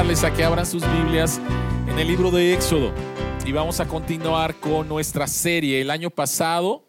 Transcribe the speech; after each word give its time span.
invitarles 0.00 0.24
a 0.24 0.34
que 0.34 0.44
abran 0.44 0.64
sus 0.64 0.82
Biblias 0.92 1.38
en 1.86 1.98
el 1.98 2.08
libro 2.08 2.30
de 2.30 2.54
Éxodo 2.54 2.90
y 3.44 3.52
vamos 3.52 3.80
a 3.80 3.86
continuar 3.86 4.54
con 4.58 4.88
nuestra 4.88 5.26
serie. 5.26 5.82
El 5.82 5.90
año 5.90 6.08
pasado, 6.08 6.86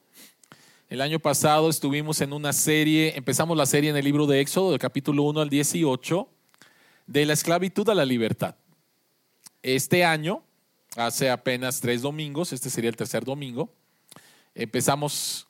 el 0.87 1.01
año 1.01 1.19
pasado 1.19 1.69
estuvimos 1.69 2.21
en 2.21 2.31
una 2.31 2.53
serie, 2.53 3.11
empezamos 3.17 3.57
la 3.57 3.65
serie 3.65 3.89
en 3.89 3.97
el 3.97 4.05
libro 4.05 4.27
de 4.27 4.39
Éxodo, 4.39 4.69
del 4.69 4.79
capítulo 4.79 5.23
1 5.23 5.41
al 5.41 5.49
18, 5.49 6.29
de 7.07 7.25
la 7.25 7.33
esclavitud 7.33 7.89
a 7.89 7.95
la 7.95 8.05
libertad. 8.05 8.55
Este 9.61 10.05
año, 10.05 10.41
hace 10.95 11.29
apenas 11.29 11.81
tres 11.81 12.01
domingos, 12.03 12.53
este 12.53 12.69
sería 12.69 12.89
el 12.89 12.95
tercer 12.95 13.25
domingo, 13.25 13.73
empezamos 14.55 15.49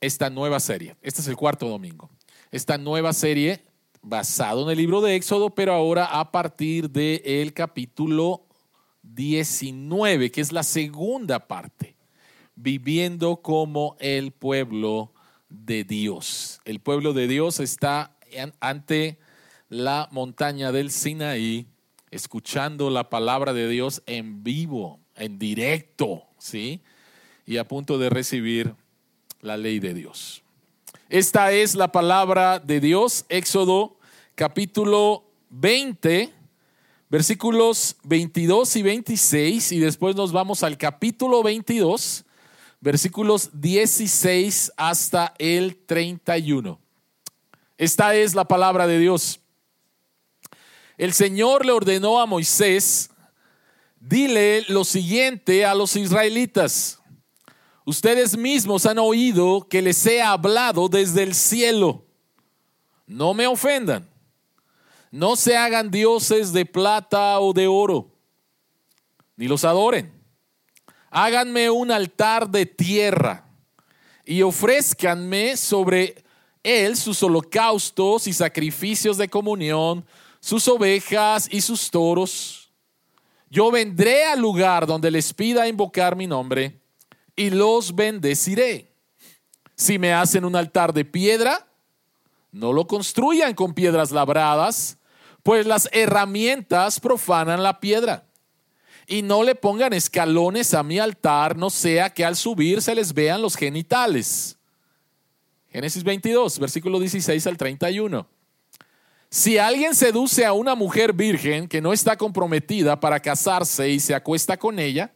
esta 0.00 0.30
nueva 0.30 0.60
serie. 0.60 0.96
Este 1.02 1.20
es 1.20 1.28
el 1.28 1.36
cuarto 1.36 1.68
domingo. 1.68 2.08
Esta 2.50 2.78
nueva 2.78 3.12
serie 3.12 3.60
basado 4.04 4.64
en 4.64 4.70
el 4.70 4.78
libro 4.78 5.00
de 5.00 5.16
Éxodo, 5.16 5.50
pero 5.50 5.72
ahora 5.72 6.04
a 6.04 6.30
partir 6.30 6.90
del 6.90 7.52
capítulo 7.54 8.46
19, 9.02 10.30
que 10.30 10.40
es 10.40 10.52
la 10.52 10.62
segunda 10.62 11.48
parte, 11.48 11.96
viviendo 12.54 13.36
como 13.36 13.96
el 13.98 14.30
pueblo 14.30 15.12
de 15.48 15.84
Dios. 15.84 16.60
El 16.64 16.80
pueblo 16.80 17.14
de 17.14 17.26
Dios 17.26 17.60
está 17.60 18.16
ante 18.60 19.18
la 19.68 20.08
montaña 20.12 20.70
del 20.70 20.90
Sinaí, 20.90 21.66
escuchando 22.10 22.90
la 22.90 23.08
palabra 23.08 23.52
de 23.54 23.68
Dios 23.68 24.02
en 24.06 24.44
vivo, 24.44 25.00
en 25.16 25.38
directo, 25.38 26.24
¿sí? 26.38 26.82
Y 27.46 27.56
a 27.56 27.66
punto 27.66 27.98
de 27.98 28.10
recibir 28.10 28.74
la 29.40 29.56
ley 29.56 29.78
de 29.78 29.94
Dios. 29.94 30.42
Esta 31.08 31.52
es 31.52 31.74
la 31.74 31.92
palabra 31.92 32.58
de 32.58 32.80
Dios, 32.80 33.24
Éxodo 33.28 33.93
capítulo 34.34 35.24
20, 35.50 36.32
versículos 37.08 37.96
22 38.02 38.76
y 38.76 38.82
26, 38.82 39.72
y 39.72 39.78
después 39.78 40.16
nos 40.16 40.32
vamos 40.32 40.62
al 40.64 40.76
capítulo 40.76 41.42
22, 41.42 42.24
versículos 42.80 43.50
16 43.52 44.72
hasta 44.76 45.34
el 45.38 45.76
31. 45.86 46.80
Esta 47.78 48.14
es 48.16 48.34
la 48.34 48.46
palabra 48.46 48.86
de 48.86 48.98
Dios. 48.98 49.40
El 50.98 51.12
Señor 51.12 51.64
le 51.64 51.72
ordenó 51.72 52.20
a 52.20 52.26
Moisés, 52.26 53.10
dile 54.00 54.64
lo 54.68 54.84
siguiente 54.84 55.64
a 55.64 55.74
los 55.74 55.94
israelitas. 55.94 57.00
Ustedes 57.84 58.36
mismos 58.36 58.86
han 58.86 58.98
oído 58.98 59.68
que 59.68 59.82
les 59.82 60.04
he 60.06 60.22
hablado 60.22 60.88
desde 60.88 61.22
el 61.22 61.34
cielo. 61.34 62.04
No 63.06 63.34
me 63.34 63.46
ofendan. 63.46 64.13
No 65.14 65.36
se 65.36 65.56
hagan 65.56 65.92
dioses 65.92 66.52
de 66.52 66.66
plata 66.66 67.38
o 67.38 67.52
de 67.52 67.68
oro, 67.68 68.10
ni 69.36 69.46
los 69.46 69.64
adoren. 69.64 70.12
Háganme 71.08 71.70
un 71.70 71.92
altar 71.92 72.50
de 72.50 72.66
tierra 72.66 73.46
y 74.24 74.42
ofrézcanme 74.42 75.56
sobre 75.56 76.16
él 76.64 76.96
sus 76.96 77.22
holocaustos 77.22 78.26
y 78.26 78.32
sacrificios 78.32 79.16
de 79.16 79.28
comunión, 79.28 80.04
sus 80.40 80.66
ovejas 80.66 81.46
y 81.48 81.60
sus 81.60 81.92
toros. 81.92 82.72
Yo 83.48 83.70
vendré 83.70 84.24
al 84.24 84.40
lugar 84.40 84.84
donde 84.84 85.12
les 85.12 85.32
pida 85.32 85.68
invocar 85.68 86.16
mi 86.16 86.26
nombre 86.26 86.80
y 87.36 87.50
los 87.50 87.94
bendeciré. 87.94 88.92
Si 89.76 89.96
me 89.96 90.12
hacen 90.12 90.44
un 90.44 90.56
altar 90.56 90.92
de 90.92 91.04
piedra, 91.04 91.68
no 92.50 92.72
lo 92.72 92.88
construyan 92.88 93.54
con 93.54 93.74
piedras 93.74 94.10
labradas, 94.10 94.98
pues 95.44 95.66
las 95.66 95.88
herramientas 95.92 96.98
profanan 96.98 97.62
la 97.62 97.78
piedra. 97.78 98.24
Y 99.06 99.20
no 99.20 99.44
le 99.44 99.54
pongan 99.54 99.92
escalones 99.92 100.72
a 100.72 100.82
mi 100.82 100.98
altar, 100.98 101.56
no 101.56 101.68
sea 101.68 102.08
que 102.10 102.24
al 102.24 102.34
subir 102.34 102.80
se 102.80 102.94
les 102.94 103.12
vean 103.12 103.42
los 103.42 103.54
genitales. 103.54 104.56
Génesis 105.70 106.02
22, 106.02 106.58
versículo 106.58 106.98
16 106.98 107.46
al 107.46 107.58
31. 107.58 108.26
Si 109.28 109.58
alguien 109.58 109.94
seduce 109.94 110.46
a 110.46 110.54
una 110.54 110.74
mujer 110.74 111.12
virgen 111.12 111.68
que 111.68 111.82
no 111.82 111.92
está 111.92 112.16
comprometida 112.16 112.98
para 112.98 113.20
casarse 113.20 113.90
y 113.90 114.00
se 114.00 114.14
acuesta 114.14 114.56
con 114.56 114.78
ella, 114.78 115.12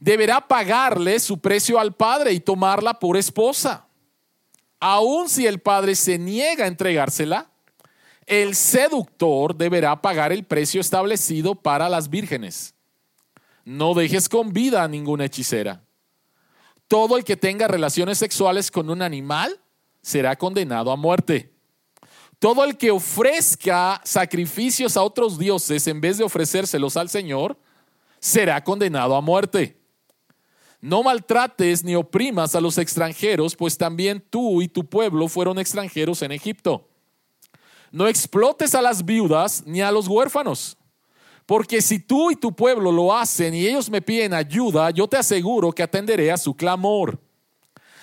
deberá 0.00 0.40
pagarle 0.40 1.20
su 1.20 1.38
precio 1.38 1.78
al 1.78 1.94
padre 1.94 2.32
y 2.32 2.40
tomarla 2.40 2.98
por 2.98 3.16
esposa. 3.16 3.86
Aun 4.80 5.28
si 5.28 5.46
el 5.46 5.60
padre 5.60 5.94
se 5.94 6.18
niega 6.18 6.64
a 6.64 6.68
entregársela, 6.68 7.52
el 8.26 8.56
seductor 8.56 9.54
deberá 9.54 10.02
pagar 10.02 10.32
el 10.32 10.44
precio 10.44 10.80
establecido 10.80 11.54
para 11.54 11.88
las 11.88 12.10
vírgenes. 12.10 12.74
No 13.64 13.94
dejes 13.94 14.28
con 14.28 14.52
vida 14.52 14.82
a 14.82 14.88
ninguna 14.88 15.26
hechicera. 15.26 15.82
Todo 16.88 17.16
el 17.16 17.24
que 17.24 17.36
tenga 17.36 17.68
relaciones 17.68 18.18
sexuales 18.18 18.70
con 18.70 18.90
un 18.90 19.02
animal 19.02 19.60
será 20.02 20.36
condenado 20.36 20.90
a 20.90 20.96
muerte. 20.96 21.52
Todo 22.38 22.64
el 22.64 22.76
que 22.76 22.90
ofrezca 22.90 24.00
sacrificios 24.04 24.96
a 24.96 25.02
otros 25.02 25.38
dioses 25.38 25.86
en 25.86 26.00
vez 26.00 26.18
de 26.18 26.24
ofrecérselos 26.24 26.96
al 26.96 27.08
Señor 27.08 27.58
será 28.20 28.62
condenado 28.62 29.16
a 29.16 29.20
muerte. 29.20 29.80
No 30.80 31.02
maltrates 31.02 31.82
ni 31.82 31.94
oprimas 31.94 32.54
a 32.54 32.60
los 32.60 32.78
extranjeros, 32.78 33.56
pues 33.56 33.78
también 33.78 34.22
tú 34.30 34.62
y 34.62 34.68
tu 34.68 34.84
pueblo 34.84 35.26
fueron 35.28 35.58
extranjeros 35.58 36.22
en 36.22 36.32
Egipto. 36.32 36.85
No 37.92 38.08
explotes 38.08 38.74
a 38.74 38.82
las 38.82 39.04
viudas 39.04 39.62
ni 39.66 39.80
a 39.80 39.90
los 39.90 40.08
huérfanos. 40.08 40.76
Porque 41.46 41.80
si 41.80 42.00
tú 42.00 42.30
y 42.30 42.36
tu 42.36 42.54
pueblo 42.54 42.90
lo 42.90 43.16
hacen 43.16 43.54
y 43.54 43.66
ellos 43.66 43.88
me 43.88 44.02
piden 44.02 44.34
ayuda, 44.34 44.90
yo 44.90 45.06
te 45.06 45.16
aseguro 45.16 45.72
que 45.72 45.82
atenderé 45.82 46.32
a 46.32 46.36
su 46.36 46.54
clamor. 46.54 47.20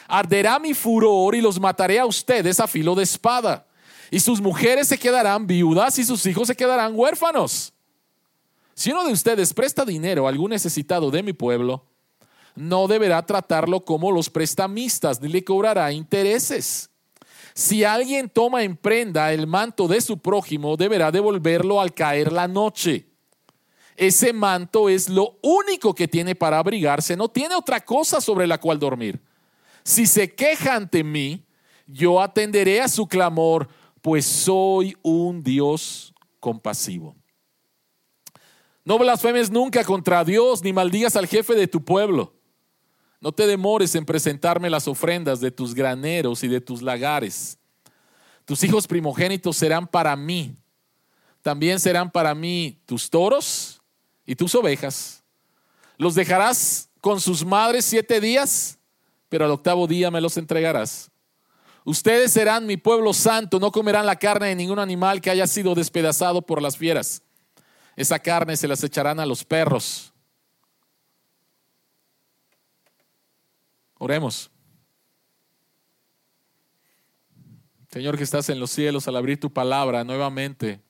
Arderá 0.08 0.60
mi 0.60 0.74
furor 0.74 1.36
y 1.36 1.42
los 1.42 1.60
mataré 1.60 2.00
a 2.00 2.06
ustedes 2.06 2.60
a 2.60 2.68
filo 2.68 2.96
de 2.96 3.04
espada. 3.04 3.68
Y 4.10 4.20
sus 4.20 4.40
mujeres 4.40 4.88
se 4.88 4.98
quedarán 4.98 5.46
viudas 5.46 6.00
y 6.00 6.06
sus 6.06 6.26
hijos 6.26 6.48
se 6.48 6.56
quedarán 6.56 6.94
huérfanos. 6.96 7.74
Si 8.76 8.92
uno 8.92 9.04
de 9.04 9.12
ustedes 9.12 9.54
presta 9.54 9.84
dinero 9.86 10.26
a 10.26 10.30
algún 10.30 10.52
necesitado 10.52 11.12
de 11.12 11.22
mi 11.22 11.34
pueblo, 11.34 11.86
no 12.56 12.88
deberá 12.88 13.26
tratarlo 13.26 13.84
como 13.84 14.12
los 14.12 14.30
prestamistas, 14.30 15.20
ni 15.22 15.28
le 15.28 15.44
cobrará 15.44 15.92
intereses. 15.92 16.90
Si 17.53 17.84
alguien 17.84 18.30
toma 18.30 18.64
en 18.64 18.75
prenda 18.75 19.31
el 19.31 19.47
manto 19.47 19.88
de 19.88 20.02
su 20.02 20.18
prójimo, 20.18 20.75
deberá 20.75 21.12
devolverlo 21.12 21.80
al 21.80 21.94
caer 21.94 22.31
la 22.31 22.47
noche. 22.47 23.08
Ese 23.96 24.34
manto 24.34 24.90
es 24.90 25.08
lo 25.08 25.38
único 25.44 25.94
que 25.94 26.08
tiene 26.08 26.34
para 26.34 26.58
abrigarse, 26.58 27.16
no 27.16 27.30
tiene 27.30 27.56
otra 27.56 27.84
cosa 27.86 28.22
sobre 28.22 28.47
la 28.47 28.58
cual 28.58 28.80
dormir. 28.80 29.22
Si 29.84 30.08
se 30.08 30.34
queja 30.34 30.75
ante 30.75 31.03
mí, 31.03 31.46
yo 31.86 32.22
atenderé 32.22 32.81
a 32.81 32.88
su 32.88 33.08
clamor, 33.08 33.68
pues 34.02 34.25
soy 34.25 34.97
un 35.03 35.44
Dios 35.44 36.14
compasivo. 36.40 37.16
No 38.85 38.97
blasfemes 38.97 39.52
nunca 39.52 39.84
contra 39.84 40.24
Dios, 40.25 40.64
ni 40.64 40.74
maldigas 40.74 41.16
al 41.16 41.28
jefe 41.28 41.53
de 41.53 41.68
tu 41.68 41.84
pueblo. 41.84 42.34
No 43.23 43.31
te 43.31 43.47
demores 43.47 43.95
en 43.95 44.06
presentarme 44.06 44.69
las 44.69 44.85
ofrendas 44.85 45.39
de 45.39 45.50
tus 45.50 45.73
graneros 45.73 46.44
y 46.44 46.50
de 46.50 46.59
tus 46.59 46.81
lagares. 46.81 47.57
Tus 48.44 48.61
hijos 48.66 48.85
primogénitos 48.85 49.56
serán 49.56 49.88
para 49.88 50.13
mí. 50.17 50.57
También 51.41 51.79
serán 51.79 52.11
para 52.11 52.35
mí 52.35 52.81
tus 52.85 53.09
toros 53.09 53.81
y 54.25 54.35
tus 54.35 54.53
ovejas. 54.56 55.23
Los 55.97 56.16
dejarás 56.16 56.89
con 57.00 57.22
sus 57.22 57.45
madres 57.45 57.85
siete 57.85 58.19
días, 58.19 58.78
pero 59.29 59.45
al 59.45 59.51
octavo 59.51 59.88
día 59.88 60.11
me 60.11 60.19
los 60.19 60.35
entregarás. 60.35 61.09
Ustedes 61.85 62.34
serán 62.34 62.66
mi 62.66 62.76
pueblo 62.76 63.14
santo, 63.14 63.58
no 63.58 63.72
comerán 63.72 64.05
la 64.05 64.17
carne 64.17 64.47
de 64.47 64.55
ningún 64.55 64.79
animal 64.79 65.22
que 65.22 65.29
haya 65.29 65.47
sido 65.47 65.76
despedazado 65.76 66.41
por 66.41 66.61
las 66.61 66.76
fieras. 66.76 67.22
Esa 67.96 68.19
carne 68.19 68.58
se 68.58 68.67
las 68.67 68.84
echarán 68.84 69.22
a 69.22 69.26
los 69.26 69.46
perros 69.46 70.13
Oremos. 74.03 74.52
Señor 77.90 78.17
que 78.17 78.26
estás 78.26 78.50
en 78.50 78.59
los 78.59 78.70
cielos 78.70 79.08
al 79.08 79.16
abrir 79.16 79.40
tu 79.40 79.50
palabra 79.50 80.03
nuevamente. 80.03 80.82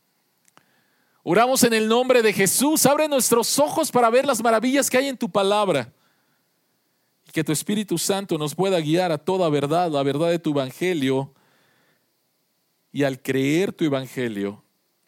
Oramos 1.22 1.62
en 1.62 1.76
el 1.76 1.88
nombre 1.88 2.24
de 2.24 2.34
Jesús. 2.34 2.88
Abre 2.88 3.08
nuestros 3.08 3.60
ojos 3.60 3.92
para 3.92 4.10
ver 4.10 4.26
las 4.26 4.42
maravillas 4.42 4.90
que 4.90 4.98
hay 4.98 5.10
en 5.10 5.18
tu 5.18 5.30
palabra. 5.30 5.94
Y 7.28 7.32
que 7.32 7.44
tu 7.44 7.52
Espíritu 7.52 8.00
Santo 8.00 8.36
nos 8.40 8.56
pueda 8.56 8.80
guiar 8.80 9.12
a 9.12 9.20
toda 9.20 9.48
verdad, 9.48 9.92
la 9.92 10.02
verdad 10.02 10.32
de 10.32 10.40
tu 10.40 10.50
Evangelio. 10.50 11.36
Y 12.92 13.04
al 13.04 13.22
creer 13.22 13.74
tu 13.74 13.86
Evangelio 13.86 14.64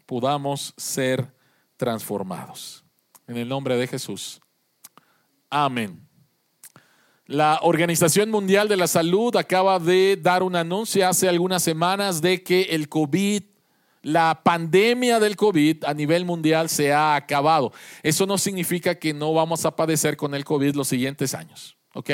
podamos 0.06 0.76
ser 0.78 1.34
transformados. 1.76 2.86
En 3.26 3.38
el 3.38 3.50
nombre 3.50 3.76
de 3.76 3.88
Jesús. 3.88 4.40
Amén. 5.50 6.05
La 7.28 7.60
Organización 7.64 8.30
Mundial 8.30 8.68
de 8.68 8.78
la 8.78 8.88
Salud 8.88 9.36
acaba 9.36 9.80
de 9.80 10.16
dar 10.16 10.44
un 10.44 10.56
anuncio 10.56 11.08
hace 11.08 11.28
algunas 11.28 11.64
semanas 11.64 12.22
de 12.22 12.44
que 12.44 12.64
el 12.64 12.88
COVID 12.88 13.44
la 14.06 14.44
pandemia 14.44 15.20
del 15.20 15.36
COVID 15.36 15.84
a 15.84 15.94
nivel 15.96 16.26
mundial 16.26 16.70
se 16.70 16.94
ha 16.94 17.16
acabado. 17.16 17.74
Eso 18.04 18.28
no 18.28 18.38
significa 18.38 18.94
que 19.00 19.16
no 19.16 19.34
vamos 19.34 19.66
a 19.66 19.76
padecer 19.76 20.16
con 20.16 20.36
el 20.36 20.46
COVID 20.46 20.76
los 20.76 20.88
siguientes 20.88 21.34
años, 21.34 21.76
¿ok? 21.96 22.12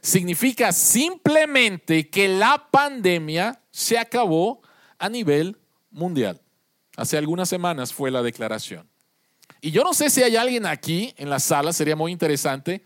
Significa 0.00 0.72
simplemente 0.72 2.08
que 2.08 2.26
la 2.26 2.68
pandemia 2.70 3.60
se 3.70 3.98
acabó 3.98 4.62
a 4.98 5.10
nivel 5.10 5.58
mundial. 5.90 6.40
Hace 6.96 7.18
algunas 7.18 7.50
semanas 7.50 7.92
fue 7.92 8.10
la 8.10 8.22
declaración. 8.22 8.88
Y 9.60 9.72
yo 9.72 9.84
no 9.84 9.92
sé 9.92 10.08
si 10.08 10.22
hay 10.22 10.36
alguien 10.36 10.64
aquí 10.64 11.12
en 11.18 11.28
la 11.28 11.38
sala, 11.38 11.74
sería 11.74 11.96
muy 11.96 12.12
interesante, 12.12 12.82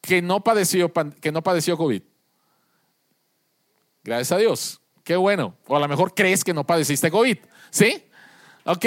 que 0.00 0.22
no 0.22 0.42
padeció, 0.42 0.92
que 0.92 1.32
no 1.32 1.42
padeció 1.42 1.76
COVID. 1.76 2.02
Gracias 4.02 4.32
a 4.32 4.38
Dios. 4.38 4.80
Qué 5.04 5.16
bueno. 5.16 5.56
O 5.66 5.76
a 5.76 5.80
lo 5.80 5.88
mejor 5.88 6.14
crees 6.14 6.44
que 6.44 6.54
no 6.54 6.64
padeciste 6.64 7.10
COVID. 7.10 7.38
¿Sí? 7.70 8.04
Ok. 8.64 8.86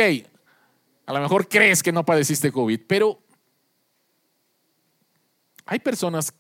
A 1.06 1.14
lo 1.14 1.20
mejor 1.20 1.48
crees 1.48 1.84
que 1.84 1.92
no 1.92 2.06
padeciste 2.06 2.52
COVID, 2.52 2.80
pero 2.88 3.20
hay 5.66 5.80
personas 5.80 6.34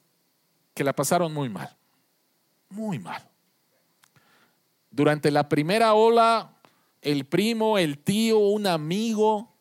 que 0.73 0.83
la 0.83 0.93
pasaron 0.93 1.33
muy 1.33 1.49
mal. 1.49 1.75
Muy 2.69 2.97
mal. 2.97 3.29
Durante 4.89 5.31
la 5.31 5.49
primera 5.49 5.93
ola, 5.93 6.53
el 7.01 7.25
primo, 7.25 7.77
el 7.77 7.97
tío, 7.99 8.39
un 8.39 8.67
amigo, 8.67 9.53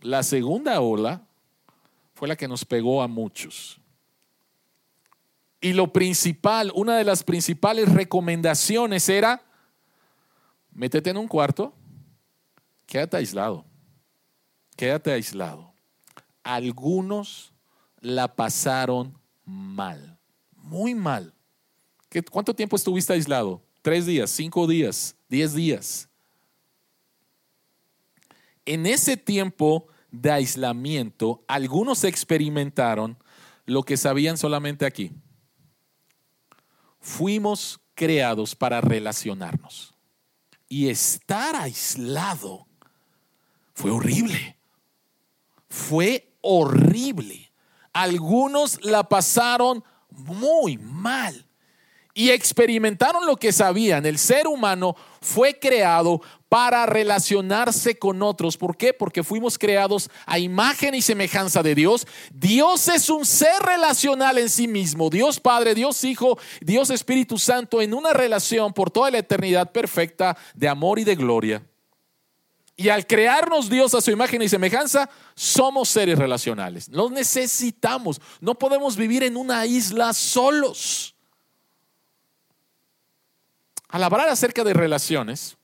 la 0.00 0.22
segunda 0.22 0.80
ola 0.80 1.26
fue 2.14 2.28
la 2.28 2.36
que 2.36 2.48
nos 2.48 2.64
pegó 2.64 3.02
a 3.02 3.08
muchos. 3.08 3.80
Y 5.66 5.72
lo 5.72 5.92
principal, 5.92 6.70
una 6.76 6.96
de 6.96 7.02
las 7.02 7.24
principales 7.24 7.92
recomendaciones 7.92 9.08
era, 9.08 9.42
métete 10.70 11.10
en 11.10 11.16
un 11.16 11.26
cuarto, 11.26 11.74
quédate 12.86 13.16
aislado, 13.16 13.64
quédate 14.76 15.10
aislado. 15.10 15.72
Algunos 16.44 17.52
la 18.00 18.32
pasaron 18.32 19.18
mal, 19.44 20.16
muy 20.54 20.94
mal. 20.94 21.34
¿Cuánto 22.30 22.54
tiempo 22.54 22.76
estuviste 22.76 23.14
aislado? 23.14 23.60
¿Tres 23.82 24.06
días, 24.06 24.30
cinco 24.30 24.68
días, 24.68 25.16
diez 25.28 25.52
días? 25.52 26.08
En 28.64 28.86
ese 28.86 29.16
tiempo 29.16 29.88
de 30.12 30.30
aislamiento, 30.30 31.42
algunos 31.48 32.04
experimentaron 32.04 33.18
lo 33.64 33.82
que 33.82 33.96
sabían 33.96 34.38
solamente 34.38 34.86
aquí. 34.86 35.10
Fuimos 37.06 37.80
creados 37.94 38.56
para 38.56 38.80
relacionarnos. 38.80 39.94
Y 40.68 40.88
estar 40.88 41.54
aislado 41.54 42.66
fue 43.74 43.92
horrible. 43.92 44.58
Fue 45.68 46.36
horrible. 46.40 47.52
Algunos 47.92 48.84
la 48.84 49.08
pasaron 49.08 49.84
muy 50.10 50.78
mal 50.78 51.45
y 52.16 52.30
experimentaron 52.30 53.26
lo 53.26 53.36
que 53.36 53.52
sabían. 53.52 54.06
El 54.06 54.16
ser 54.16 54.48
humano 54.48 54.96
fue 55.20 55.58
creado 55.58 56.22
para 56.48 56.86
relacionarse 56.86 57.98
con 57.98 58.22
otros. 58.22 58.56
¿Por 58.56 58.78
qué? 58.78 58.94
Porque 58.94 59.22
fuimos 59.22 59.58
creados 59.58 60.08
a 60.24 60.38
imagen 60.38 60.94
y 60.94 61.02
semejanza 61.02 61.62
de 61.62 61.74
Dios. 61.74 62.06
Dios 62.32 62.88
es 62.88 63.10
un 63.10 63.26
ser 63.26 63.60
relacional 63.62 64.38
en 64.38 64.48
sí 64.48 64.66
mismo. 64.66 65.10
Dios 65.10 65.38
Padre, 65.40 65.74
Dios 65.74 66.02
Hijo, 66.04 66.38
Dios 66.62 66.88
Espíritu 66.88 67.36
Santo 67.36 67.82
en 67.82 67.92
una 67.92 68.14
relación 68.14 68.72
por 68.72 68.90
toda 68.90 69.10
la 69.10 69.18
eternidad 69.18 69.70
perfecta 69.70 70.38
de 70.54 70.68
amor 70.68 70.98
y 70.98 71.04
de 71.04 71.16
gloria. 71.16 71.66
Y 72.78 72.88
al 72.88 73.06
crearnos 73.06 73.68
Dios 73.68 73.92
a 73.92 74.00
su 74.00 74.10
imagen 74.10 74.40
y 74.40 74.48
semejanza, 74.48 75.10
somos 75.34 75.90
seres 75.90 76.18
relacionales. 76.18 76.88
Nos 76.88 77.10
necesitamos. 77.10 78.22
No 78.40 78.54
podemos 78.54 78.96
vivir 78.96 79.22
en 79.22 79.36
una 79.36 79.66
isla 79.66 80.14
solos. 80.14 81.15
Al 83.96 84.04
hablar 84.04 84.28
acerca 84.28 84.62
de 84.62 84.74
relaciones, 84.74 85.56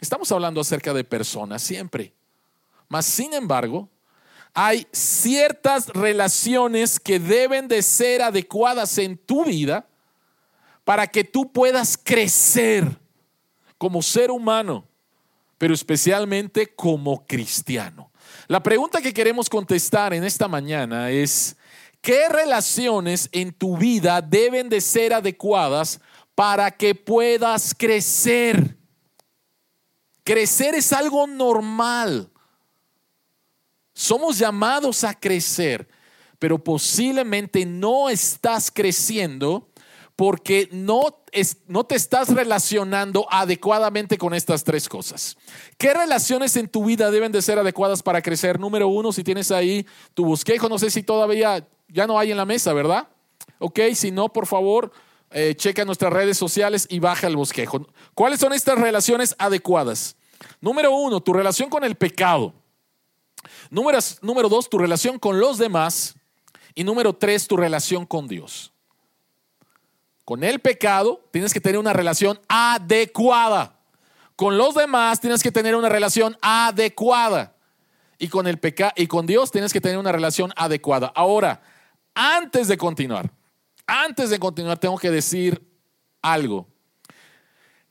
estamos 0.00 0.32
hablando 0.32 0.58
acerca 0.58 0.94
de 0.94 1.04
personas 1.04 1.60
siempre. 1.60 2.14
Mas, 2.88 3.04
sin 3.04 3.34
embargo, 3.34 3.90
hay 4.54 4.86
ciertas 4.90 5.88
relaciones 5.88 6.98
que 6.98 7.20
deben 7.20 7.68
de 7.68 7.82
ser 7.82 8.22
adecuadas 8.22 8.96
en 8.96 9.18
tu 9.18 9.44
vida 9.44 9.86
para 10.82 11.06
que 11.08 11.24
tú 11.24 11.52
puedas 11.52 12.00
crecer 12.02 12.88
como 13.76 14.00
ser 14.00 14.30
humano 14.30 14.88
pero 15.58 15.74
especialmente 15.74 16.68
como 16.74 17.26
cristiano. 17.26 18.10
La 18.46 18.62
pregunta 18.62 19.02
que 19.02 19.12
queremos 19.12 19.50
contestar 19.50 20.14
en 20.14 20.24
esta 20.24 20.48
mañana 20.48 21.10
es, 21.10 21.54
¿qué 22.00 22.30
relaciones 22.30 23.28
en 23.32 23.52
tu 23.52 23.76
vida 23.76 24.22
deben 24.22 24.70
de 24.70 24.80
ser 24.80 25.12
adecuadas 25.12 26.00
para 26.38 26.70
que 26.70 26.94
puedas 26.94 27.74
crecer? 27.76 28.76
Crecer 30.22 30.76
es 30.76 30.92
algo 30.92 31.26
normal. 31.26 32.30
Somos 33.92 34.38
llamados 34.38 35.02
a 35.02 35.14
crecer, 35.18 35.88
pero 36.38 36.62
posiblemente 36.62 37.66
no 37.66 38.08
estás 38.08 38.70
creciendo 38.70 39.68
porque 40.14 40.68
no, 40.70 41.24
no 41.66 41.82
te 41.82 41.96
estás 41.96 42.28
relacionando 42.28 43.26
adecuadamente 43.32 44.16
con 44.16 44.32
estas 44.32 44.62
tres 44.62 44.88
cosas. 44.88 45.36
¿Qué 45.76 45.92
relaciones 45.92 46.54
en 46.54 46.68
tu 46.68 46.84
vida 46.84 47.10
deben 47.10 47.32
de 47.32 47.42
ser 47.42 47.58
adecuadas 47.58 48.00
para 48.00 48.22
crecer? 48.22 48.60
Número 48.60 48.86
uno, 48.86 49.10
si 49.10 49.24
tienes 49.24 49.50
ahí 49.50 49.84
tu 50.14 50.24
bosquejo, 50.24 50.68
no 50.68 50.78
sé 50.78 50.92
si 50.92 51.02
todavía 51.02 51.66
ya 51.88 52.06
no 52.06 52.16
hay 52.16 52.30
en 52.30 52.36
la 52.36 52.46
mesa, 52.46 52.72
¿verdad? 52.72 53.08
Ok, 53.58 53.80
si 53.94 54.12
no, 54.12 54.32
por 54.32 54.46
favor, 54.46 54.92
eh, 55.30 55.54
checa 55.54 55.84
nuestras 55.84 56.12
redes 56.12 56.38
sociales 56.38 56.86
y 56.90 57.00
baja 57.00 57.26
el 57.26 57.36
bosquejo. 57.36 57.86
¿Cuáles 58.14 58.40
son 58.40 58.52
estas 58.52 58.78
relaciones 58.78 59.34
adecuadas? 59.38 60.16
Número 60.60 60.90
uno, 60.92 61.20
tu 61.20 61.32
relación 61.32 61.68
con 61.68 61.84
el 61.84 61.96
pecado. 61.96 62.54
Número, 63.70 64.48
dos, 64.48 64.70
tu 64.70 64.78
relación 64.78 65.18
con 65.18 65.38
los 65.38 65.58
demás. 65.58 66.14
Y 66.74 66.84
número 66.84 67.12
tres, 67.12 67.46
tu 67.46 67.56
relación 67.56 68.06
con 68.06 68.28
Dios. 68.28 68.72
Con 70.24 70.44
el 70.44 70.60
pecado 70.60 71.20
tienes 71.30 71.52
que 71.52 71.60
tener 71.60 71.78
una 71.78 71.92
relación 71.92 72.40
adecuada. 72.48 73.78
Con 74.36 74.56
los 74.56 74.74
demás 74.74 75.20
tienes 75.20 75.42
que 75.42 75.50
tener 75.50 75.74
una 75.74 75.88
relación 75.88 76.36
adecuada. 76.40 77.54
Y 78.18 78.28
con 78.28 78.46
el 78.46 78.58
pecado 78.58 78.92
y 78.96 79.06
con 79.06 79.26
Dios 79.26 79.50
tienes 79.50 79.72
que 79.72 79.80
tener 79.80 79.98
una 79.98 80.12
relación 80.12 80.52
adecuada. 80.56 81.12
Ahora, 81.14 81.62
antes 82.14 82.68
de 82.68 82.76
continuar, 82.76 83.30
antes 83.88 84.30
de 84.30 84.38
continuar 84.38 84.78
tengo 84.78 84.98
que 84.98 85.10
decir 85.10 85.60
algo. 86.22 86.68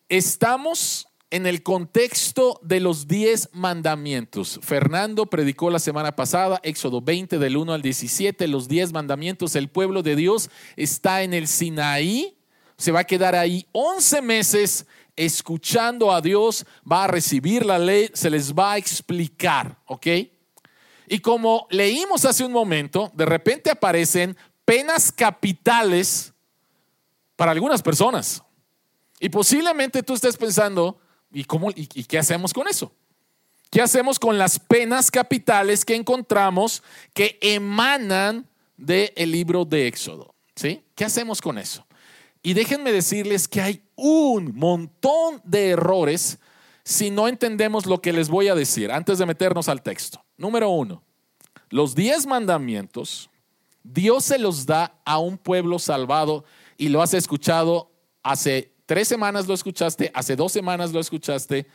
Estamos 0.07 1.07
en 1.29 1.45
el 1.45 1.63
contexto 1.63 2.61
de 2.63 2.79
los 2.79 3.07
diez 3.07 3.49
mandamientos. 3.51 4.59
Fernando 4.63 5.25
predicó 5.25 5.69
la 5.69 5.79
semana 5.79 6.15
pasada, 6.15 6.61
Éxodo 6.63 7.01
20 7.01 7.37
del 7.39 7.57
1 7.57 7.73
al 7.73 7.81
17, 7.81 8.47
los 8.47 8.69
diez 8.69 8.93
mandamientos. 8.93 9.55
El 9.55 9.69
pueblo 9.69 10.03
de 10.03 10.15
Dios 10.15 10.49
está 10.77 11.23
en 11.23 11.33
el 11.33 11.47
Sinaí, 11.47 12.37
se 12.77 12.91
va 12.93 13.01
a 13.01 13.03
quedar 13.03 13.35
ahí 13.35 13.65
11 13.73 14.21
meses 14.21 14.85
escuchando 15.17 16.13
a 16.13 16.21
Dios, 16.21 16.65
va 16.89 17.05
a 17.05 17.07
recibir 17.07 17.65
la 17.65 17.79
ley, 17.79 18.09
se 18.13 18.29
les 18.29 18.53
va 18.53 18.73
a 18.73 18.77
explicar, 18.77 19.77
¿ok? 19.87 20.07
Y 21.09 21.19
como 21.19 21.67
leímos 21.69 22.25
hace 22.25 22.43
un 22.43 22.51
momento, 22.51 23.11
de 23.15 23.25
repente 23.25 23.71
aparecen 23.71 24.37
penas 24.67 25.13
capitales 25.13 26.33
para 27.37 27.53
algunas 27.53 27.81
personas. 27.81 28.43
Y 29.17 29.29
posiblemente 29.29 30.03
tú 30.03 30.13
estés 30.13 30.35
pensando, 30.35 30.99
¿Y, 31.31 31.45
cómo, 31.45 31.71
y, 31.71 31.85
qué 31.85 32.17
hacemos 32.17 32.53
con 32.53 32.67
eso? 32.67 32.91
¿Qué 33.69 33.81
hacemos 33.81 34.19
con 34.19 34.37
las 34.37 34.59
penas 34.59 35.09
capitales 35.09 35.85
que 35.85 35.95
encontramos 35.95 36.83
que 37.13 37.37
emanan 37.41 38.45
del 38.77 39.31
libro 39.31 39.63
de 39.63 39.87
Éxodo? 39.87 40.33
¿Sí? 40.55 40.83
¿Qué 40.95 41.05
hacemos 41.05 41.41
con 41.41 41.57
eso? 41.57 41.85
Y 42.41 42.53
déjenme 42.53 42.91
decirles 42.91 43.47
que 43.47 43.61
hay 43.61 43.83
un 43.95 44.55
montón 44.55 45.41
de 45.43 45.69
errores 45.69 46.39
si 46.83 47.09
no 47.11 47.27
entendemos 47.27 47.85
lo 47.85 48.01
que 48.01 48.13
les 48.13 48.29
voy 48.29 48.47
a 48.47 48.55
decir 48.55 48.91
antes 48.91 49.17
de 49.17 49.25
meternos 49.25 49.69
al 49.69 49.81
texto. 49.81 50.23
Número 50.37 50.69
uno, 50.69 51.03
los 51.69 51.93
diez 51.93 52.25
mandamientos, 52.25 53.29
Dios 53.93 54.25
se 54.25 54.37
los 54.37 54.65
da 54.65 54.99
a 55.05 55.17
un 55.17 55.37
pueblo 55.37 55.79
salvado 55.79 56.43
y 56.77 56.89
lo 56.89 57.01
has 57.01 57.13
escuchado 57.13 57.89
hace 58.21 58.73
tres 58.85 59.07
semanas 59.07 59.47
lo 59.47 59.53
escuchaste, 59.53 60.11
hace 60.13 60.35
dos 60.35 60.51
semanas 60.51 60.91
lo 60.91 60.99
escuchaste. 60.99 61.67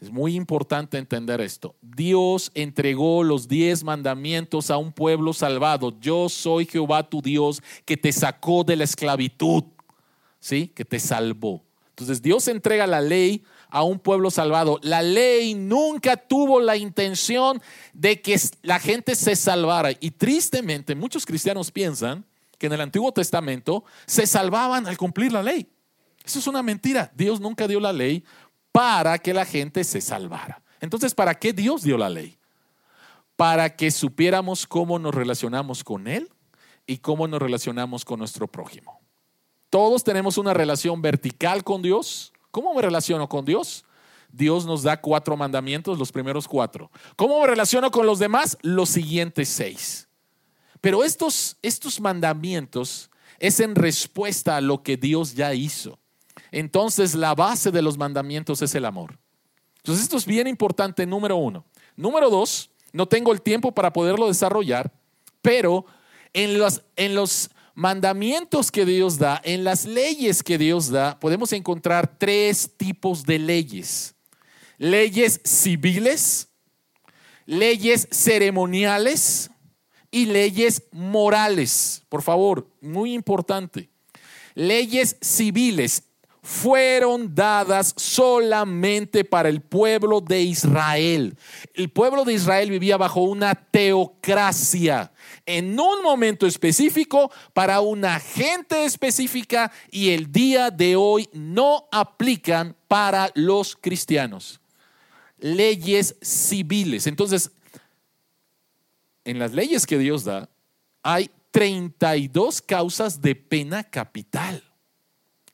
Es 0.00 0.10
muy 0.10 0.34
importante 0.34 0.98
entender 0.98 1.40
esto. 1.40 1.76
Dios 1.80 2.50
entregó 2.54 3.22
los 3.22 3.48
diez 3.48 3.82
mandamientos 3.82 4.70
a 4.70 4.76
un 4.76 4.92
pueblo 4.92 5.32
salvado. 5.32 5.98
Yo 6.00 6.28
soy 6.28 6.66
Jehová 6.66 7.08
tu 7.08 7.22
Dios 7.22 7.62
que 7.86 7.96
te 7.96 8.12
sacó 8.12 8.64
de 8.64 8.76
la 8.76 8.84
esclavitud, 8.84 9.64
¿sí? 10.40 10.68
Que 10.68 10.84
te 10.84 10.98
salvó. 10.98 11.64
Entonces 11.90 12.20
Dios 12.20 12.48
entrega 12.48 12.86
la 12.86 13.00
ley 13.00 13.44
a 13.74 13.82
un 13.82 13.98
pueblo 13.98 14.30
salvado. 14.30 14.78
La 14.82 15.02
ley 15.02 15.54
nunca 15.54 16.16
tuvo 16.16 16.60
la 16.60 16.76
intención 16.76 17.60
de 17.92 18.22
que 18.22 18.40
la 18.62 18.78
gente 18.78 19.16
se 19.16 19.34
salvara. 19.34 19.90
Y 19.98 20.12
tristemente 20.12 20.94
muchos 20.94 21.26
cristianos 21.26 21.72
piensan 21.72 22.24
que 22.56 22.66
en 22.66 22.74
el 22.74 22.80
Antiguo 22.80 23.10
Testamento 23.10 23.82
se 24.06 24.28
salvaban 24.28 24.86
al 24.86 24.96
cumplir 24.96 25.32
la 25.32 25.42
ley. 25.42 25.66
Eso 26.24 26.38
es 26.38 26.46
una 26.46 26.62
mentira. 26.62 27.10
Dios 27.16 27.40
nunca 27.40 27.66
dio 27.66 27.80
la 27.80 27.92
ley 27.92 28.22
para 28.70 29.18
que 29.18 29.34
la 29.34 29.44
gente 29.44 29.82
se 29.82 30.00
salvara. 30.00 30.62
Entonces, 30.80 31.12
¿para 31.12 31.34
qué 31.34 31.52
Dios 31.52 31.82
dio 31.82 31.98
la 31.98 32.08
ley? 32.08 32.38
Para 33.34 33.74
que 33.74 33.90
supiéramos 33.90 34.68
cómo 34.68 35.00
nos 35.00 35.12
relacionamos 35.12 35.82
con 35.82 36.06
Él 36.06 36.30
y 36.86 36.98
cómo 36.98 37.26
nos 37.26 37.42
relacionamos 37.42 38.04
con 38.04 38.20
nuestro 38.20 38.46
prójimo. 38.46 39.00
Todos 39.68 40.04
tenemos 40.04 40.38
una 40.38 40.54
relación 40.54 41.02
vertical 41.02 41.64
con 41.64 41.82
Dios. 41.82 42.33
¿Cómo 42.54 42.72
me 42.72 42.82
relaciono 42.82 43.28
con 43.28 43.44
Dios? 43.44 43.84
Dios 44.30 44.64
nos 44.64 44.84
da 44.84 45.00
cuatro 45.00 45.36
mandamientos, 45.36 45.98
los 45.98 46.12
primeros 46.12 46.46
cuatro. 46.46 46.88
¿Cómo 47.16 47.40
me 47.40 47.48
relaciono 47.48 47.90
con 47.90 48.06
los 48.06 48.20
demás? 48.20 48.56
Los 48.62 48.90
siguientes 48.90 49.48
seis. 49.48 50.06
Pero 50.80 51.02
estos, 51.02 51.56
estos 51.62 52.00
mandamientos 52.00 53.10
es 53.40 53.58
en 53.58 53.74
respuesta 53.74 54.56
a 54.56 54.60
lo 54.60 54.84
que 54.84 54.96
Dios 54.96 55.34
ya 55.34 55.52
hizo. 55.52 55.98
Entonces 56.52 57.16
la 57.16 57.34
base 57.34 57.72
de 57.72 57.82
los 57.82 57.98
mandamientos 57.98 58.62
es 58.62 58.72
el 58.76 58.84
amor. 58.84 59.18
Entonces 59.78 60.04
esto 60.04 60.16
es 60.16 60.24
bien 60.24 60.46
importante, 60.46 61.06
número 61.06 61.34
uno. 61.34 61.64
Número 61.96 62.30
dos, 62.30 62.70
no 62.92 63.08
tengo 63.08 63.32
el 63.32 63.42
tiempo 63.42 63.72
para 63.72 63.92
poderlo 63.92 64.28
desarrollar, 64.28 64.92
pero 65.42 65.86
en 66.32 66.56
los, 66.56 66.82
en 66.94 67.16
los 67.16 67.50
mandamientos 67.74 68.70
que 68.70 68.84
Dios 68.86 69.18
da, 69.18 69.40
en 69.44 69.64
las 69.64 69.84
leyes 69.84 70.42
que 70.42 70.58
Dios 70.58 70.90
da, 70.90 71.18
podemos 71.18 71.52
encontrar 71.52 72.18
tres 72.18 72.70
tipos 72.76 73.24
de 73.24 73.38
leyes. 73.38 74.14
Leyes 74.78 75.40
civiles, 75.44 76.48
leyes 77.46 78.08
ceremoniales 78.10 79.50
y 80.10 80.26
leyes 80.26 80.84
morales. 80.92 82.02
Por 82.08 82.22
favor, 82.22 82.70
muy 82.80 83.12
importante. 83.12 83.90
Leyes 84.54 85.16
civiles 85.20 86.04
fueron 86.44 87.34
dadas 87.34 87.94
solamente 87.96 89.24
para 89.24 89.48
el 89.48 89.62
pueblo 89.62 90.20
de 90.20 90.42
Israel. 90.42 91.38
El 91.72 91.88
pueblo 91.88 92.22
de 92.22 92.34
Israel 92.34 92.68
vivía 92.68 92.98
bajo 92.98 93.22
una 93.22 93.54
teocracia 93.54 95.10
en 95.46 95.80
un 95.80 96.02
momento 96.02 96.46
específico 96.46 97.32
para 97.54 97.80
una 97.80 98.20
gente 98.20 98.84
específica 98.84 99.72
y 99.90 100.10
el 100.10 100.30
día 100.30 100.70
de 100.70 100.96
hoy 100.96 101.30
no 101.32 101.88
aplican 101.90 102.76
para 102.88 103.30
los 103.34 103.74
cristianos. 103.74 104.60
Leyes 105.38 106.14
civiles. 106.20 107.06
Entonces, 107.06 107.52
en 109.24 109.38
las 109.38 109.54
leyes 109.54 109.86
que 109.86 109.96
Dios 109.96 110.24
da, 110.24 110.50
hay 111.02 111.30
32 111.52 112.60
causas 112.60 113.22
de 113.22 113.34
pena 113.34 113.82
capital 113.82 114.62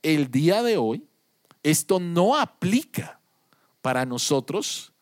el 0.03 0.31
día 0.31 0.63
de 0.63 0.77
hoy 0.77 1.05
esto 1.63 2.01
no 2.01 2.37
aplica 2.37 3.21
para 3.83 4.05
nosotros 4.05 4.93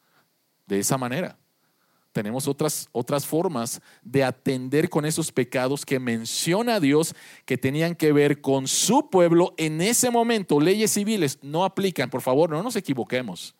de 0.67 0.79
esa 0.81 0.99
manera. 0.99 1.39
Tenemos 2.13 2.49
otras, 2.49 2.89
otras 2.91 3.27
formas 3.27 3.81
de 4.03 4.25
atender 4.25 4.89
con 4.89 5.05
esos 5.05 5.31
pecados 5.31 5.87
que 5.87 6.01
menciona 6.01 6.81
Dios 6.81 7.15
que 7.45 7.57
tenían 7.57 7.95
que 7.95 8.13
ver 8.13 8.41
con 8.41 8.67
su 8.67 9.09
pueblo 9.09 9.55
en 9.57 9.81
ese 9.81 10.11
momento. 10.11 10.59
Leyes 10.59 10.93
civiles 10.93 11.39
no 11.43 11.65
aplican, 11.65 12.11
por 12.11 12.23
favor, 12.23 12.51
no 12.51 12.63
nos 12.63 12.77
equivoquemos. 12.77 13.55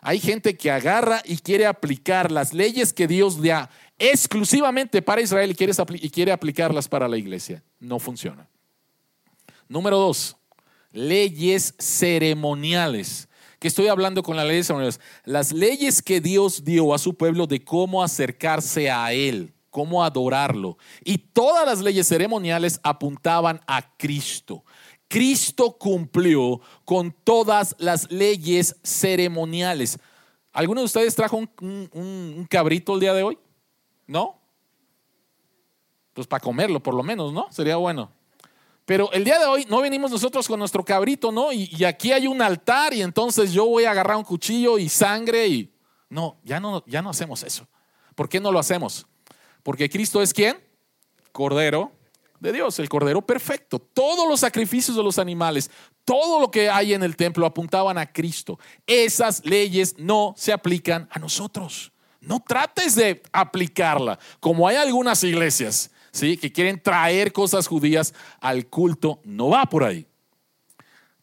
Hay 0.00 0.20
gente 0.20 0.56
que 0.56 0.70
agarra 0.70 1.22
y 1.24 1.36
quiere 1.38 1.66
aplicar 1.66 2.32
las 2.32 2.52
leyes 2.52 2.92
que 2.92 3.06
Dios 3.06 3.40
da 3.40 3.70
exclusivamente 3.98 5.02
para 5.02 5.20
Israel 5.20 5.50
y 5.50 5.54
quiere, 5.54 5.72
y 5.94 6.10
quiere 6.10 6.32
aplicarlas 6.32 6.88
para 6.88 7.08
la 7.08 7.16
iglesia. 7.16 7.62
No 7.78 7.98
funciona. 7.98 8.48
Número 9.68 9.98
dos, 9.98 10.36
leyes 10.96 11.74
ceremoniales. 11.78 13.28
Que 13.58 13.68
estoy 13.68 13.88
hablando 13.88 14.22
con 14.22 14.36
las 14.36 14.46
leyes 14.46 14.66
ceremoniales. 14.66 15.00
Las 15.24 15.52
leyes 15.52 16.02
que 16.02 16.20
Dios 16.20 16.64
dio 16.64 16.94
a 16.94 16.98
su 16.98 17.14
pueblo 17.14 17.46
de 17.46 17.62
cómo 17.64 18.02
acercarse 18.02 18.90
a 18.90 19.12
Él, 19.12 19.54
cómo 19.70 20.02
adorarlo. 20.02 20.78
Y 21.04 21.18
todas 21.18 21.66
las 21.66 21.80
leyes 21.80 22.08
ceremoniales 22.08 22.80
apuntaban 22.82 23.60
a 23.66 23.96
Cristo. 23.96 24.64
Cristo 25.08 25.76
cumplió 25.78 26.60
con 26.84 27.14
todas 27.24 27.76
las 27.78 28.10
leyes 28.10 28.76
ceremoniales. 28.82 29.98
¿Alguno 30.52 30.80
de 30.80 30.86
ustedes 30.86 31.14
trajo 31.14 31.36
un, 31.36 31.50
un 31.92 32.46
cabrito 32.50 32.94
el 32.94 33.00
día 33.00 33.14
de 33.14 33.22
hoy? 33.22 33.38
¿No? 34.06 34.40
Pues 36.14 36.26
para 36.26 36.40
comerlo, 36.40 36.82
por 36.82 36.94
lo 36.94 37.02
menos, 37.02 37.32
¿no? 37.32 37.46
Sería 37.50 37.76
bueno. 37.76 38.15
Pero 38.86 39.10
el 39.10 39.24
día 39.24 39.40
de 39.40 39.46
hoy 39.46 39.66
no 39.68 39.80
venimos 39.80 40.12
nosotros 40.12 40.46
con 40.46 40.60
nuestro 40.60 40.84
cabrito, 40.84 41.32
¿no? 41.32 41.52
Y, 41.52 41.84
aquí 41.84 42.12
hay 42.12 42.28
un 42.28 42.40
altar 42.40 42.94
y 42.94 43.02
entonces 43.02 43.52
yo 43.52 43.66
voy 43.66 43.84
a 43.84 43.90
agarrar 43.90 44.16
un 44.16 44.24
cuchillo 44.24 44.78
y 44.78 44.88
sangre 44.88 45.46
y... 45.48 45.72
No, 46.08 46.38
ya 46.44 46.60
no, 46.60 46.84
ya 46.86 47.02
no 47.02 47.10
hacemos 47.10 47.42
eso. 47.42 47.66
¿Por 48.14 48.28
qué 48.28 48.38
no 48.38 48.52
lo 48.52 48.60
hacemos? 48.60 49.04
Porque 49.64 49.90
Cristo 49.90 50.22
es 50.22 50.32
quién? 50.32 50.56
Cordero 51.32 51.90
de 52.38 52.52
Dios, 52.52 52.78
el 52.78 52.88
Cordero 52.88 53.22
perfecto. 53.22 53.80
Todos 53.80 54.28
los 54.28 54.38
sacrificios 54.38 54.96
de 54.96 55.02
los 55.02 55.18
animales, 55.18 55.68
todo 56.04 56.38
lo 56.38 56.52
que 56.52 56.70
hay 56.70 56.94
en 56.94 57.02
el 57.02 57.16
templo 57.16 57.44
apuntaban 57.44 57.98
a 57.98 58.12
Cristo. 58.12 58.60
Esas 58.86 59.44
leyes 59.44 59.96
no 59.98 60.32
se 60.36 60.52
aplican 60.52 61.08
a 61.10 61.18
nosotros. 61.18 61.90
No 62.20 62.38
trates 62.38 62.94
de 62.94 63.20
aplicarla, 63.32 64.20
como 64.38 64.68
hay 64.68 64.76
algunas 64.76 65.24
iglesias 65.24 65.90
que 66.20 66.52
quieren 66.52 66.80
traer 66.80 67.32
cosas 67.32 67.66
judías 67.66 68.14
al 68.40 68.66
culto, 68.66 69.20
no 69.24 69.50
va 69.50 69.66
por 69.66 69.84
ahí. 69.84 70.06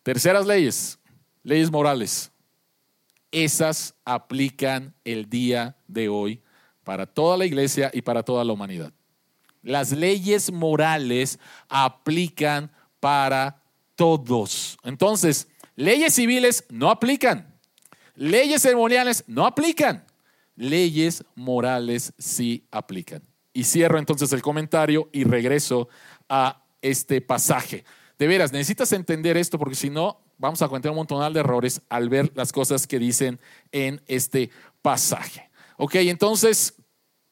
Terceras 0.04 0.46
leyes, 0.46 1.00
leyes 1.44 1.72
morales. 1.72 2.32
Esas 3.32 3.96
aplican 4.06 4.94
el 5.04 5.30
día 5.30 5.76
de 5.88 6.10
hoy 6.10 6.42
para 6.84 7.06
toda 7.06 7.38
la 7.38 7.46
iglesia 7.46 7.90
y 7.94 8.02
para 8.02 8.24
toda 8.24 8.44
la 8.44 8.54
humanidad. 8.54 8.94
Las 9.64 9.92
leyes 9.92 10.52
morales 10.52 11.40
aplican 11.70 12.70
para 13.00 13.64
todos. 13.96 14.78
Entonces, 14.84 15.48
leyes 15.76 16.14
civiles 16.14 16.66
no 16.70 16.90
aplican. 16.90 17.54
Leyes 18.16 18.62
ceremoniales 18.62 19.24
no 19.26 19.46
aplican. 19.46 20.06
Leyes 20.56 21.24
morales 21.36 22.14
sí 22.18 22.68
aplican. 22.70 23.24
Y 23.54 23.66
cierro 23.66 24.00
entonces 24.00 24.34
el 24.34 24.42
comentario 24.42 25.10
y 25.12 25.24
regreso 25.24 25.88
a 26.28 26.64
este 26.82 27.22
pasaje. 27.22 27.86
De 28.18 28.28
veras, 28.28 28.52
necesitas 28.52 28.92
entender 28.92 29.38
esto 29.38 29.58
porque 29.58 29.76
si 29.76 29.90
no, 29.90 30.20
vamos 30.38 30.62
a 30.62 30.68
cometer 30.68 30.92
un 30.92 30.98
montón 30.98 31.34
de 31.34 31.40
errores 31.40 31.82
al 31.90 32.10
ver 32.10 32.32
las 32.36 32.52
cosas 32.52 32.88
que 32.88 33.00
dicen 33.00 33.40
en 33.72 34.02
este 34.08 34.50
pasaje. 34.82 35.50
Ok, 35.78 35.96
entonces, 35.96 36.76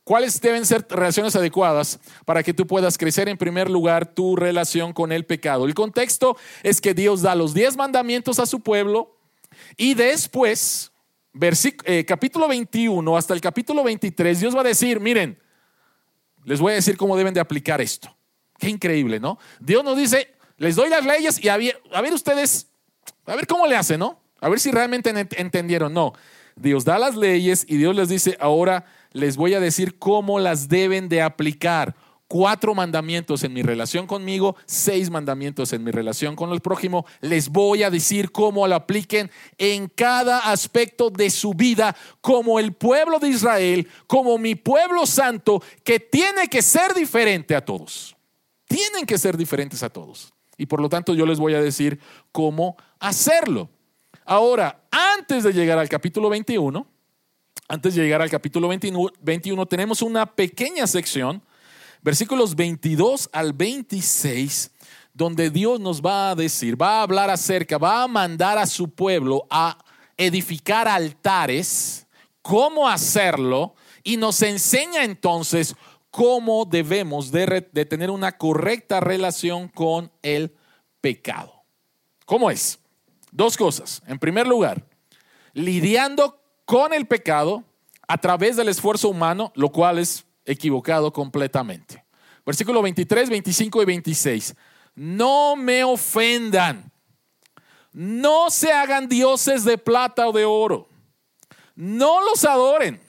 ¿cuáles 0.04 0.40
deben 0.42 0.66
ser 0.66 0.86
relaciones 0.90 1.36
adecuadas 1.36 2.00
para 2.25 2.44
que 2.44 2.54
tú 2.54 2.66
puedas 2.66 2.98
crecer 2.98 3.30
en 3.30 3.38
primer 3.38 3.70
lugar 3.70 4.13
tu 4.13 4.36
relación 4.36 4.94
con 4.94 5.12
el 5.12 5.25
pecado? 5.25 5.66
El 5.66 5.74
contexto 5.74 6.38
es 6.63 6.82
que 6.82 6.94
Dios 6.94 7.22
da 7.22 7.36
los 7.36 7.54
diez 7.54 7.78
mandamientos 7.78 8.40
a 8.40 8.46
su 8.46 8.62
pueblo 8.62 9.18
y 9.78 9.94
después, 9.94 10.92
eh, 11.86 12.06
capítulo 12.06 12.48
21 12.48 13.18
hasta 13.18 13.34
el 13.34 13.42
capítulo 13.42 13.84
23, 13.84 14.40
Dios 14.40 14.56
va 14.56 14.62
a 14.62 14.66
decir, 14.66 15.00
miren, 15.00 15.38
les 16.43 16.60
voy 16.60 16.74
a 16.74 16.75
decir 16.75 16.98
cómo 16.98 17.17
deben 17.17 17.33
de 17.33 17.39
aplicar 17.39 17.81
esto. 17.81 18.15
Qué 18.60 18.69
increíble, 18.69 19.19
¿no? 19.19 19.39
Dios 19.60 19.83
nos 19.83 19.98
dice, 19.98 20.36
les 20.57 20.75
doy 20.75 20.89
las 20.89 21.05
leyes 21.05 21.43
y 21.43 21.50
a 21.50 21.57
ver, 21.57 22.13
ustedes, 22.13 22.67
a 23.25 23.36
ver 23.36 23.48
cómo 23.48 23.65
le 23.65 23.75
hacen, 23.75 24.00
¿no? 24.00 24.21
A 24.39 24.50
ver 24.50 24.60
si 24.60 24.71
realmente 24.71 25.10
entendieron. 25.38 25.93
No, 25.93 26.13
Dios 26.55 26.86
da 26.86 27.00
las 27.00 27.15
leyes 27.15 27.65
y 27.67 27.77
Dios 27.77 27.95
les 27.95 28.10
dice, 28.10 28.38
ahora 28.39 28.86
les 29.12 29.36
voy 29.38 29.53
a 29.53 29.60
decir 29.60 29.98
cómo 29.98 30.39
las 30.39 30.69
deben 30.69 31.10
de 31.10 31.21
aplicar 31.21 31.95
cuatro 32.32 32.74
mandamientos 32.74 33.44
en 33.44 33.52
mi 33.52 33.62
relación 33.62 34.08
conmigo, 34.08 34.56
seis 34.66 35.10
mandamientos 35.10 35.74
en 35.74 35.84
mi 35.84 35.92
relación 35.92 36.38
con 36.38 36.54
el 36.54 36.62
prójimo. 36.62 37.06
Les 37.20 37.50
voy 37.50 37.84
a 37.84 37.90
decir 37.90 38.32
cómo 38.32 38.66
lo 38.66 38.76
apliquen 38.76 39.30
en 39.58 39.90
cada 39.90 40.50
aspecto 40.50 41.10
de 41.10 41.30
su 41.30 41.54
vida, 41.54 41.94
como 42.22 42.58
el 42.58 42.72
pueblo 42.72 43.20
de 43.20 43.28
Israel, 43.28 43.86
como 44.08 44.38
mi 44.38 44.56
pueblo 44.56 45.06
santo, 45.06 45.62
que 45.84 46.00
tiene 46.00 46.48
que 46.48 46.62
ser 46.62 46.94
diferente 46.94 47.54
a 47.54 47.66
todos. 47.66 48.16
Tienen 48.66 49.06
que 49.06 49.18
ser 49.18 49.36
diferentes 49.36 49.84
a 49.84 49.90
todos. 49.90 50.34
Y 50.58 50.68
por 50.68 50.80
lo 50.80 50.88
tanto 50.88 51.14
yo 51.14 51.26
les 51.26 51.38
voy 51.38 51.54
a 51.54 51.62
decir 51.62 52.00
cómo 52.32 52.78
hacerlo. 53.02 53.68
Ahora, 54.24 54.84
antes 54.90 55.44
de 55.44 55.52
llegar 55.52 55.78
al 55.78 55.90
capítulo 55.90 56.30
21, 56.30 56.88
antes 57.68 57.94
de 57.94 58.04
llegar 58.04 58.22
al 58.22 58.30
capítulo 58.30 58.70
21, 58.70 59.10
21 59.20 59.66
tenemos 59.66 60.02
una 60.02 60.34
pequeña 60.34 60.88
sección 60.88 61.44
versículos 62.01 62.55
22 62.55 63.29
al 63.31 63.53
26, 63.53 64.72
donde 65.13 65.50
Dios 65.50 65.79
nos 65.79 66.01
va 66.01 66.31
a 66.31 66.36
decir, 66.36 66.81
va 66.81 67.00
a 67.00 67.03
hablar 67.03 67.29
acerca, 67.29 67.77
va 67.77 68.03
a 68.03 68.08
mandar 68.08 68.58
a 68.58 68.65
su 68.65 68.89
pueblo 68.89 69.46
a 69.50 69.77
edificar 70.17 70.88
altares, 70.88 72.08
cómo 72.41 72.88
hacerlo, 72.88 73.75
y 74.03 74.17
nos 74.17 74.41
enseña 74.41 75.03
entonces 75.03 75.75
cómo 76.10 76.65
debemos 76.65 77.31
de, 77.31 77.67
de 77.72 77.86
tener 77.86 78.10
una 78.10 78.38
correcta 78.38 79.00
relación 79.00 79.67
con 79.67 80.12
el 80.22 80.55
pecado. 81.01 81.63
¿Cómo 82.25 82.50
es? 82.50 82.79
Dos 83.31 83.58
cosas. 83.58 84.01
En 84.08 84.20
primer 84.20 84.48
lugar, 84.48 84.86
lidiando 85.53 86.41
con 86.65 86.93
el 86.93 87.05
pecado 87.05 87.63
a 88.08 88.17
través 88.17 88.58
del 88.58 88.70
esfuerzo 88.70 89.10
humano, 89.10 89.51
lo 89.55 89.72
cual 89.72 90.00
es 90.00 90.25
equivocado 90.45 91.12
completamente. 91.12 92.03
Versículo 92.45 92.81
23, 92.81 93.29
25 93.29 93.81
y 93.81 93.86
26. 93.86 94.55
No 94.95 95.55
me 95.55 95.83
ofendan. 95.83 96.91
No 97.93 98.50
se 98.50 98.71
hagan 98.71 99.07
dioses 99.07 99.63
de 99.63 99.77
plata 99.77 100.27
o 100.27 100.31
de 100.31 100.45
oro. 100.45 100.88
No 101.75 102.24
los 102.24 102.43
adoren. 102.45 103.01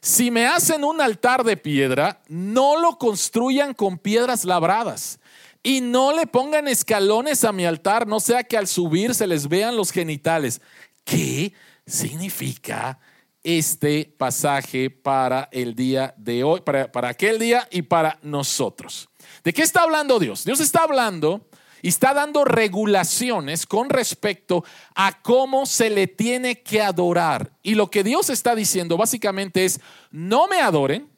Si 0.00 0.30
me 0.30 0.46
hacen 0.46 0.84
un 0.84 1.00
altar 1.00 1.44
de 1.44 1.56
piedra, 1.56 2.22
no 2.28 2.78
lo 2.78 2.96
construyan 2.96 3.74
con 3.74 3.98
piedras 3.98 4.44
labradas. 4.44 5.20
Y 5.62 5.82
no 5.82 6.12
le 6.12 6.26
pongan 6.26 6.68
escalones 6.68 7.44
a 7.44 7.52
mi 7.52 7.66
altar, 7.66 8.06
no 8.06 8.18
sea 8.18 8.44
que 8.44 8.56
al 8.56 8.66
subir 8.66 9.14
se 9.14 9.26
les 9.26 9.48
vean 9.48 9.76
los 9.76 9.92
genitales. 9.92 10.62
¿Qué 11.04 11.52
significa 11.86 12.98
este 13.42 14.14
pasaje 14.18 14.90
para 14.90 15.48
el 15.52 15.74
día 15.74 16.14
de 16.16 16.44
hoy, 16.44 16.60
para, 16.60 16.90
para 16.90 17.08
aquel 17.08 17.38
día 17.38 17.66
y 17.70 17.82
para 17.82 18.18
nosotros? 18.22 19.08
¿De 19.44 19.52
qué 19.52 19.62
está 19.62 19.82
hablando 19.82 20.18
Dios? 20.18 20.44
Dios 20.44 20.60
está 20.60 20.82
hablando 20.82 21.48
y 21.82 21.88
está 21.88 22.12
dando 22.12 22.44
regulaciones 22.44 23.66
con 23.66 23.88
respecto 23.88 24.64
a 24.94 25.20
cómo 25.22 25.66
se 25.66 25.90
le 25.90 26.06
tiene 26.06 26.62
que 26.62 26.82
adorar. 26.82 27.52
Y 27.62 27.74
lo 27.74 27.90
que 27.90 28.04
Dios 28.04 28.30
está 28.30 28.54
diciendo 28.54 28.96
básicamente 28.96 29.64
es, 29.64 29.80
no 30.10 30.46
me 30.48 30.60
adoren 30.60 31.08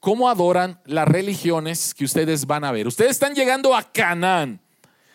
como 0.00 0.28
adoran 0.28 0.80
las 0.84 1.08
religiones 1.08 1.92
que 1.92 2.04
ustedes 2.04 2.46
van 2.46 2.64
a 2.64 2.72
ver. 2.72 2.86
Ustedes 2.86 3.12
están 3.12 3.34
llegando 3.34 3.74
a 3.74 3.82
Canaán 3.82 4.60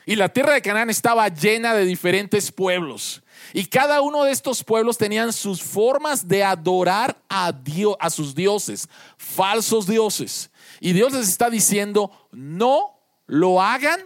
y 0.05 0.15
la 0.15 0.29
tierra 0.29 0.53
de 0.53 0.61
Canaán 0.61 0.89
estaba 0.89 1.27
llena 1.29 1.73
de 1.73 1.85
diferentes 1.85 2.51
pueblos. 2.51 3.23
Y 3.53 3.65
cada 3.65 4.01
uno 4.01 4.23
de 4.23 4.31
estos 4.31 4.63
pueblos 4.63 4.97
tenían 4.97 5.31
sus 5.31 5.61
formas 5.61 6.27
de 6.27 6.43
adorar 6.43 7.17
a 7.29 7.51
Dios, 7.51 7.95
a 7.99 8.09
sus 8.09 8.33
dioses, 8.33 8.87
falsos 9.17 9.87
dioses. 9.87 10.49
Y 10.79 10.93
Dios 10.93 11.13
les 11.13 11.29
está 11.29 11.49
diciendo, 11.49 12.11
no 12.31 12.99
lo 13.27 13.61
hagan 13.61 13.99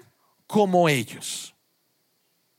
como 0.46 0.90
ellos. 0.90 1.56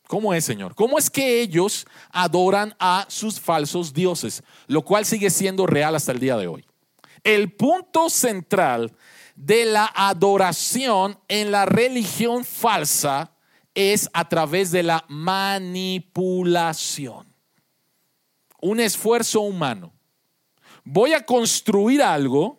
¿Cómo 0.07 0.33
es, 0.33 0.45
Señor? 0.45 0.75
¿Cómo 0.75 0.99
es 0.99 1.11
que 1.11 1.42
ellos 1.42 1.87
adoran 2.11 2.75
a 2.78 3.04
sus 3.09 3.38
falsos 3.38 3.92
dioses? 3.92 4.42
Lo 4.66 4.83
cual 4.83 5.04
sigue 5.04 5.28
siendo 5.28 5.66
real 5.66 5.95
hasta 5.95 6.12
el 6.12 6.18
día 6.18 6.37
de 6.37 6.47
hoy. 6.47 6.64
El 7.23 7.52
punto 7.52 8.09
central 8.09 8.90
de 9.38 9.64
la 9.66 9.90
adoración 9.95 11.18
en 11.28 11.52
la 11.52 11.64
religión 11.64 12.45
falsa 12.45 13.30
es 13.73 14.11
a 14.12 14.28
través 14.28 14.73
de 14.73 14.83
la 14.83 15.04
manipulación. 15.09 17.33
Un 18.61 18.80
esfuerzo 18.80 19.42
humano. 19.42 19.92
Voy 20.83 21.12
a 21.12 21.25
construir 21.25 22.02
algo 22.02 22.59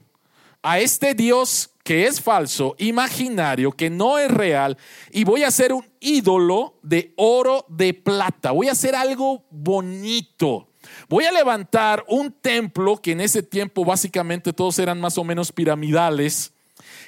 a 0.63 0.79
este 0.79 1.13
Dios 1.13 1.71
que 1.83 2.07
es 2.07 2.21
falso, 2.21 2.75
imaginario, 2.77 3.73
que 3.73 3.89
no 3.89 4.17
es 4.17 4.31
real, 4.31 4.77
y 5.11 5.25
voy 5.25 5.43
a 5.43 5.49
hacer 5.49 5.73
un 5.73 5.85
ídolo 5.99 6.79
de 6.81 7.13
oro, 7.17 7.65
de 7.67 7.93
plata. 7.93 8.51
Voy 8.51 8.69
a 8.69 8.73
hacer 8.73 8.95
algo 8.95 9.43
bonito. 9.49 10.69
Voy 11.09 11.25
a 11.25 11.33
levantar 11.33 12.05
un 12.07 12.31
templo 12.31 13.01
que 13.01 13.11
en 13.11 13.19
ese 13.19 13.43
tiempo 13.43 13.83
básicamente 13.83 14.53
todos 14.53 14.79
eran 14.79 15.01
más 15.01 15.17
o 15.17 15.25
menos 15.25 15.51
piramidales. 15.51 16.53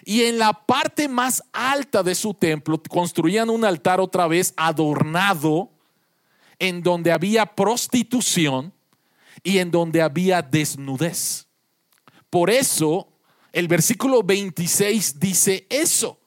Y 0.03 0.23
en 0.23 0.39
la 0.39 0.53
parte 0.53 1.07
más 1.07 1.43
alta 1.53 2.03
de 2.03 2.15
su 2.15 2.33
templo 2.33 2.81
construían 2.89 3.49
un 3.49 3.65
altar 3.65 3.99
otra 3.99 4.27
vez 4.27 4.53
adornado, 4.57 5.71
en 6.59 6.83
donde 6.83 7.11
había 7.11 7.45
prostitución 7.45 8.73
y 9.43 9.57
en 9.57 9.71
donde 9.71 10.01
había 10.01 10.41
desnudez. 10.41 11.47
Por 12.29 12.49
eso 12.49 13.07
el 13.51 13.67
versículo 13.67 14.23
26 14.23 15.19
dice 15.19 15.65
eso, 15.69 16.19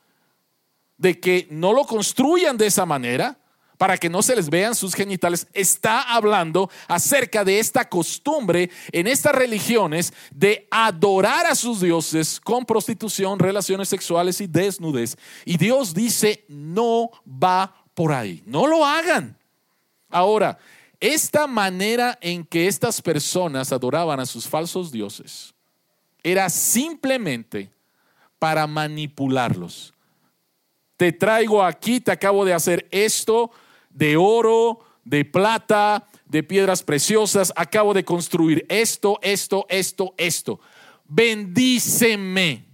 de 0.97 1.19
que 1.21 1.49
no 1.51 1.73
lo 1.73 1.85
construyan 1.85 2.57
de 2.57 2.67
esa 2.67 2.87
manera 2.87 3.39
para 3.85 3.99
que 3.99 4.09
no 4.09 4.23
se 4.23 4.35
les 4.35 4.49
vean 4.49 4.75
sus 4.75 4.95
genitales. 4.95 5.47
Está 5.53 6.01
hablando 6.01 6.71
acerca 6.89 7.45
de 7.45 7.59
esta 7.59 7.87
costumbre 7.87 8.71
en 8.91 9.07
estas 9.07 9.35
religiones 9.35 10.11
de 10.31 10.67
adorar 10.71 11.45
a 11.45 11.55
sus 11.55 11.83
dioses 11.83 12.41
con 12.41 12.65
prostitución, 12.65 13.39
relaciones 13.39 13.91
sexuales 13.91 14.41
y 14.41 14.47
desnudez. 14.47 15.19
Y 15.45 15.59
Dios 15.59 15.93
dice, 15.93 16.47
no 16.49 17.11
va 17.27 17.85
por 17.93 18.13
ahí, 18.13 18.43
no 18.47 18.67
lo 18.67 18.87
hagan. 18.87 19.37
Ahora, 20.09 20.57
esta 20.99 21.47
manera 21.47 22.19
en 22.23 22.43
que 22.43 22.67
estas 22.67 23.03
personas 23.03 23.71
adoraban 23.71 24.19
a 24.19 24.25
sus 24.25 24.49
falsos 24.49 24.93
dioses, 24.93 25.53
era 26.23 26.49
simplemente 26.49 27.71
para 28.39 28.67
manipularlos. 28.67 29.93
Te 30.97 31.13
traigo 31.13 31.63
aquí, 31.63 32.01
te 32.01 32.13
acabo 32.13 32.47
de 32.47 32.55
hacer 32.55 32.89
esto 32.91 33.51
de 33.95 34.19
oro, 34.19 34.81
de 35.05 35.25
plata, 35.25 36.07
de 36.27 36.43
piedras 36.43 36.83
preciosas, 36.83 37.53
acabo 37.57 37.95
de 37.95 38.05
construir 38.05 38.67
esto, 38.69 39.19
esto, 39.23 39.65
esto, 39.71 40.15
esto. 40.19 40.61
Bendíceme. 41.07 42.67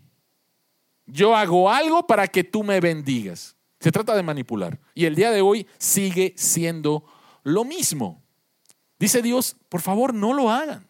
Yo 1.07 1.37
hago 1.37 1.71
algo 1.71 2.07
para 2.07 2.27
que 2.27 2.43
tú 2.43 2.65
me 2.65 2.81
bendigas. 2.81 3.57
Se 3.81 3.93
trata 3.93 4.15
de 4.15 4.23
manipular. 4.23 4.81
Y 4.95 5.05
el 5.05 5.15
día 5.15 5.31
de 5.31 5.41
hoy 5.41 5.67
sigue 5.79 6.35
siendo 6.37 7.05
lo 7.43 7.65
mismo. 7.65 8.23
Dice 8.99 9.23
Dios, 9.23 9.57
por 9.69 9.81
favor, 9.81 10.13
no 10.13 10.35
lo 10.35 10.51
hagan. 10.51 10.90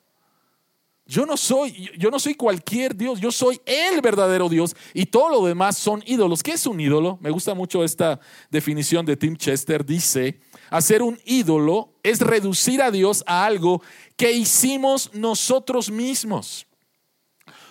Yo 1.11 1.27
no 1.27 1.37
soy, 1.37 1.90
yo 1.99 2.09
no 2.09 2.20
soy 2.20 2.37
cualquier 2.37 2.94
Dios, 2.94 3.18
yo 3.18 3.33
soy 3.33 3.61
el 3.66 4.01
verdadero 4.01 4.49
Dios 4.49 4.77
y 4.94 5.07
todo 5.07 5.29
lo 5.29 5.44
demás 5.44 5.77
son 5.77 6.05
ídolos. 6.07 6.40
¿Qué 6.40 6.53
es 6.53 6.64
un 6.68 6.79
ídolo? 6.79 7.18
Me 7.20 7.31
gusta 7.31 7.53
mucho 7.53 7.83
esta 7.83 8.20
definición 8.49 9.05
de 9.05 9.16
Tim 9.16 9.35
Chester. 9.35 9.85
Dice, 9.85 10.38
hacer 10.70 11.03
un 11.03 11.18
ídolo 11.25 11.94
es 12.05 12.20
reducir 12.20 12.81
a 12.81 12.92
Dios 12.92 13.25
a 13.27 13.44
algo 13.44 13.83
que 14.16 14.31
hicimos 14.31 15.12
nosotros 15.12 15.90
mismos. 15.90 16.68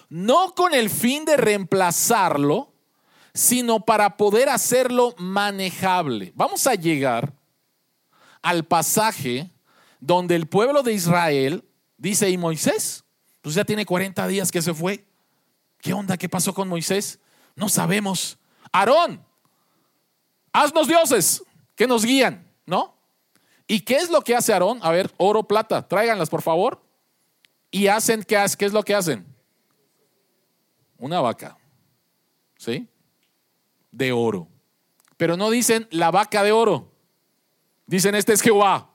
No 0.09 0.53
con 0.53 0.73
el 0.73 0.89
fin 0.89 1.23
de 1.23 1.37
reemplazarlo, 1.37 2.73
sino 3.33 3.85
para 3.85 4.17
poder 4.17 4.49
hacerlo 4.49 5.15
manejable. 5.17 6.33
Vamos 6.35 6.67
a 6.67 6.75
llegar 6.75 7.31
al 8.41 8.65
pasaje 8.65 9.49
donde 10.01 10.35
el 10.35 10.45
pueblo 10.45 10.83
de 10.83 10.91
Israel 10.91 11.63
dice, 11.95 12.29
¿y 12.29 12.37
Moisés? 12.37 13.05
Ya 13.55 13.65
tiene 13.65 13.85
40 13.85 14.27
días 14.27 14.51
que 14.51 14.61
se 14.61 14.73
fue. 14.73 15.05
¿Qué 15.79 15.93
onda? 15.93 16.17
¿Qué 16.17 16.27
pasó 16.27 16.53
con 16.53 16.67
Moisés? 16.67 17.19
No 17.55 17.69
sabemos. 17.69 18.37
Aarón, 18.71 19.23
haznos 20.51 20.87
dioses 20.87 21.43
que 21.75 21.87
nos 21.87 22.05
guían, 22.05 22.47
¿no? 22.65 22.95
¿Y 23.67 23.81
qué 23.81 23.97
es 23.97 24.09
lo 24.09 24.21
que 24.21 24.35
hace 24.35 24.51
Aarón? 24.51 24.79
A 24.81 24.91
ver, 24.91 25.13
oro, 25.17 25.43
plata, 25.43 25.87
tráiganlas 25.87 26.29
por 26.29 26.41
favor. 26.41 26.81
Y 27.71 27.87
hacen, 27.87 28.23
¿qué, 28.23 28.43
¿qué 28.57 28.65
es 28.65 28.73
lo 28.73 28.83
que 28.83 28.95
hacen? 28.95 29.25
Una 30.97 31.21
vaca, 31.21 31.57
¿sí? 32.57 32.87
De 33.91 34.11
oro. 34.11 34.47
Pero 35.17 35.37
no 35.37 35.49
dicen 35.49 35.87
la 35.91 36.11
vaca 36.11 36.43
de 36.43 36.51
oro. 36.51 36.91
Dicen, 37.85 38.15
este 38.15 38.33
es 38.33 38.41
Jehová. 38.41 38.89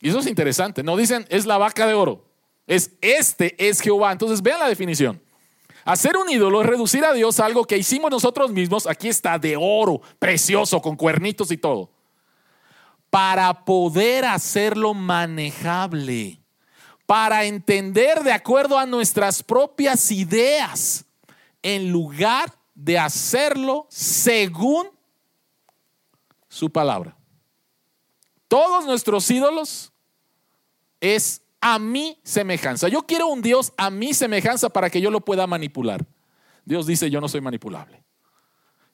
Y 0.00 0.08
eso 0.08 0.20
es 0.20 0.26
interesante. 0.26 0.82
No 0.82 0.96
dicen, 0.96 1.26
es 1.28 1.46
la 1.46 1.58
vaca 1.58 1.86
de 1.86 1.94
oro. 1.94 2.29
Es 2.70 2.92
este 3.00 3.56
es 3.58 3.80
Jehová. 3.80 4.12
Entonces 4.12 4.40
vean 4.40 4.60
la 4.60 4.68
definición. 4.68 5.20
Hacer 5.84 6.16
un 6.16 6.30
ídolo 6.30 6.60
es 6.60 6.68
reducir 6.68 7.04
a 7.04 7.12
Dios 7.12 7.40
a 7.40 7.46
algo 7.46 7.64
que 7.64 7.76
hicimos 7.76 8.12
nosotros 8.12 8.52
mismos. 8.52 8.86
Aquí 8.86 9.08
está 9.08 9.40
de 9.40 9.56
oro, 9.58 10.00
precioso, 10.20 10.80
con 10.80 10.94
cuernitos 10.94 11.50
y 11.50 11.56
todo. 11.56 11.90
Para 13.10 13.64
poder 13.64 14.24
hacerlo 14.24 14.94
manejable. 14.94 16.40
Para 17.06 17.44
entender 17.44 18.22
de 18.22 18.30
acuerdo 18.30 18.78
a 18.78 18.86
nuestras 18.86 19.42
propias 19.42 20.12
ideas. 20.12 21.04
En 21.62 21.90
lugar 21.90 22.54
de 22.76 23.00
hacerlo 23.00 23.88
según 23.90 24.90
su 26.48 26.70
palabra. 26.70 27.16
Todos 28.46 28.84
nuestros 28.84 29.28
ídolos 29.28 29.92
es 31.00 31.42
a 31.60 31.78
mi 31.78 32.18
semejanza. 32.24 32.88
Yo 32.88 33.02
quiero 33.02 33.28
un 33.28 33.42
Dios 33.42 33.72
a 33.76 33.90
mi 33.90 34.14
semejanza 34.14 34.68
para 34.68 34.88
que 34.90 35.00
yo 35.00 35.10
lo 35.10 35.20
pueda 35.20 35.46
manipular. 35.46 36.04
Dios 36.64 36.86
dice, 36.86 37.10
yo 37.10 37.20
no 37.20 37.28
soy 37.28 37.40
manipulable. 37.40 38.02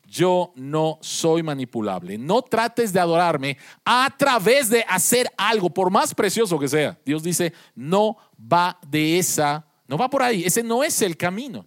yo 0.06 0.52
no 0.54 0.98
soy 1.02 1.42
manipulable. 1.42 2.16
No 2.16 2.42
trates 2.42 2.92
de 2.92 3.00
adorarme 3.00 3.58
a 3.84 4.14
través 4.16 4.68
de 4.70 4.84
hacer 4.88 5.28
algo, 5.36 5.70
por 5.70 5.90
más 5.90 6.14
precioso 6.14 6.58
que 6.58 6.68
sea. 6.68 6.98
Dios 7.04 7.22
dice, 7.22 7.52
no 7.74 8.16
va 8.40 8.78
de 8.86 9.18
esa, 9.18 9.66
no 9.88 9.98
va 9.98 10.08
por 10.08 10.22
ahí, 10.22 10.44
ese 10.44 10.62
no 10.62 10.84
es 10.84 11.02
el 11.02 11.16
camino. 11.16 11.66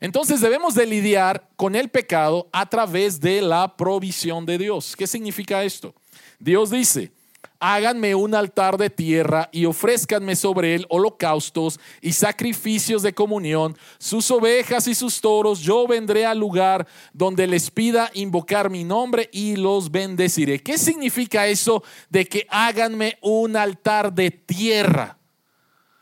Entonces 0.00 0.40
debemos 0.40 0.74
de 0.74 0.86
lidiar 0.86 1.50
con 1.56 1.76
el 1.76 1.90
pecado 1.90 2.48
a 2.52 2.66
través 2.68 3.20
de 3.20 3.42
la 3.42 3.76
provisión 3.76 4.46
de 4.46 4.56
Dios. 4.56 4.96
¿Qué 4.96 5.06
significa 5.06 5.62
esto? 5.62 5.94
Dios 6.38 6.70
dice, 6.70 7.12
háganme 7.60 8.14
un 8.14 8.34
altar 8.34 8.78
de 8.78 8.90
tierra 8.90 9.48
y 9.52 9.66
ofrézcanme 9.66 10.34
sobre 10.34 10.74
él 10.74 10.86
holocaustos 10.88 11.78
y 12.00 12.12
sacrificios 12.12 13.02
de 13.02 13.12
comunión, 13.12 13.76
sus 13.98 14.30
ovejas 14.30 14.88
y 14.88 14.94
sus 14.94 15.20
toros, 15.20 15.60
yo 15.60 15.86
vendré 15.86 16.26
al 16.26 16.38
lugar 16.38 16.88
donde 17.12 17.46
les 17.46 17.70
pida 17.70 18.10
invocar 18.14 18.70
mi 18.70 18.82
nombre 18.82 19.28
y 19.32 19.56
los 19.56 19.90
bendeciré. 19.90 20.60
¿Qué 20.60 20.78
significa 20.78 21.46
eso 21.46 21.84
de 22.08 22.24
que 22.24 22.46
háganme 22.48 23.18
un 23.20 23.56
altar 23.56 24.12
de 24.12 24.30
tierra? 24.30 25.18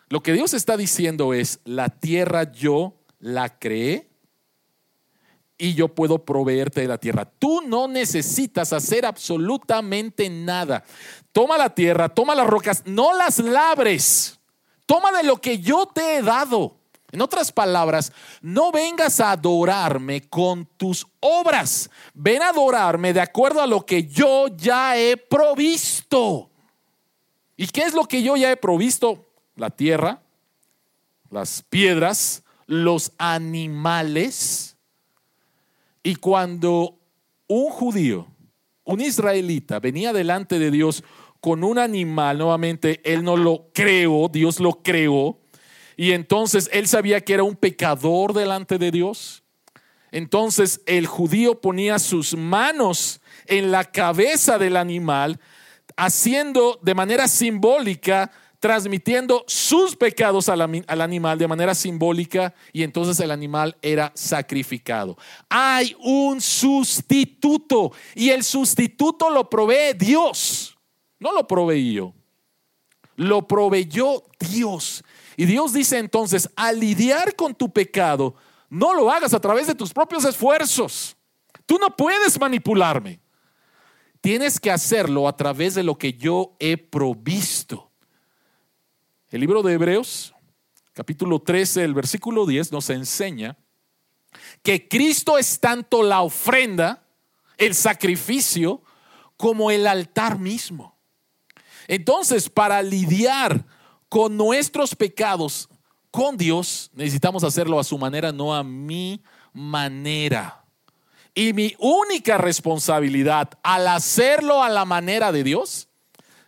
Lo 0.09 0.23
que 0.23 0.33
Dios 0.33 0.55
está 0.55 0.77
diciendo 0.77 1.35
es, 1.35 1.61
la 1.65 1.91
tierra 1.91 2.51
yo 2.51 2.95
la 3.19 3.59
creé 3.59 4.08
y 5.59 5.75
yo 5.75 5.89
puedo 5.89 6.25
proveerte 6.25 6.83
de 6.83 6.89
la 6.89 6.99
tierra. 6.99 7.25
Tú 7.25 7.61
no 7.67 7.89
necesitas 7.89 8.73
hacer 8.73 9.05
absolutamente 9.05 10.31
nada. 10.31 10.85
Toma 11.33 11.59
la 11.59 11.75
tierra, 11.75 12.09
toma 12.09 12.35
las 12.37 12.47
rocas, 12.47 12.85
no 12.87 13.13
las 13.17 13.41
labres. 13.41 14.39
Toma 14.87 15.13
de 15.13 15.25
lo 15.25 15.41
que 15.41 15.59
yo 15.59 15.87
te 15.87 16.17
he 16.17 16.23
dado. 16.23 16.77
En 17.11 17.23
otras 17.23 17.51
palabras, 17.51 18.13
no 18.43 18.71
vengas 18.71 19.19
a 19.21 19.33
adorarme 19.33 20.29
con 20.29 20.67
tus 20.77 21.07
obras. 21.21 21.91
Ven 22.15 22.43
a 22.43 22.51
adorarme 22.51 23.13
de 23.13 23.21
acuerdo 23.21 23.61
a 23.61 23.67
lo 23.67 23.85
que 23.85 24.07
yo 24.07 24.47
ya 24.49 24.97
he 24.97 25.17
provisto. 25.17 26.51
¿Y 27.57 27.67
qué 27.67 27.83
es 27.83 27.95
lo 27.95 28.05
que 28.05 28.23
yo 28.23 28.37
ya 28.37 28.53
he 28.53 28.57
provisto? 28.57 29.27
La 29.57 29.71
tierra, 29.71 30.23
las 31.31 31.63
piedras, 31.63 32.45
los 32.67 33.13
animales. 33.19 34.68
Y 36.09 36.15
cuando 36.15 36.99
un 37.49 37.69
judío, 37.69 38.29
un 38.85 39.03
israelita, 39.03 39.79
venía 39.79 40.15
delante 40.15 40.59
de 40.59 40.71
Dios 40.71 41.05
con 41.39 41.63
un 41.63 41.79
animal, 41.79 42.39
nuevamente, 42.39 43.03
él 43.05 43.23
no 43.23 43.37
lo 43.37 43.69
creó, 43.75 44.31
Dios 44.31 44.59
lo 44.59 44.83
creó. 44.83 45.39
Y 45.99 46.13
entonces 46.13 46.71
él 46.73 46.89
sabía 46.89 47.21
que 47.21 47.35
era 47.35 47.43
un 47.43 47.57
pecador 47.57 48.33
delante 48.33 48.79
de 48.79 48.91
Dios. 48.91 49.43
Entonces 50.11 50.81
el 50.87 51.07
judío 51.07 51.61
ponía 51.61 51.99
sus 51.99 52.35
manos 52.35 53.21
en 53.45 53.71
la 53.71 53.85
cabeza 53.85 54.57
del 54.57 54.79
animal, 54.79 55.39
haciendo 55.95 56.81
de 56.81 56.95
manera 56.95 57.29
simbólica 57.29 58.31
transmitiendo 58.61 59.45
sus 59.47 59.95
pecados 59.95 60.49
al, 60.49 60.61
animal 60.61 61.39
de 61.39 61.49
manera 61.49 61.75
simbólica 61.75 62.55
y 62.73 62.83
entonces 62.83 63.21
el 63.21 63.31
animal 63.31 63.77
era 63.83 64.11
sacrificado. 64.15 65.17
Hay 65.49 65.95
un 66.01 66.41
sustituto 66.41 67.93
y 68.15 68.31
el 68.31 68.43
sustituto 68.43 69.31
lo 69.31 69.49
provee 69.49 69.95
Dios, 69.97 70.77
no 71.21 71.33
lo 71.33 71.47
proveí 71.47 71.93
yo, 71.95 72.13
lo 73.17 73.47
proveyó 73.47 74.25
Dios. 74.41 75.05
Y 75.37 75.45
Dios 75.45 75.73
dice 75.73 75.99
entonces, 75.99 76.51
al 76.57 76.81
lidiar 76.81 77.37
con 77.37 77.55
tu 77.55 77.73
pecado, 77.73 78.35
no 78.69 78.93
lo 78.93 79.11
hagas 79.11 79.35
a 79.35 79.41
través 79.41 79.69
de 79.69 79.75
tus 79.75 79.93
propios 79.93 80.25
esfuerzos. 80.25 81.17
Tú 81.65 81.79
no 81.79 81.95
puedes 81.95 82.39
manipularme. 82.41 83.21
Tienes 84.21 84.59
que 84.59 84.71
hacerlo 84.71 85.29
a 85.29 85.37
través 85.37 85.77
de 85.77 85.85
lo 85.85 85.97
que 85.97 86.13
yo 86.13 86.57
he 86.59 86.77
provisto. 86.77 87.88
El 89.31 89.41
libro 89.41 89.63
de 89.63 89.75
Hebreos, 89.75 90.35
capítulo 90.95 91.39
13, 91.39 91.85
el 91.85 91.93
versículo 91.93 92.47
10, 92.47 92.73
nos 92.73 92.89
enseña 92.89 93.59
que 94.63 94.89
Cristo 94.89 95.37
es 95.37 95.61
tanto 95.61 96.03
la 96.03 96.23
ofrenda, 96.23 97.05
el 97.59 97.75
sacrificio, 97.75 98.81
como 99.37 99.71
el 99.71 99.87
altar 99.87 100.39
mismo. 100.39 100.97
Entonces, 101.89 102.49
para 102.49 102.83
lidiar 102.83 103.67
con 104.09 104.35
nuestros 104.39 104.95
pecados 104.95 105.69
con 106.11 106.39
Dios, 106.39 106.91
necesitamos 106.95 107.45
hacerlo 107.45 107.79
a 107.79 107.85
su 107.85 107.99
manera, 107.99 108.33
no 108.33 108.55
a 108.55 108.65
mi 108.65 109.23
manera. 109.53 110.65
Y 111.35 111.53
mi 111.53 111.77
única 111.79 112.39
responsabilidad 112.39 113.51
al 113.63 113.89
hacerlo 113.89 114.63
a 114.63 114.71
la 114.71 114.87
manera 114.87 115.33
de 115.33 115.45
Dios 115.45 115.87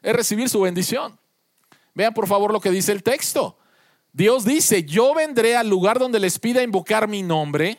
es 0.00 0.14
recibir 0.14 0.48
su 0.48 0.62
bendición. 0.62 1.19
Vean 2.00 2.14
por 2.14 2.26
favor 2.26 2.50
lo 2.50 2.62
que 2.62 2.70
dice 2.70 2.92
el 2.92 3.02
texto. 3.02 3.58
Dios 4.14 4.46
dice, 4.46 4.84
yo 4.84 5.12
vendré 5.12 5.54
al 5.54 5.68
lugar 5.68 5.98
donde 5.98 6.18
les 6.18 6.38
pida 6.38 6.62
invocar 6.62 7.06
mi 7.08 7.22
nombre. 7.22 7.76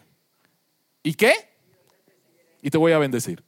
¿Y 1.01 1.15
qué? 1.15 1.33
Y 2.61 2.69
te 2.69 2.77
voy 2.77 2.91
a 2.91 2.99
bendecir. 2.99 3.43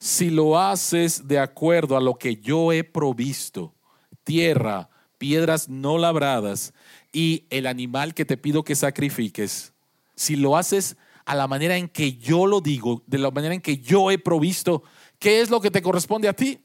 Si 0.00 0.30
lo 0.30 0.58
haces 0.58 1.28
de 1.28 1.38
acuerdo 1.38 1.96
a 1.96 2.00
lo 2.00 2.16
que 2.16 2.38
yo 2.38 2.72
he 2.72 2.82
provisto, 2.82 3.76
tierra, 4.24 4.90
piedras 5.18 5.68
no 5.68 5.98
labradas 5.98 6.74
y 7.12 7.46
el 7.50 7.68
animal 7.68 8.14
que 8.14 8.24
te 8.24 8.38
pido 8.38 8.64
que 8.64 8.74
sacrifiques, 8.74 9.72
si 10.16 10.34
lo 10.34 10.56
haces 10.56 10.96
a 11.26 11.36
la 11.36 11.46
manera 11.46 11.76
en 11.76 11.88
que 11.88 12.14
yo 12.14 12.44
lo 12.44 12.60
digo, 12.60 13.04
de 13.06 13.18
la 13.18 13.30
manera 13.30 13.54
en 13.54 13.60
que 13.60 13.76
yo 13.76 14.10
he 14.10 14.18
provisto, 14.18 14.82
¿qué 15.20 15.40
es 15.40 15.48
lo 15.48 15.60
que 15.60 15.70
te 15.70 15.80
corresponde 15.80 16.26
a 16.26 16.32
ti? 16.32 16.58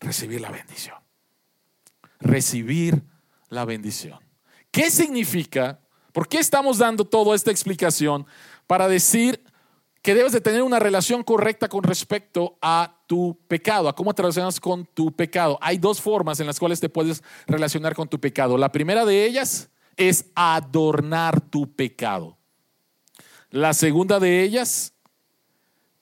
Recibir 0.00 0.42
la 0.42 0.50
bendición 0.50 1.03
recibir 2.24 3.02
la 3.48 3.64
bendición. 3.64 4.18
¿Qué 4.70 4.90
significa? 4.90 5.78
¿Por 6.12 6.26
qué 6.28 6.38
estamos 6.38 6.78
dando 6.78 7.04
toda 7.04 7.36
esta 7.36 7.50
explicación? 7.50 8.26
Para 8.66 8.88
decir 8.88 9.44
que 10.02 10.14
debes 10.14 10.32
de 10.32 10.40
tener 10.40 10.62
una 10.62 10.78
relación 10.78 11.22
correcta 11.22 11.68
con 11.68 11.82
respecto 11.82 12.58
a 12.60 13.00
tu 13.06 13.38
pecado, 13.46 13.88
a 13.88 13.94
cómo 13.94 14.12
te 14.12 14.22
relacionas 14.22 14.60
con 14.60 14.84
tu 14.84 15.12
pecado. 15.12 15.58
Hay 15.62 15.78
dos 15.78 16.00
formas 16.00 16.40
en 16.40 16.46
las 16.46 16.58
cuales 16.58 16.80
te 16.80 16.88
puedes 16.88 17.22
relacionar 17.46 17.94
con 17.94 18.08
tu 18.08 18.20
pecado. 18.20 18.58
La 18.58 18.72
primera 18.72 19.04
de 19.04 19.24
ellas 19.24 19.70
es 19.96 20.26
adornar 20.34 21.40
tu 21.40 21.74
pecado. 21.74 22.36
La 23.50 23.72
segunda 23.72 24.18
de 24.18 24.42
ellas 24.42 24.92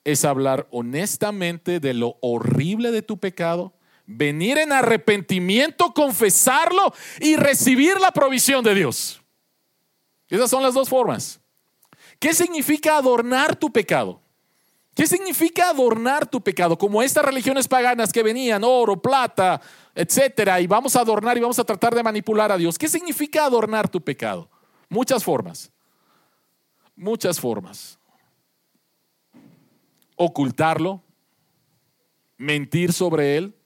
es 0.04 0.24
hablar 0.24 0.66
honestamente 0.70 1.78
de 1.78 1.94
lo 1.94 2.16
horrible 2.22 2.90
de 2.90 3.02
tu 3.02 3.18
pecado 3.18 3.74
venir 4.06 4.58
en 4.58 4.72
arrepentimiento, 4.72 5.92
confesarlo 5.92 6.92
y 7.20 7.36
recibir 7.36 8.00
la 8.00 8.10
provisión 8.10 8.64
de 8.64 8.74
Dios. 8.74 9.22
Esas 10.28 10.50
son 10.50 10.62
las 10.62 10.74
dos 10.74 10.88
formas. 10.88 11.40
¿Qué 12.18 12.34
significa 12.34 12.96
adornar 12.96 13.56
tu 13.56 13.70
pecado? 13.70 14.20
¿Qué 14.94 15.06
significa 15.06 15.70
adornar 15.70 16.26
tu 16.26 16.40
pecado? 16.40 16.76
Como 16.76 17.02
estas 17.02 17.24
religiones 17.24 17.66
paganas 17.66 18.12
que 18.12 18.22
venían, 18.22 18.62
oro, 18.62 19.00
plata, 19.00 19.60
etcétera, 19.94 20.60
y 20.60 20.66
vamos 20.66 20.96
a 20.96 21.00
adornar 21.00 21.36
y 21.36 21.40
vamos 21.40 21.58
a 21.58 21.64
tratar 21.64 21.94
de 21.94 22.02
manipular 22.02 22.52
a 22.52 22.58
Dios. 22.58 22.78
¿Qué 22.78 22.88
significa 22.88 23.44
adornar 23.44 23.88
tu 23.88 24.00
pecado? 24.02 24.50
Muchas 24.88 25.24
formas. 25.24 25.72
Muchas 26.94 27.40
formas. 27.40 27.98
Ocultarlo, 30.16 31.02
mentir 32.36 32.92
sobre 32.92 33.38
él, 33.38 33.56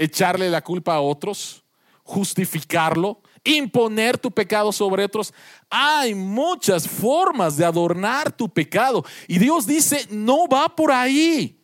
echarle 0.00 0.48
la 0.48 0.62
culpa 0.62 0.94
a 0.94 1.00
otros, 1.00 1.62
justificarlo, 2.02 3.20
imponer 3.44 4.16
tu 4.16 4.30
pecado 4.30 4.72
sobre 4.72 5.04
otros. 5.04 5.34
Hay 5.68 6.14
muchas 6.14 6.88
formas 6.88 7.58
de 7.58 7.66
adornar 7.66 8.32
tu 8.32 8.48
pecado. 8.48 9.04
Y 9.28 9.38
Dios 9.38 9.66
dice, 9.66 10.06
no 10.10 10.48
va 10.48 10.74
por 10.74 10.90
ahí. 10.90 11.62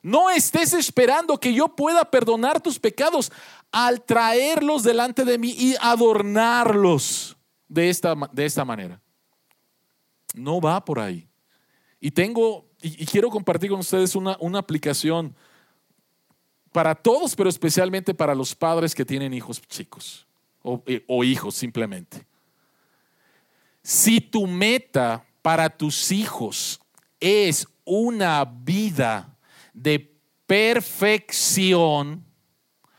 No 0.00 0.30
estés 0.30 0.72
esperando 0.74 1.38
que 1.38 1.52
yo 1.52 1.66
pueda 1.66 2.04
perdonar 2.08 2.60
tus 2.60 2.78
pecados 2.78 3.32
al 3.72 4.04
traerlos 4.04 4.84
delante 4.84 5.24
de 5.24 5.36
mí 5.36 5.52
y 5.58 5.74
adornarlos 5.80 7.36
de 7.66 7.90
esta, 7.90 8.14
de 8.30 8.46
esta 8.46 8.64
manera. 8.64 9.02
No 10.34 10.60
va 10.60 10.84
por 10.84 11.00
ahí. 11.00 11.28
Y 11.98 12.12
tengo, 12.12 12.70
y, 12.80 13.04
quiero 13.06 13.28
compartir 13.28 13.70
con 13.70 13.80
ustedes 13.80 14.14
una, 14.14 14.36
una 14.38 14.60
aplicación 14.60 15.34
para 16.76 16.94
todos, 16.94 17.34
pero 17.34 17.48
especialmente 17.48 18.12
para 18.12 18.34
los 18.34 18.54
padres 18.54 18.94
que 18.94 19.02
tienen 19.02 19.32
hijos 19.32 19.62
chicos 19.62 20.26
o, 20.62 20.82
eh, 20.84 21.02
o 21.08 21.24
hijos 21.24 21.54
simplemente. 21.54 22.26
Si 23.82 24.20
tu 24.20 24.46
meta 24.46 25.24
para 25.40 25.70
tus 25.70 26.12
hijos 26.12 26.78
es 27.18 27.66
una 27.86 28.44
vida 28.44 29.34
de 29.72 30.14
perfección, 30.46 32.22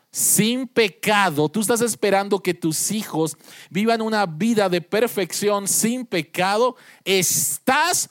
sin 0.10 0.68
pecado, 0.68 1.48
tú 1.48 1.62
estás 1.62 1.82
esperando 1.82 2.42
que 2.42 2.56
tus 2.56 2.90
hijos 2.90 3.38
vivan 3.70 4.02
una 4.02 4.26
vida 4.26 4.70
de 4.70 4.82
perfección 4.82 5.68
sin 5.68 6.04
pecado, 6.04 6.78
estás 7.06 8.10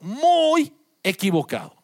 muy 0.00 0.72
equivocado. 1.02 1.81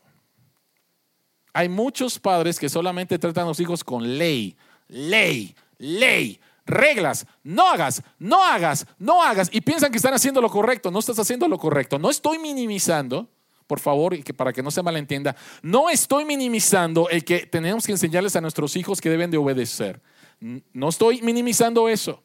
Hay 1.58 1.68
muchos 1.68 2.20
padres 2.20 2.56
que 2.56 2.68
solamente 2.68 3.18
tratan 3.18 3.42
a 3.42 3.48
los 3.48 3.58
hijos 3.58 3.82
con 3.82 4.16
ley, 4.16 4.56
ley, 4.86 5.56
ley, 5.78 6.38
reglas. 6.64 7.26
No 7.42 7.66
hagas, 7.66 8.00
no 8.20 8.44
hagas, 8.44 8.86
no 8.96 9.20
hagas. 9.24 9.50
Y 9.52 9.60
piensan 9.60 9.90
que 9.90 9.96
están 9.96 10.14
haciendo 10.14 10.40
lo 10.40 10.50
correcto. 10.50 10.92
No 10.92 11.00
estás 11.00 11.18
haciendo 11.18 11.48
lo 11.48 11.58
correcto. 11.58 11.98
No 11.98 12.10
estoy 12.10 12.38
minimizando, 12.38 13.28
por 13.66 13.80
favor, 13.80 14.14
y 14.14 14.22
que 14.22 14.32
para 14.32 14.52
que 14.52 14.62
no 14.62 14.70
se 14.70 14.84
malentienda, 14.84 15.34
no 15.60 15.90
estoy 15.90 16.24
minimizando 16.24 17.08
el 17.08 17.24
que 17.24 17.40
tenemos 17.46 17.84
que 17.84 17.90
enseñarles 17.90 18.36
a 18.36 18.40
nuestros 18.40 18.76
hijos 18.76 19.00
que 19.00 19.10
deben 19.10 19.32
de 19.32 19.38
obedecer. 19.38 20.00
No 20.38 20.88
estoy 20.90 21.22
minimizando 21.22 21.88
eso. 21.88 22.22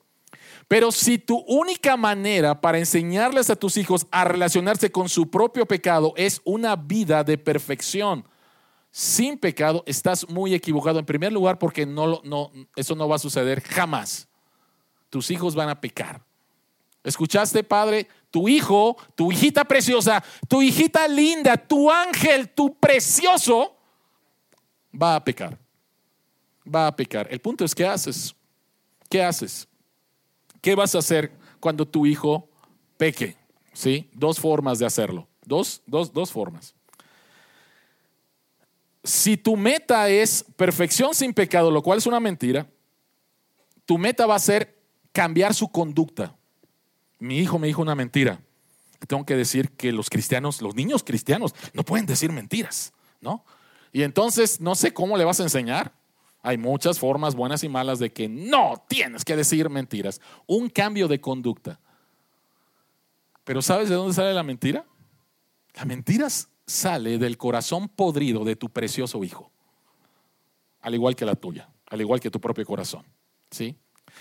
Pero 0.67 0.91
si 0.91 1.17
tu 1.17 1.39
única 1.47 1.97
manera 1.97 2.61
para 2.61 2.77
enseñarles 2.77 3.49
a 3.49 3.55
tus 3.55 3.77
hijos 3.77 4.05
a 4.11 4.25
relacionarse 4.25 4.91
con 4.91 5.09
su 5.09 5.31
propio 5.31 5.65
pecado 5.65 6.13
es 6.17 6.39
una 6.43 6.75
vida 6.75 7.23
de 7.23 7.39
perfección 7.39 8.25
sin 8.95 9.39
pecado, 9.39 9.83
estás 9.87 10.29
muy 10.29 10.53
equivocado. 10.53 10.99
En 10.99 11.05
primer 11.05 11.33
lugar, 11.33 11.57
porque 11.57 11.83
no, 11.83 12.21
no, 12.23 12.51
eso 12.75 12.93
no 12.93 13.07
va 13.09 13.15
a 13.15 13.19
suceder 13.19 13.59
jamás. 13.59 14.27
Tus 15.09 15.31
hijos 15.31 15.55
van 15.55 15.67
a 15.67 15.81
pecar. 15.81 16.23
¿Escuchaste, 17.03 17.63
padre? 17.63 18.07
Tu 18.29 18.47
hijo, 18.47 18.95
tu 19.15 19.31
hijita 19.31 19.65
preciosa, 19.65 20.23
tu 20.47 20.61
hijita 20.61 21.07
linda, 21.07 21.57
tu 21.57 21.89
ángel, 21.89 22.49
tu 22.49 22.75
precioso, 22.75 23.75
va 24.93 25.15
a 25.15 25.23
pecar. 25.23 25.57
Va 26.63 26.85
a 26.85 26.95
pecar. 26.95 27.27
El 27.31 27.39
punto 27.39 27.65
es, 27.65 27.73
¿qué 27.73 27.87
haces? 27.87 28.35
¿Qué 29.09 29.23
haces? 29.23 29.67
¿Qué 30.61 30.75
vas 30.75 30.93
a 30.93 30.99
hacer 30.99 31.31
cuando 31.59 31.87
tu 31.87 32.05
hijo 32.05 32.47
peque? 32.97 33.35
¿Sí? 33.73 34.07
Dos 34.13 34.39
formas 34.39 34.77
de 34.77 34.85
hacerlo. 34.85 35.27
Dos, 35.43 35.81
dos, 35.87 36.13
dos 36.13 36.31
formas. 36.31 36.75
Si 39.03 39.35
tu 39.35 39.57
meta 39.57 40.09
es 40.09 40.45
perfección 40.55 41.13
sin 41.13 41.33
pecado, 41.33 41.71
lo 41.71 41.81
cual 41.81 41.97
es 41.97 42.05
una 42.05 42.19
mentira, 42.19 42.67
tu 43.85 43.97
meta 43.97 44.25
va 44.25 44.35
a 44.35 44.39
ser 44.39 44.81
cambiar 45.11 45.53
su 45.53 45.69
conducta. 45.69 46.35
Mi 47.19 47.39
hijo 47.39 47.59
me 47.59 47.67
dijo 47.67 47.81
una 47.81 47.95
mentira. 47.95 48.41
Tengo 49.07 49.25
que 49.25 49.35
decir 49.35 49.71
que 49.71 49.91
los 49.91 50.09
cristianos, 50.09 50.61
los 50.61 50.75
niños 50.75 51.03
cristianos, 51.03 51.53
no 51.73 51.83
pueden 51.83 52.05
decir 52.05 52.31
mentiras, 52.31 52.93
¿no? 53.19 53.43
Y 53.91 54.03
entonces 54.03 54.61
no 54.61 54.75
sé 54.75 54.93
cómo 54.93 55.17
le 55.17 55.25
vas 55.25 55.39
a 55.39 55.43
enseñar. 55.43 55.93
Hay 56.41 56.57
muchas 56.57 56.99
formas 56.99 57.35
buenas 57.35 57.63
y 57.63 57.69
malas 57.69 57.99
de 57.99 58.11
que 58.11 58.27
no 58.27 58.83
tienes 58.87 59.23
que 59.23 59.35
decir 59.35 59.69
mentiras. 59.69 60.19
Un 60.45 60.69
cambio 60.69 61.07
de 61.07 61.21
conducta. 61.21 61.79
Pero 63.43 63.61
¿sabes 63.61 63.89
de 63.89 63.95
dónde 63.95 64.13
sale 64.13 64.33
la 64.33 64.43
mentira? 64.43 64.85
La 65.75 65.85
mentira 65.85 66.27
sale 66.65 67.17
del 67.17 67.37
corazón 67.37 67.89
podrido 67.89 68.43
de 68.43 68.55
tu 68.55 68.69
precioso 68.69 69.23
hijo. 69.23 69.51
Al 70.81 70.93
igual 70.93 71.15
que 71.15 71.25
la 71.25 71.35
tuya, 71.35 71.69
al 71.87 72.01
igual 72.01 72.19
que 72.19 72.29
tu 72.31 72.39
propio 72.39 72.65
corazón. 72.65 73.05
¿Sí? 73.51 73.75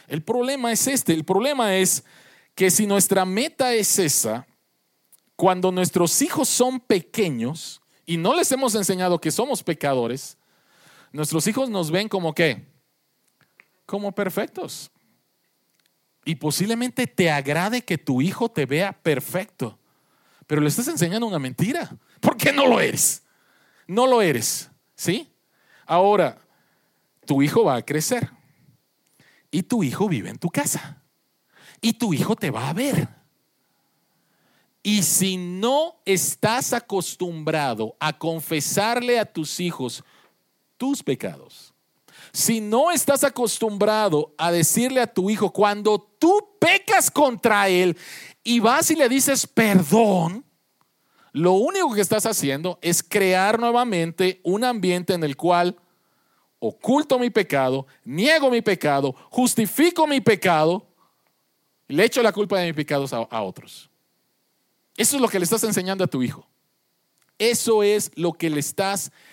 El 0.09 0.23
problema 0.23 0.73
es 0.73 0.87
este, 0.87 1.13
el 1.13 1.25
problema 1.25 1.77
es 1.77 2.05
que 2.55 2.71
si 2.71 2.87
nuestra 2.87 3.25
meta 3.25 3.75
es 3.75 3.99
esa, 3.99 4.47
cuando 5.37 5.73
nuestros 5.73 6.21
hijos 6.23 6.49
son 6.49 6.81
pequeños 6.81 7.81
y 8.07 8.17
no 8.17 8.35
les 8.35 8.53
hemos 8.53 8.75
enseñado 8.75 9.21
que 9.21 9.31
somos 9.31 9.63
pecadores, 9.63 10.37
Nuestros 11.13 11.47
hijos 11.47 11.69
nos 11.69 11.91
ven 11.91 12.09
como 12.09 12.35
qué? 12.35 12.65
Como 13.85 14.13
perfectos. 14.13 14.91
Y 16.25 16.37
posiblemente 16.37 17.07
te 17.07 17.31
agrade 17.31 17.83
que 17.83 17.99
tu 17.99 18.23
hijo 18.23 18.49
te 18.49 18.65
vea 18.65 18.93
perfecto. 18.93 19.79
Pero 20.47 20.61
le 20.61 20.69
estás 20.69 20.89
enseñando 20.89 21.27
una 21.27 21.39
mentira. 21.39 21.91
¿Por 22.21 22.37
qué 22.37 22.53
no 22.53 22.67
lo 22.67 22.81
eres? 22.81 23.23
No 23.87 24.07
lo 24.07 24.23
eres. 24.23 24.71
¿Sí? 24.95 25.29
Ahora, 25.87 26.39
tu 27.27 27.43
hijo 27.43 27.65
va 27.65 27.77
a 27.77 27.85
crecer. 27.85 28.31
Y 29.51 29.63
tu 29.63 29.83
hijo 29.83 30.09
vive 30.09 30.31
en 30.31 30.39
tu 30.39 30.49
casa. 30.49 31.03
Y 31.81 31.95
tu 31.95 32.15
hijo 32.15 32.37
te 32.37 32.51
va 32.51 32.69
a 32.69 32.73
ver. 32.73 33.09
Y 34.83 35.03
si 35.03 35.37
no 35.37 36.01
estás 36.05 36.73
acostumbrado 36.73 37.97
a 38.01 38.19
confesarle 38.19 39.21
a 39.21 39.31
tus 39.31 39.61
hijos 39.61 40.03
tus 40.77 41.03
pecados. 41.03 41.72
Si 42.33 42.61
no 42.61 42.91
estás 42.91 43.25
acostumbrado 43.25 44.35
a 44.39 44.51
decirle 44.51 45.01
a 45.01 45.07
tu 45.07 45.29
hijo 45.29 45.53
cuando 45.53 46.01
tú 46.19 46.57
pecas 46.59 47.11
contra 47.11 47.69
él 47.69 47.97
y 48.43 48.59
vas 48.59 48.91
y 48.91 48.97
le 48.97 49.09
dices 49.09 49.47
perdón, 49.47 50.45
lo 51.33 51.53
único 51.53 51.93
que 51.93 52.01
estás 52.01 52.25
haciendo 52.25 52.79
es 52.81 53.03
crear 53.03 53.61
nuevamente 53.61 54.41
un 54.45 54.65
ambiente 54.65 55.13
en 55.13 55.25
el 55.25 55.37
cual 55.37 55.77
oculto 56.59 57.19
mi 57.19 57.29
pecado, 57.29 57.87
niego 58.05 58.51
mi 58.51 58.63
pecado, 58.63 59.15
justifico 59.31 60.07
mi 60.07 60.21
pecado 60.21 60.87
y 61.87 61.95
le 61.95 62.05
echo 62.05 62.23
la 62.23 62.33
culpa 62.33 62.59
de 62.59 62.67
mis 62.67 62.75
pecados 62.75 63.13
a, 63.13 63.43
otros. 63.43 63.91
Eso 64.97 65.17
es 65.17 65.23
lo 65.23 65.29
que 65.29 65.39
le 65.39 65.45
estás 65.45 65.65
enseñando 65.65 66.05
a 66.05 66.07
tu 66.07 66.23
hijo. 66.23 66.47
Eso 67.39 67.83
es 67.83 68.11
lo 68.15 68.33
que 68.33 68.49
le 68.49 68.61
estás 68.61 69.07
enseñando 69.07 69.32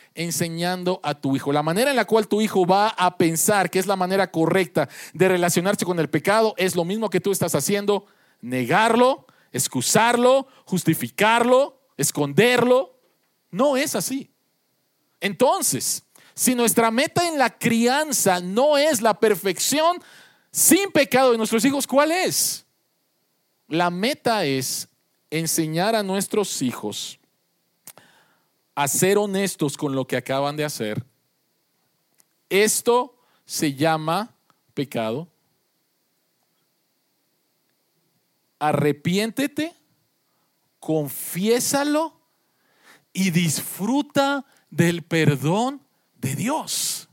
a 1.04 1.14
tu 1.14 1.36
hijo. 1.36 1.54
La 1.54 1.64
manera 1.64 1.90
en 1.90 1.96
la 1.96 2.06
cual 2.06 2.28
tu 2.28 2.42
hijo 2.42 2.66
va 2.66 2.90
a 2.90 3.18
pensar 3.18 3.70
que 3.70 3.80
es 3.80 3.88
la 3.88 3.96
manera 3.96 4.30
correcta 4.32 4.90
de 5.14 5.28
relacionarse 5.28 5.86
con 5.86 6.00
el 6.00 6.10
pecado 6.10 6.54
es 6.58 6.76
lo 6.76 6.84
mismo 6.84 7.10
que 7.10 7.22
tú 7.22 7.32
estás 7.32 7.56
haciendo, 7.56 8.06
negarlo, 8.42 9.26
excusarlo, 9.52 10.48
justificarlo, 10.66 11.80
esconderlo. 11.98 13.00
No 13.52 13.78
es 13.78 13.96
así. 13.96 14.30
Entonces, 15.22 16.04
si 16.36 16.56
nuestra 16.56 16.92
meta 16.92 17.28
en 17.28 17.38
la 17.38 17.58
crianza 17.58 18.40
no 18.40 18.78
es 18.78 19.02
la 19.02 19.20
perfección 19.20 19.98
sin 20.52 20.92
pecado 20.92 21.32
de 21.32 21.38
nuestros 21.38 21.64
hijos, 21.66 21.88
¿cuál 21.88 22.12
es? 22.12 22.66
La 23.68 23.90
meta 23.90 24.46
es 24.46 24.88
enseñar 25.30 25.96
a 25.96 26.04
nuestros 26.04 26.62
hijos 26.62 27.19
a 28.80 28.88
ser 28.88 29.18
honestos 29.18 29.76
con 29.76 29.94
lo 29.94 30.08
que 30.08 30.16
acaban 30.16 30.56
de 30.56 30.64
hacer, 30.64 31.06
esto 32.48 33.14
se 33.44 33.74
llama 33.74 34.34
pecado. 34.74 35.28
Arrepiéntete, 38.58 39.76
confiésalo 40.80 42.22
y 43.12 43.32
disfruta 43.32 44.46
del 44.70 45.04
perdón 45.04 45.86
de 46.16 46.36
Dios. 46.36 47.10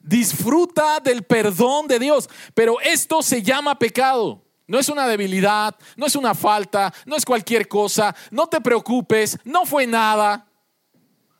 Disfruta 0.00 1.00
del 1.00 1.22
perdón 1.22 1.88
de 1.88 1.98
Dios, 1.98 2.28
pero 2.52 2.78
esto 2.82 3.22
se 3.22 3.42
llama 3.42 3.78
pecado. 3.78 4.44
No 4.72 4.78
es 4.78 4.88
una 4.88 5.06
debilidad, 5.06 5.76
no 5.96 6.06
es 6.06 6.16
una 6.16 6.34
falta, 6.34 6.94
no 7.04 7.14
es 7.14 7.26
cualquier 7.26 7.68
cosa. 7.68 8.16
No 8.30 8.46
te 8.46 8.58
preocupes, 8.58 9.38
no 9.44 9.66
fue 9.66 9.86
nada. 9.86 10.46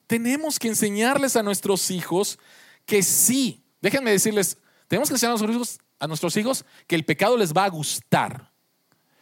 Tenemos 0.06 0.58
que 0.58 0.68
enseñarles 0.68 1.34
a 1.36 1.42
nuestros 1.42 1.90
hijos 1.90 2.38
que 2.84 3.02
sí. 3.02 3.64
Déjenme 3.80 4.10
decirles, 4.10 4.58
tenemos 4.86 5.08
que 5.08 5.14
enseñar 5.14 5.30
a 5.30 5.38
nuestros 5.38 5.56
hijos, 5.56 5.78
a 5.98 6.06
nuestros 6.06 6.36
hijos 6.36 6.66
que 6.86 6.94
el 6.94 7.06
pecado 7.06 7.38
les 7.38 7.54
va 7.54 7.64
a 7.64 7.70
gustar. 7.70 8.52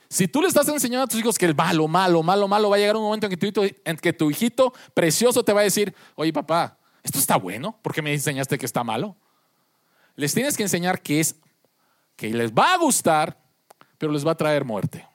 Si 0.09 0.27
tú 0.27 0.42
le 0.42 0.49
estás 0.49 0.66
enseñando 0.66 1.05
a 1.05 1.07
tus 1.07 1.20
hijos 1.20 1.38
que 1.38 1.46
el 1.46 1.55
malo, 1.55 1.87
malo, 1.87 2.20
malo, 2.25 2.49
malo, 2.49 2.68
va 2.68 2.75
a 2.75 2.79
llegar 2.81 2.96
un 2.96 3.05
momento 3.05 3.29
en 3.29 3.31
que 3.31 3.53
tu, 3.53 3.62
en 3.62 3.96
que 3.96 4.12
tu 4.12 4.29
hijito 4.29 4.75
precioso 4.92 5.44
te 5.44 5.53
va 5.53 5.61
a 5.61 5.62
decir, 5.62 5.94
oye 6.16 6.33
papá, 6.33 6.77
esto 7.05 7.20
está 7.20 7.37
bueno, 7.37 7.79
¿por 7.81 7.94
qué 7.94 8.03
me 8.03 8.12
enseñaste 8.12 8.59
que 8.59 8.66
está 8.66 8.83
malo? 8.83 9.16
Les 10.16 10.35
tienes 10.35 10.57
que 10.57 10.64
enseñar 10.64 11.01
que 11.01 11.20
es, 11.20 11.37
que 12.16 12.31
les 12.31 12.51
va 12.51 12.75
a 12.75 12.79
gustar 12.79 13.38
pero 14.01 14.15
les 14.15 14.27
va 14.27 14.31
a 14.31 14.35
traer 14.35 14.65
muerte. 14.65 15.07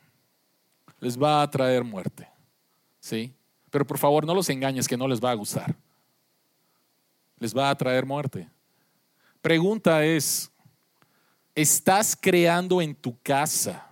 Les 1.00 1.20
va 1.20 1.42
a 1.42 1.50
traer 1.50 1.84
muerte. 1.84 2.30
¿Sí? 3.00 3.34
Pero 3.72 3.84
por 3.88 3.98
favor, 3.98 4.28
no 4.28 4.36
los 4.36 4.48
engañes 4.48 4.88
que 4.88 4.96
no 4.96 5.08
les 5.08 5.20
va 5.20 5.32
a 5.32 5.34
gustar. 5.34 5.76
Les 7.40 7.52
va 7.58 7.72
a 7.72 7.76
traer 7.76 8.06
muerte. 8.06 8.48
Pregunta 9.42 10.06
es, 10.06 10.52
¿estás 11.56 12.16
creando 12.16 12.80
en 12.80 12.94
tu 12.94 13.20
casa 13.24 13.90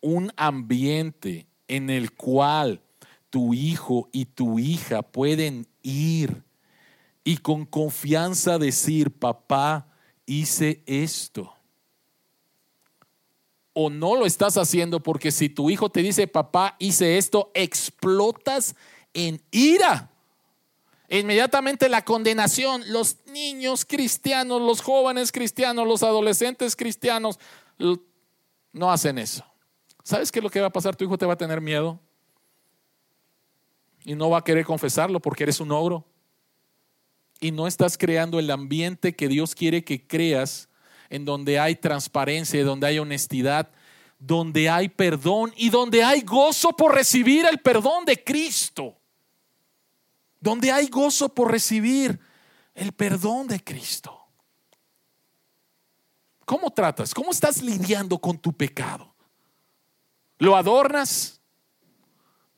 un 0.00 0.32
ambiente 0.36 1.46
en 1.68 1.88
el 1.88 2.10
cual 2.10 2.82
tu 3.30 3.54
hijo 3.54 4.08
y 4.10 4.24
tu 4.24 4.58
hija 4.58 5.02
pueden 5.02 5.68
ir 5.82 6.42
y 7.22 7.36
con 7.36 7.64
confianza 7.64 8.58
decir, 8.58 9.12
papá, 9.12 9.86
hice 10.26 10.82
esto? 10.84 11.54
O 13.72 13.90
no 13.90 14.16
lo 14.16 14.26
estás 14.26 14.56
haciendo 14.56 15.00
porque 15.00 15.30
si 15.30 15.48
tu 15.48 15.70
hijo 15.70 15.90
te 15.90 16.02
dice, 16.02 16.26
papá, 16.26 16.76
hice 16.78 17.18
esto, 17.18 17.50
explotas 17.54 18.74
en 19.14 19.40
ira. 19.50 20.10
Inmediatamente 21.08 21.88
la 21.88 22.04
condenación, 22.04 22.84
los 22.86 23.16
niños 23.26 23.84
cristianos, 23.84 24.62
los 24.62 24.80
jóvenes 24.80 25.32
cristianos, 25.32 25.86
los 25.86 26.02
adolescentes 26.02 26.76
cristianos, 26.76 27.38
no 28.72 28.92
hacen 28.92 29.18
eso. 29.18 29.44
¿Sabes 30.04 30.30
qué 30.30 30.38
es 30.38 30.42
lo 30.42 30.50
que 30.50 30.60
va 30.60 30.68
a 30.68 30.72
pasar? 30.72 30.94
Tu 30.96 31.04
hijo 31.04 31.18
te 31.18 31.26
va 31.26 31.34
a 31.34 31.38
tener 31.38 31.60
miedo 31.60 31.98
y 34.04 34.14
no 34.14 34.30
va 34.30 34.38
a 34.38 34.44
querer 34.44 34.64
confesarlo 34.64 35.20
porque 35.20 35.42
eres 35.42 35.60
un 35.60 35.72
ogro. 35.72 36.06
Y 37.40 37.50
no 37.50 37.66
estás 37.66 37.98
creando 37.98 38.38
el 38.38 38.50
ambiente 38.50 39.14
que 39.14 39.28
Dios 39.28 39.54
quiere 39.54 39.82
que 39.82 40.06
creas, 40.06 40.68
en 41.10 41.24
donde 41.24 41.58
hay 41.58 41.74
transparencia, 41.74 42.64
donde 42.64 42.86
hay 42.86 42.98
honestidad, 42.98 43.68
donde 44.18 44.70
hay 44.70 44.88
perdón 44.88 45.52
y 45.56 45.68
donde 45.68 46.04
hay 46.04 46.22
gozo 46.22 46.72
por 46.72 46.94
recibir 46.94 47.44
el 47.46 47.60
perdón 47.60 48.04
de 48.04 48.22
Cristo. 48.22 48.96
Donde 50.38 50.70
hay 50.72 50.86
gozo 50.88 51.28
por 51.28 51.50
recibir 51.50 52.18
el 52.74 52.92
perdón 52.92 53.48
de 53.48 53.62
Cristo. 53.62 54.16
¿Cómo 56.46 56.70
tratas? 56.70 57.12
¿Cómo 57.12 57.32
estás 57.32 57.60
lidiando 57.60 58.18
con 58.18 58.38
tu 58.38 58.52
pecado? 58.52 59.14
¿Lo 60.38 60.56
adornas? 60.56 61.40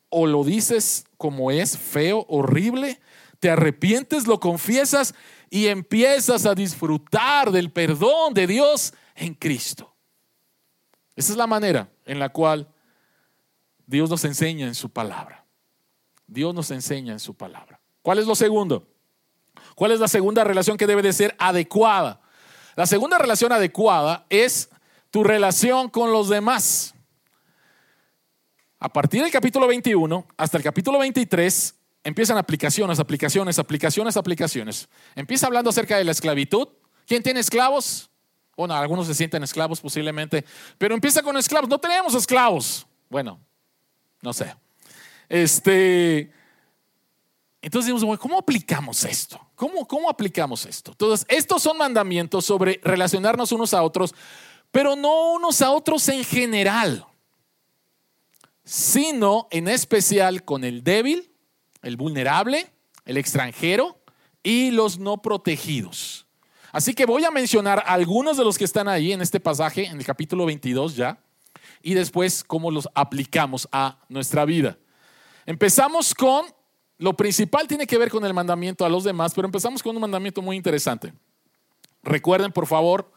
¿O 0.08 0.26
lo 0.26 0.44
dices 0.44 1.04
como 1.16 1.50
es, 1.50 1.76
feo, 1.78 2.26
horrible? 2.28 3.00
¿Te 3.40 3.50
arrepientes, 3.50 4.26
lo 4.26 4.38
confiesas 4.40 5.14
y 5.54 5.68
empiezas 5.68 6.46
a 6.46 6.54
disfrutar 6.54 7.50
del 7.50 7.70
perdón 7.70 8.32
de 8.32 8.46
Dios 8.46 8.94
en 9.14 9.34
Cristo? 9.34 9.94
Esa 11.14 11.32
es 11.32 11.36
la 11.36 11.46
manera 11.46 11.90
en 12.06 12.18
la 12.18 12.30
cual 12.30 12.66
Dios 13.86 14.08
nos 14.08 14.24
enseña 14.24 14.66
en 14.66 14.74
su 14.74 14.88
palabra. 14.88 15.44
Dios 16.26 16.54
nos 16.54 16.70
enseña 16.70 17.12
en 17.12 17.20
su 17.20 17.34
palabra. 17.34 17.78
¿Cuál 18.00 18.18
es 18.18 18.26
lo 18.26 18.34
segundo? 18.34 18.88
¿Cuál 19.74 19.92
es 19.92 20.00
la 20.00 20.08
segunda 20.08 20.42
relación 20.42 20.78
que 20.78 20.86
debe 20.86 21.02
de 21.02 21.12
ser 21.12 21.36
adecuada? 21.38 22.22
La 22.74 22.86
segunda 22.86 23.18
relación 23.18 23.52
adecuada 23.52 24.24
es 24.30 24.70
tu 25.10 25.22
relación 25.22 25.90
con 25.90 26.12
los 26.12 26.30
demás. 26.30 26.94
A 28.78 28.88
partir 28.88 29.20
del 29.22 29.30
capítulo 29.30 29.66
21 29.66 30.26
hasta 30.38 30.56
el 30.56 30.62
capítulo 30.62 30.98
23 30.98 31.74
empiezan 32.04 32.38
aplicaciones, 32.38 32.98
aplicaciones, 32.98 33.58
aplicaciones, 33.58 34.16
aplicaciones. 34.16 34.88
Empieza 35.14 35.46
hablando 35.46 35.70
acerca 35.70 35.96
de 35.96 36.04
la 36.04 36.12
esclavitud. 36.12 36.68
¿Quién 37.06 37.22
tiene 37.22 37.40
esclavos? 37.40 38.10
Bueno, 38.56 38.74
algunos 38.74 39.06
se 39.06 39.14
sienten 39.14 39.42
esclavos 39.42 39.80
posiblemente, 39.80 40.44
pero 40.78 40.94
empieza 40.94 41.22
con 41.22 41.36
esclavos. 41.36 41.68
No 41.68 41.78
tenemos 41.78 42.14
esclavos. 42.14 42.86
Bueno, 43.08 43.40
no 44.20 44.32
sé. 44.32 44.54
Este, 45.28 46.30
entonces 47.62 47.94
decimos, 47.94 48.18
¿cómo 48.18 48.38
aplicamos 48.38 49.04
esto? 49.04 49.40
¿Cómo, 49.54 49.86
¿Cómo 49.86 50.10
aplicamos 50.10 50.66
esto? 50.66 50.90
Entonces, 50.90 51.24
estos 51.28 51.62
son 51.62 51.78
mandamientos 51.78 52.44
sobre 52.44 52.80
relacionarnos 52.82 53.52
unos 53.52 53.72
a 53.72 53.82
otros, 53.82 54.14
pero 54.70 54.96
no 54.96 55.32
unos 55.32 55.62
a 55.62 55.70
otros 55.70 56.08
en 56.08 56.24
general, 56.24 57.06
sino 58.64 59.48
en 59.50 59.68
especial 59.68 60.44
con 60.44 60.64
el 60.64 60.82
débil, 60.84 61.31
el 61.82 61.96
vulnerable, 61.96 62.70
el 63.04 63.16
extranjero 63.16 64.00
y 64.42 64.70
los 64.70 64.98
no 64.98 65.20
protegidos. 65.22 66.26
Así 66.72 66.94
que 66.94 67.04
voy 67.04 67.24
a 67.24 67.30
mencionar 67.30 67.82
algunos 67.86 68.36
de 68.36 68.44
los 68.44 68.56
que 68.56 68.64
están 68.64 68.88
ahí 68.88 69.12
en 69.12 69.20
este 69.20 69.40
pasaje, 69.40 69.86
en 69.86 69.98
el 69.98 70.06
capítulo 70.06 70.46
22 70.46 70.96
ya, 70.96 71.18
y 71.82 71.94
después 71.94 72.44
cómo 72.44 72.70
los 72.70 72.88
aplicamos 72.94 73.68
a 73.72 73.98
nuestra 74.08 74.44
vida. 74.44 74.78
Empezamos 75.44 76.14
con 76.14 76.46
lo 77.02 77.14
principal 77.14 77.66
tiene 77.66 77.84
que 77.84 77.98
ver 77.98 78.10
con 78.10 78.24
el 78.24 78.32
mandamiento 78.32 78.84
a 78.84 78.88
los 78.88 79.02
demás, 79.02 79.32
pero 79.34 79.46
empezamos 79.46 79.82
con 79.82 79.96
un 79.96 80.02
mandamiento 80.02 80.40
muy 80.40 80.56
interesante. 80.56 81.12
Recuerden, 82.00 82.52
por 82.52 82.66
favor, 82.66 83.12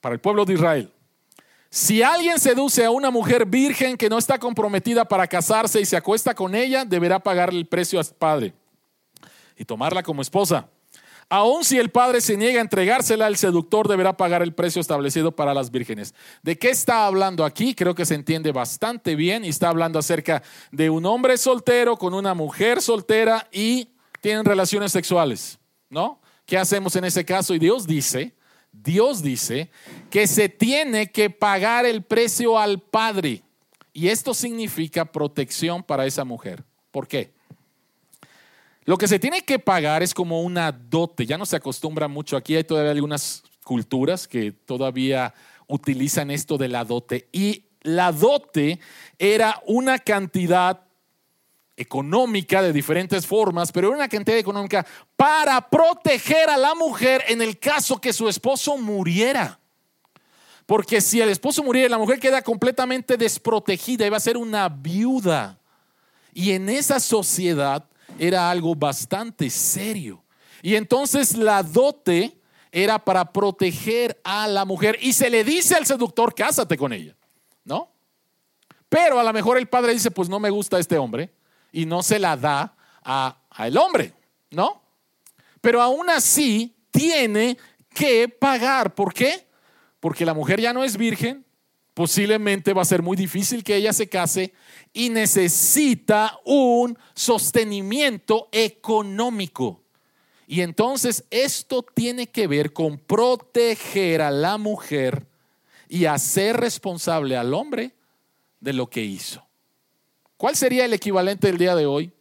para 0.00 0.14
el 0.14 0.20
pueblo 0.20 0.46
de 0.46 0.54
Israel, 0.54 0.92
si 1.76 2.02
alguien 2.02 2.40
seduce 2.40 2.86
a 2.86 2.90
una 2.90 3.10
mujer 3.10 3.44
virgen 3.44 3.98
que 3.98 4.08
no 4.08 4.16
está 4.16 4.38
comprometida 4.38 5.04
para 5.04 5.26
casarse 5.26 5.78
y 5.78 5.84
se 5.84 5.94
acuesta 5.94 6.34
con 6.34 6.54
ella, 6.54 6.86
deberá 6.86 7.18
pagarle 7.18 7.58
el 7.58 7.66
precio 7.66 7.98
al 7.98 8.06
padre 8.06 8.54
y 9.58 9.66
tomarla 9.66 10.02
como 10.02 10.22
esposa. 10.22 10.70
Aun 11.28 11.64
si 11.64 11.76
el 11.76 11.90
padre 11.90 12.22
se 12.22 12.38
niega 12.38 12.60
a 12.60 12.62
entregársela, 12.62 13.26
el 13.26 13.36
seductor 13.36 13.88
deberá 13.88 14.16
pagar 14.16 14.40
el 14.40 14.54
precio 14.54 14.80
establecido 14.80 15.36
para 15.36 15.52
las 15.52 15.70
vírgenes. 15.70 16.14
¿De 16.42 16.56
qué 16.56 16.70
está 16.70 17.04
hablando 17.04 17.44
aquí? 17.44 17.74
Creo 17.74 17.94
que 17.94 18.06
se 18.06 18.14
entiende 18.14 18.52
bastante 18.52 19.14
bien 19.14 19.44
y 19.44 19.48
está 19.48 19.68
hablando 19.68 19.98
acerca 19.98 20.42
de 20.72 20.88
un 20.88 21.04
hombre 21.04 21.36
soltero 21.36 21.98
con 21.98 22.14
una 22.14 22.32
mujer 22.32 22.80
soltera 22.80 23.48
y 23.52 23.90
tienen 24.22 24.46
relaciones 24.46 24.92
sexuales, 24.92 25.58
¿no? 25.90 26.22
¿Qué 26.46 26.56
hacemos 26.56 26.96
en 26.96 27.04
ese 27.04 27.26
caso? 27.26 27.52
Y 27.52 27.58
Dios 27.58 27.86
dice, 27.86 28.35
Dios 28.82 29.22
dice 29.22 29.70
que 30.10 30.26
se 30.26 30.48
tiene 30.48 31.10
que 31.10 31.30
pagar 31.30 31.86
el 31.86 32.02
precio 32.02 32.58
al 32.58 32.80
padre. 32.80 33.42
Y 33.92 34.08
esto 34.08 34.34
significa 34.34 35.04
protección 35.04 35.82
para 35.82 36.06
esa 36.06 36.24
mujer. 36.24 36.64
¿Por 36.90 37.08
qué? 37.08 37.32
Lo 38.84 38.96
que 38.96 39.08
se 39.08 39.18
tiene 39.18 39.42
que 39.42 39.58
pagar 39.58 40.02
es 40.02 40.14
como 40.14 40.42
una 40.42 40.70
dote, 40.70 41.26
ya 41.26 41.36
no 41.36 41.44
se 41.44 41.56
acostumbra 41.56 42.06
mucho, 42.06 42.36
aquí 42.36 42.54
hay 42.54 42.62
todavía 42.62 42.92
algunas 42.92 43.42
culturas 43.64 44.28
que 44.28 44.52
todavía 44.52 45.34
utilizan 45.66 46.30
esto 46.30 46.56
de 46.56 46.68
la 46.68 46.84
dote 46.84 47.28
y 47.32 47.64
la 47.82 48.12
dote 48.12 48.78
era 49.18 49.60
una 49.66 49.98
cantidad 49.98 50.85
económica 51.76 52.62
de 52.62 52.72
diferentes 52.72 53.26
formas, 53.26 53.70
pero 53.70 53.88
era 53.88 53.96
una 53.96 54.08
cantidad 54.08 54.38
económica 54.38 54.86
para 55.14 55.60
proteger 55.68 56.48
a 56.48 56.56
la 56.56 56.74
mujer 56.74 57.22
en 57.28 57.42
el 57.42 57.58
caso 57.58 58.00
que 58.00 58.12
su 58.12 58.28
esposo 58.28 58.78
muriera. 58.78 59.60
Porque 60.64 61.00
si 61.00 61.20
el 61.20 61.28
esposo 61.28 61.62
muriera, 61.62 61.90
la 61.90 61.98
mujer 61.98 62.18
queda 62.18 62.42
completamente 62.42 63.16
desprotegida, 63.16 64.06
iba 64.06 64.16
a 64.16 64.20
ser 64.20 64.36
una 64.36 64.68
viuda. 64.68 65.60
Y 66.32 66.52
en 66.52 66.68
esa 66.68 66.98
sociedad 66.98 67.84
era 68.18 68.50
algo 68.50 68.74
bastante 68.74 69.48
serio. 69.50 70.24
Y 70.62 70.74
entonces 70.74 71.36
la 71.36 71.62
dote 71.62 72.40
era 72.72 72.98
para 72.98 73.32
proteger 73.32 74.20
a 74.24 74.48
la 74.48 74.64
mujer 74.64 74.98
y 75.00 75.12
se 75.12 75.30
le 75.30 75.44
dice 75.44 75.76
al 75.76 75.86
seductor, 75.86 76.34
cásate 76.34 76.76
con 76.76 76.92
ella, 76.92 77.16
¿no? 77.64 77.92
Pero 78.88 79.20
a 79.20 79.24
lo 79.24 79.32
mejor 79.32 79.58
el 79.58 79.68
padre 79.68 79.92
dice, 79.92 80.10
pues 80.10 80.28
no 80.28 80.40
me 80.40 80.50
gusta 80.50 80.78
este 80.78 80.98
hombre 80.98 81.35
y 81.76 81.84
no 81.84 82.02
se 82.02 82.18
la 82.18 82.38
da 82.38 82.74
a, 83.04 83.36
el 83.58 83.76
hombre, 83.76 84.14
¿no? 84.50 84.80
Pero 85.60 85.82
aún 85.82 86.08
así 86.08 86.74
tiene 86.90 87.58
que 87.90 88.30
pagar. 88.30 88.94
¿Por 88.94 89.12
qué? 89.12 89.46
Porque 90.00 90.24
la 90.24 90.32
mujer 90.32 90.58
ya 90.58 90.72
no 90.72 90.84
es 90.84 90.96
virgen, 90.96 91.44
posiblemente 91.92 92.72
va 92.72 92.80
a 92.80 92.86
ser 92.86 93.02
muy 93.02 93.14
difícil 93.14 93.62
que 93.62 93.76
ella 93.76 93.92
se 93.92 94.08
case 94.08 94.54
y 94.94 95.10
necesita 95.10 96.38
un 96.46 96.98
sostenimiento 97.14 98.48
económico. 98.52 99.82
Y 100.46 100.62
entonces 100.62 101.24
esto 101.28 101.82
tiene 101.82 102.30
que 102.30 102.46
ver 102.46 102.72
con 102.72 102.96
proteger 102.96 104.22
a 104.22 104.30
la 104.30 104.56
mujer 104.56 105.26
y 105.90 106.06
hacer 106.06 106.56
responsable 106.56 107.36
al 107.36 107.52
hombre 107.52 107.92
de 108.60 108.72
lo 108.72 108.88
que 108.88 109.02
hizo. 109.02 109.45
¿Cuál 110.36 110.56
sería 110.56 110.84
el 110.84 110.92
equivalente 110.92 111.46
del 111.46 111.58
día 111.58 111.74
de 111.74 111.86
hoy? 111.86 112.12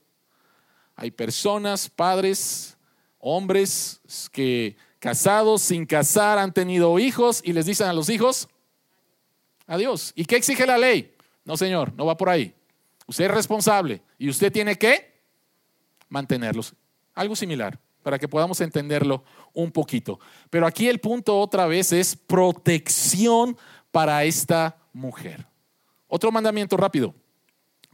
Hay 0.95 1.11
personas, 1.11 1.89
padres, 1.89 2.77
hombres 3.19 4.01
que 4.31 4.77
casados, 4.99 5.61
sin 5.61 5.85
casar, 5.85 6.37
han 6.37 6.53
tenido 6.53 6.97
hijos 6.99 7.41
y 7.43 7.53
les 7.53 7.65
dicen 7.65 7.87
a 7.87 7.93
los 7.93 8.09
hijos, 8.09 8.47
Adiós. 9.67 10.13
¿Y 10.15 10.25
qué 10.25 10.35
exige 10.35 10.65
la 10.65 10.77
ley? 10.77 11.15
No, 11.43 11.57
señor, 11.57 11.93
no 11.95 12.05
va 12.05 12.17
por 12.17 12.29
ahí. 12.29 12.53
Usted 13.07 13.25
es 13.25 13.31
responsable 13.31 14.01
y 14.17 14.29
usted 14.29 14.51
tiene 14.51 14.75
que 14.75 15.13
mantenerlos. 16.09 16.73
Algo 17.13 17.35
similar, 17.35 17.79
para 18.03 18.19
que 18.19 18.27
podamos 18.27 18.61
entenderlo 18.61 19.23
un 19.53 19.71
poquito. 19.71 20.19
Pero 20.49 20.67
aquí 20.67 20.87
el 20.87 20.99
punto 20.99 21.39
otra 21.39 21.65
vez 21.67 21.91
es 21.91 22.15
protección 22.15 23.57
para 23.91 24.23
esta 24.23 24.77
mujer. 24.93 25.45
Otro 26.07 26.31
mandamiento 26.31 26.77
rápido. 26.77 27.13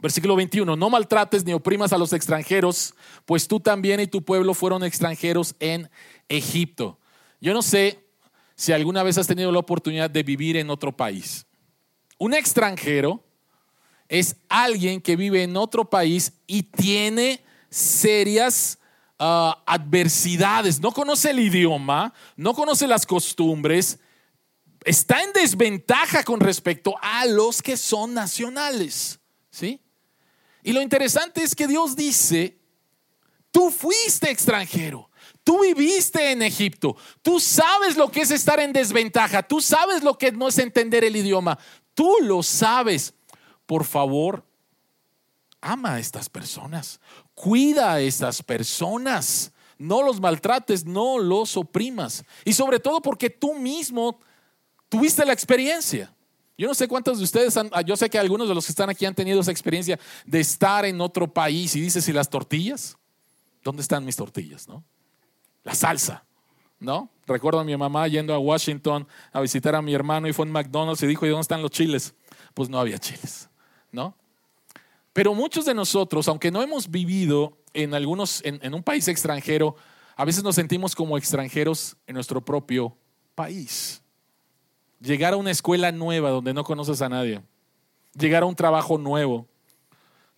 Versículo 0.02 0.34
21, 0.34 0.74
no 0.74 0.90
maltrates 0.90 1.44
ni 1.44 1.52
oprimas 1.52 1.92
a 1.92 1.98
los 1.98 2.12
extranjeros, 2.12 2.92
pues 3.24 3.46
tú 3.46 3.60
también 3.60 4.00
y 4.00 4.08
tu 4.08 4.24
pueblo 4.24 4.52
fueron 4.52 4.82
extranjeros 4.82 5.54
en 5.60 5.88
Egipto. 6.28 6.98
Yo 7.40 7.54
no 7.54 7.62
sé 7.62 8.04
si 8.56 8.72
alguna 8.72 9.04
vez 9.04 9.16
has 9.16 9.28
tenido 9.28 9.52
la 9.52 9.60
oportunidad 9.60 10.10
de 10.10 10.24
vivir 10.24 10.56
en 10.56 10.70
otro 10.70 10.90
país. 10.90 11.46
Un 12.18 12.34
extranjero 12.34 13.22
es 14.08 14.34
alguien 14.48 15.00
que 15.00 15.14
vive 15.14 15.44
en 15.44 15.56
otro 15.56 15.88
país 15.88 16.32
y 16.48 16.64
tiene 16.64 17.44
serias 17.70 18.80
ah, 19.20 19.62
adversidades. 19.64 20.80
No 20.80 20.90
conoce 20.90 21.30
el 21.30 21.38
idioma, 21.38 22.12
no 22.34 22.54
conoce 22.54 22.88
las 22.88 23.06
costumbres, 23.06 24.00
está 24.84 25.22
en 25.22 25.32
desventaja 25.32 26.24
con 26.24 26.40
respecto 26.40 26.96
a 27.00 27.24
los 27.26 27.62
que 27.62 27.76
son 27.76 28.14
nacionales. 28.14 29.20
¿Sí? 29.48 29.81
Y 30.62 30.72
lo 30.72 30.80
interesante 30.80 31.42
es 31.42 31.54
que 31.54 31.66
Dios 31.66 31.96
dice, 31.96 32.58
tú 33.50 33.70
fuiste 33.70 34.30
extranjero. 34.30 35.08
Tú 35.44 35.60
viviste 35.60 36.30
en 36.30 36.40
Egipto, 36.40 36.96
tú 37.20 37.40
sabes 37.40 37.96
lo 37.96 38.12
que 38.12 38.20
es 38.20 38.30
estar 38.30 38.60
en 38.60 38.72
desventaja, 38.72 39.42
tú 39.42 39.60
sabes 39.60 40.04
lo 40.04 40.16
que 40.16 40.30
no 40.30 40.46
es 40.46 40.58
entender 40.58 41.02
el 41.02 41.16
idioma, 41.16 41.58
Tú 41.94 42.18
lo 42.22 42.42
sabes. 42.42 43.14
Por 43.66 43.84
favor, 43.84 44.44
ama 45.60 45.94
a 45.94 45.98
estas 45.98 46.28
personas, 46.28 47.00
cuida 47.34 47.92
a 47.92 48.00
estas 48.00 48.42
personas, 48.42 49.52
no 49.78 50.02
los 50.02 50.20
maltrates, 50.20 50.84
no 50.84 51.18
los 51.18 51.56
oprimas. 51.56 52.24
Y 52.44 52.52
sobre 52.52 52.80
todo 52.80 53.00
porque 53.00 53.30
tú 53.30 53.54
mismo 53.54 54.18
tuviste 54.88 55.24
la 55.24 55.32
experiencia. 55.32 56.14
Yo 56.56 56.68
no 56.68 56.74
sé 56.74 56.86
cuántos 56.86 57.18
de 57.18 57.24
ustedes, 57.24 57.56
han, 57.56 57.70
yo 57.86 57.96
sé 57.96 58.10
que 58.10 58.18
algunos 58.18 58.48
de 58.48 58.54
los 58.54 58.66
que 58.66 58.72
están 58.72 58.90
aquí 58.90 59.06
han 59.06 59.14
tenido 59.14 59.40
esa 59.40 59.50
experiencia 59.50 59.98
de 60.26 60.40
estar 60.40 60.84
en 60.84 61.00
otro 61.00 61.32
país 61.32 61.74
y 61.76 61.80
dices, 61.80 62.06
¿y 62.08 62.12
las 62.12 62.28
tortillas? 62.28 62.96
¿Dónde 63.64 63.82
están 63.82 64.04
mis 64.04 64.16
tortillas? 64.16 64.68
¿No? 64.68 64.84
La 65.64 65.74
salsa, 65.74 66.24
¿no? 66.78 67.10
Recuerdo 67.26 67.60
a 67.60 67.64
mi 67.64 67.76
mamá 67.76 68.06
yendo 68.08 68.34
a 68.34 68.38
Washington 68.38 69.06
a 69.32 69.40
visitar 69.40 69.74
a 69.74 69.82
mi 69.82 69.94
hermano 69.94 70.28
y 70.28 70.32
fue 70.32 70.44
en 70.44 70.52
McDonald's 70.52 71.02
y 71.02 71.06
dijo, 71.06 71.24
¿y 71.24 71.30
dónde 71.30 71.42
están 71.42 71.62
los 71.62 71.70
chiles? 71.70 72.14
Pues 72.54 72.68
no 72.68 72.78
había 72.78 72.98
chiles, 72.98 73.48
¿no? 73.90 74.14
Pero 75.12 75.34
muchos 75.34 75.64
de 75.64 75.74
nosotros, 75.74 76.26
aunque 76.28 76.50
no 76.50 76.62
hemos 76.62 76.90
vivido 76.90 77.58
en 77.74 77.94
algunos, 77.94 78.42
en, 78.44 78.74
un 78.74 78.82
país 78.82 79.08
extranjero, 79.08 79.76
a 80.16 80.24
veces 80.24 80.42
nos 80.42 80.54
sentimos 80.54 80.94
como 80.94 81.18
extranjeros 81.18 81.96
en 82.06 82.14
nuestro 82.14 82.44
propio 82.44 82.96
país. 83.34 84.01
Llegar 85.02 85.32
a 85.32 85.36
una 85.36 85.50
escuela 85.50 85.90
nueva 85.90 86.30
donde 86.30 86.54
no 86.54 86.62
conoces 86.62 87.02
a 87.02 87.08
nadie. 87.08 87.42
Llegar 88.16 88.44
a 88.44 88.46
un 88.46 88.54
trabajo 88.54 88.98
nuevo. 88.98 89.48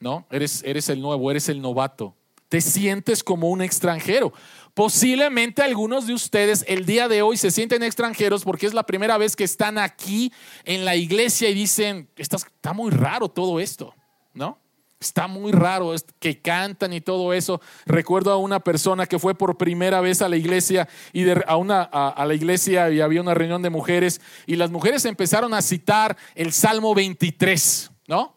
¿No? 0.01 0.27
Eres, 0.31 0.63
eres 0.65 0.89
el 0.89 1.01
nuevo, 1.01 1.31
eres 1.31 1.49
el 1.49 1.61
novato. 1.61 2.15
Te 2.49 2.61
sientes 2.61 3.23
como 3.23 3.51
un 3.51 3.63
extranjero. 3.63 4.33
Posiblemente 4.75 5.63
algunos 5.63 6.07
de 6.07 6.15
ustedes 6.15 6.65
el 6.69 6.85
día 6.87 7.09
de 7.09 7.23
hoy 7.23 7.37
se 7.37 7.51
sienten 7.51 7.83
extranjeros 7.83 8.45
porque 8.45 8.67
es 8.67 8.75
la 8.75 8.85
primera 8.85 9.19
vez 9.19 9.37
que 9.37 9.45
están 9.45 9.79
aquí 9.79 10.33
en 10.65 10.85
la 10.85 10.97
iglesia 10.97 11.49
y 11.49 11.55
dicen, 11.55 12.09
está 12.17 12.73
muy 12.73 12.91
raro 12.91 13.29
todo 13.29 13.61
esto, 13.61 13.95
¿no? 14.33 14.59
Está 15.05 15.27
muy 15.27 15.53
raro 15.53 15.95
que 16.19 16.41
cantan 16.41 16.95
y 16.95 17.01
todo 17.03 17.35
eso. 17.35 17.61
Recuerdo 17.85 18.33
a 18.33 18.39
una 18.39 18.61
persona 18.61 19.07
que 19.07 19.19
fue 19.19 19.35
por 19.35 19.59
primera 19.59 20.01
vez 20.01 20.23
a 20.23 20.29
la 20.31 20.37
iglesia 20.37 20.89
y 21.13 21.29
a, 21.29 21.57
una, 21.57 21.83
a, 21.83 22.25
la 22.25 22.35
iglesia 22.35 22.91
y 22.91 23.01
había 23.01 23.21
una 23.21 23.35
reunión 23.35 23.61
de 23.61 23.69
mujeres 23.69 24.23
y 24.47 24.57
las 24.57 24.71
mujeres 24.71 25.05
empezaron 25.05 25.53
a 25.53 25.61
citar 25.61 26.17
el 26.35 26.53
Salmo 26.53 26.95
23, 26.95 27.91
¿no? 28.09 28.35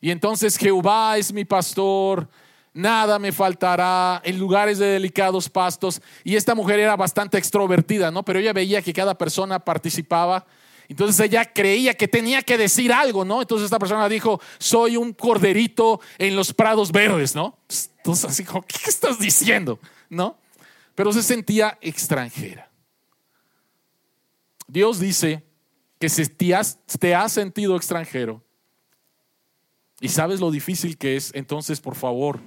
Y 0.00 0.10
entonces 0.10 0.56
Jehová 0.56 1.18
es 1.18 1.32
mi 1.32 1.44
pastor, 1.44 2.28
nada 2.72 3.18
me 3.18 3.32
faltará 3.32 4.22
en 4.24 4.38
lugares 4.38 4.78
de 4.78 4.86
delicados 4.86 5.48
pastos. 5.48 6.00
Y 6.22 6.36
esta 6.36 6.54
mujer 6.54 6.78
era 6.78 6.94
bastante 6.94 7.38
extrovertida, 7.38 8.12
¿no? 8.12 8.24
Pero 8.24 8.38
ella 8.38 8.52
veía 8.52 8.82
que 8.82 8.92
cada 8.92 9.18
persona 9.18 9.58
participaba 9.58 10.46
entonces 10.88 11.20
ella 11.20 11.44
creía 11.52 11.94
que 11.94 12.08
tenía 12.08 12.42
que 12.42 12.56
decir 12.56 12.92
algo, 12.92 13.24
¿no? 13.24 13.42
Entonces 13.42 13.66
esta 13.66 13.78
persona 13.78 14.08
dijo, 14.08 14.40
soy 14.58 14.96
un 14.96 15.12
corderito 15.12 16.00
en 16.16 16.34
los 16.34 16.54
prados 16.54 16.90
verdes, 16.90 17.34
¿no? 17.34 17.58
Entonces 17.98 18.24
así 18.24 18.44
como, 18.44 18.62
¿qué 18.62 18.88
estás 18.88 19.18
diciendo? 19.18 19.78
¿No? 20.08 20.38
Pero 20.94 21.12
se 21.12 21.22
sentía 21.22 21.76
extranjera. 21.82 22.70
Dios 24.66 24.98
dice 24.98 25.44
que 25.98 26.08
si 26.08 26.26
te 26.26 26.54
has, 26.54 26.78
te 26.98 27.14
has 27.14 27.32
sentido 27.32 27.76
extranjero 27.76 28.42
y 30.00 30.08
sabes 30.08 30.40
lo 30.40 30.50
difícil 30.50 30.96
que 30.96 31.16
es, 31.16 31.32
entonces 31.34 31.80
por 31.80 31.96
favor, 31.96 32.40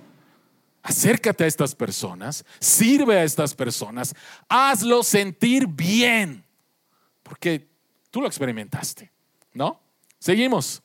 acércate 0.82 1.44
a 1.44 1.48
estas 1.48 1.76
personas, 1.76 2.44
sirve 2.60 3.20
a 3.20 3.24
estas 3.24 3.54
personas, 3.54 4.16
hazlo 4.50 5.04
sentir 5.04 5.68
bien. 5.68 6.44
Porque 7.24 7.71
Tú 8.12 8.22
lo 8.22 8.28
experimentaste, 8.28 9.10
¿no? 9.54 9.80
Seguimos. 10.20 10.84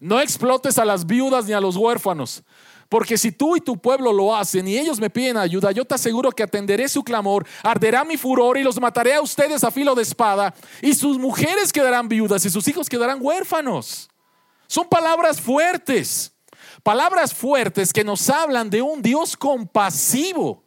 No 0.00 0.20
explotes 0.20 0.78
a 0.78 0.84
las 0.84 1.04
viudas 1.04 1.46
ni 1.46 1.52
a 1.52 1.60
los 1.60 1.76
huérfanos, 1.76 2.44
porque 2.88 3.18
si 3.18 3.32
tú 3.32 3.56
y 3.56 3.60
tu 3.60 3.76
pueblo 3.76 4.12
lo 4.12 4.34
hacen 4.34 4.66
y 4.68 4.78
ellos 4.78 5.00
me 5.00 5.10
piden 5.10 5.36
ayuda, 5.36 5.72
yo 5.72 5.84
te 5.84 5.96
aseguro 5.96 6.30
que 6.30 6.44
atenderé 6.44 6.88
su 6.88 7.02
clamor, 7.02 7.44
arderá 7.64 8.04
mi 8.04 8.16
furor 8.16 8.56
y 8.56 8.62
los 8.62 8.80
mataré 8.80 9.14
a 9.14 9.20
ustedes 9.20 9.64
a 9.64 9.72
filo 9.72 9.96
de 9.96 10.02
espada, 10.02 10.54
y 10.80 10.94
sus 10.94 11.18
mujeres 11.18 11.72
quedarán 11.72 12.08
viudas 12.08 12.44
y 12.44 12.50
sus 12.50 12.66
hijos 12.68 12.88
quedarán 12.88 13.18
huérfanos. 13.20 14.08
Son 14.68 14.88
palabras 14.88 15.40
fuertes, 15.40 16.32
palabras 16.84 17.34
fuertes 17.34 17.92
que 17.92 18.04
nos 18.04 18.30
hablan 18.30 18.70
de 18.70 18.80
un 18.80 19.02
Dios 19.02 19.36
compasivo, 19.36 20.62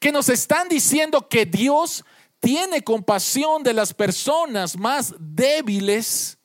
que 0.00 0.10
nos 0.10 0.28
están 0.28 0.68
diciendo 0.68 1.28
que 1.28 1.46
Dios 1.46 2.04
tiene 2.42 2.82
compasión 2.82 3.62
de 3.62 3.72
las 3.72 3.94
personas 3.94 4.76
más 4.76 5.14
débiles, 5.16 6.36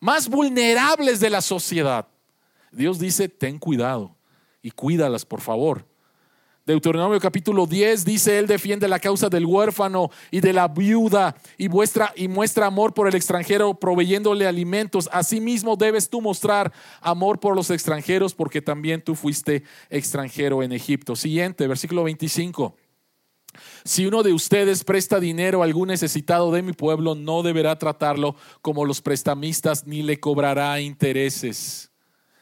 más 0.00 0.26
vulnerables 0.26 1.20
de 1.20 1.28
la 1.28 1.42
sociedad. 1.42 2.08
Dios 2.72 2.98
dice, 2.98 3.28
ten 3.28 3.58
cuidado 3.58 4.16
y 4.62 4.70
cuídalas, 4.70 5.26
por 5.26 5.42
favor. 5.42 5.86
Deuteronomio 6.64 7.20
capítulo 7.20 7.66
10 7.66 8.06
dice, 8.06 8.38
Él 8.38 8.46
defiende 8.46 8.88
la 8.88 8.98
causa 8.98 9.28
del 9.28 9.44
huérfano 9.44 10.10
y 10.30 10.40
de 10.40 10.54
la 10.54 10.66
viuda 10.66 11.36
y 11.58 11.68
muestra, 11.68 12.10
y 12.16 12.26
muestra 12.26 12.64
amor 12.64 12.94
por 12.94 13.06
el 13.06 13.14
extranjero 13.14 13.74
proveyéndole 13.74 14.46
alimentos. 14.46 15.10
Asimismo 15.12 15.76
debes 15.76 16.08
tú 16.08 16.22
mostrar 16.22 16.72
amor 17.02 17.38
por 17.38 17.54
los 17.54 17.70
extranjeros 17.70 18.32
porque 18.32 18.62
también 18.62 19.02
tú 19.02 19.14
fuiste 19.14 19.62
extranjero 19.90 20.62
en 20.62 20.72
Egipto. 20.72 21.16
Siguiente, 21.16 21.66
versículo 21.66 22.04
25. 22.04 22.74
Si 23.88 24.04
uno 24.04 24.22
de 24.22 24.34
ustedes 24.34 24.84
presta 24.84 25.18
dinero 25.18 25.62
a 25.62 25.64
algún 25.64 25.88
necesitado 25.88 26.52
de 26.52 26.60
mi 26.60 26.74
pueblo, 26.74 27.14
no 27.14 27.42
deberá 27.42 27.78
tratarlo 27.78 28.36
como 28.60 28.84
los 28.84 29.00
prestamistas 29.00 29.86
ni 29.86 30.02
le 30.02 30.20
cobrará 30.20 30.78
intereses. 30.78 31.90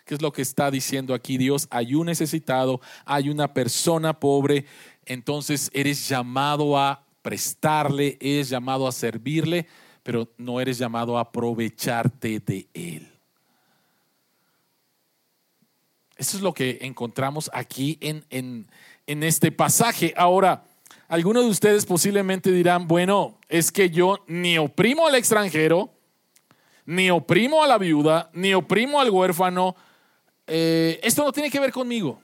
¿Qué 0.04 0.16
es 0.16 0.22
lo 0.22 0.32
que 0.32 0.42
está 0.42 0.72
diciendo 0.72 1.14
aquí 1.14 1.38
Dios? 1.38 1.68
Hay 1.70 1.94
un 1.94 2.06
necesitado, 2.06 2.80
hay 3.04 3.30
una 3.30 3.54
persona 3.54 4.18
pobre, 4.18 4.64
entonces 5.04 5.70
eres 5.72 6.08
llamado 6.08 6.76
a 6.76 7.04
prestarle, 7.22 8.18
eres 8.20 8.48
llamado 8.48 8.88
a 8.88 8.90
servirle, 8.90 9.68
pero 10.02 10.28
no 10.38 10.60
eres 10.60 10.78
llamado 10.78 11.16
a 11.16 11.20
aprovecharte 11.20 12.40
de 12.40 12.66
él. 12.74 13.08
Eso 16.16 16.38
es 16.38 16.42
lo 16.42 16.52
que 16.52 16.78
encontramos 16.80 17.48
aquí 17.54 17.98
en, 18.00 18.24
en, 18.30 18.66
en 19.06 19.22
este 19.22 19.52
pasaje. 19.52 20.12
Ahora, 20.16 20.64
algunos 21.08 21.44
de 21.44 21.50
ustedes 21.50 21.86
posiblemente 21.86 22.50
dirán, 22.50 22.88
bueno, 22.88 23.38
es 23.48 23.70
que 23.70 23.90
yo 23.90 24.24
ni 24.26 24.58
oprimo 24.58 25.06
al 25.06 25.14
extranjero, 25.14 25.92
ni 26.84 27.10
oprimo 27.10 27.62
a 27.62 27.66
la 27.66 27.78
viuda, 27.78 28.30
ni 28.32 28.54
oprimo 28.54 29.00
al 29.00 29.10
huérfano. 29.10 29.76
Eh, 30.46 30.98
esto 31.02 31.24
no 31.24 31.32
tiene 31.32 31.50
que 31.50 31.60
ver 31.60 31.72
conmigo. 31.72 32.20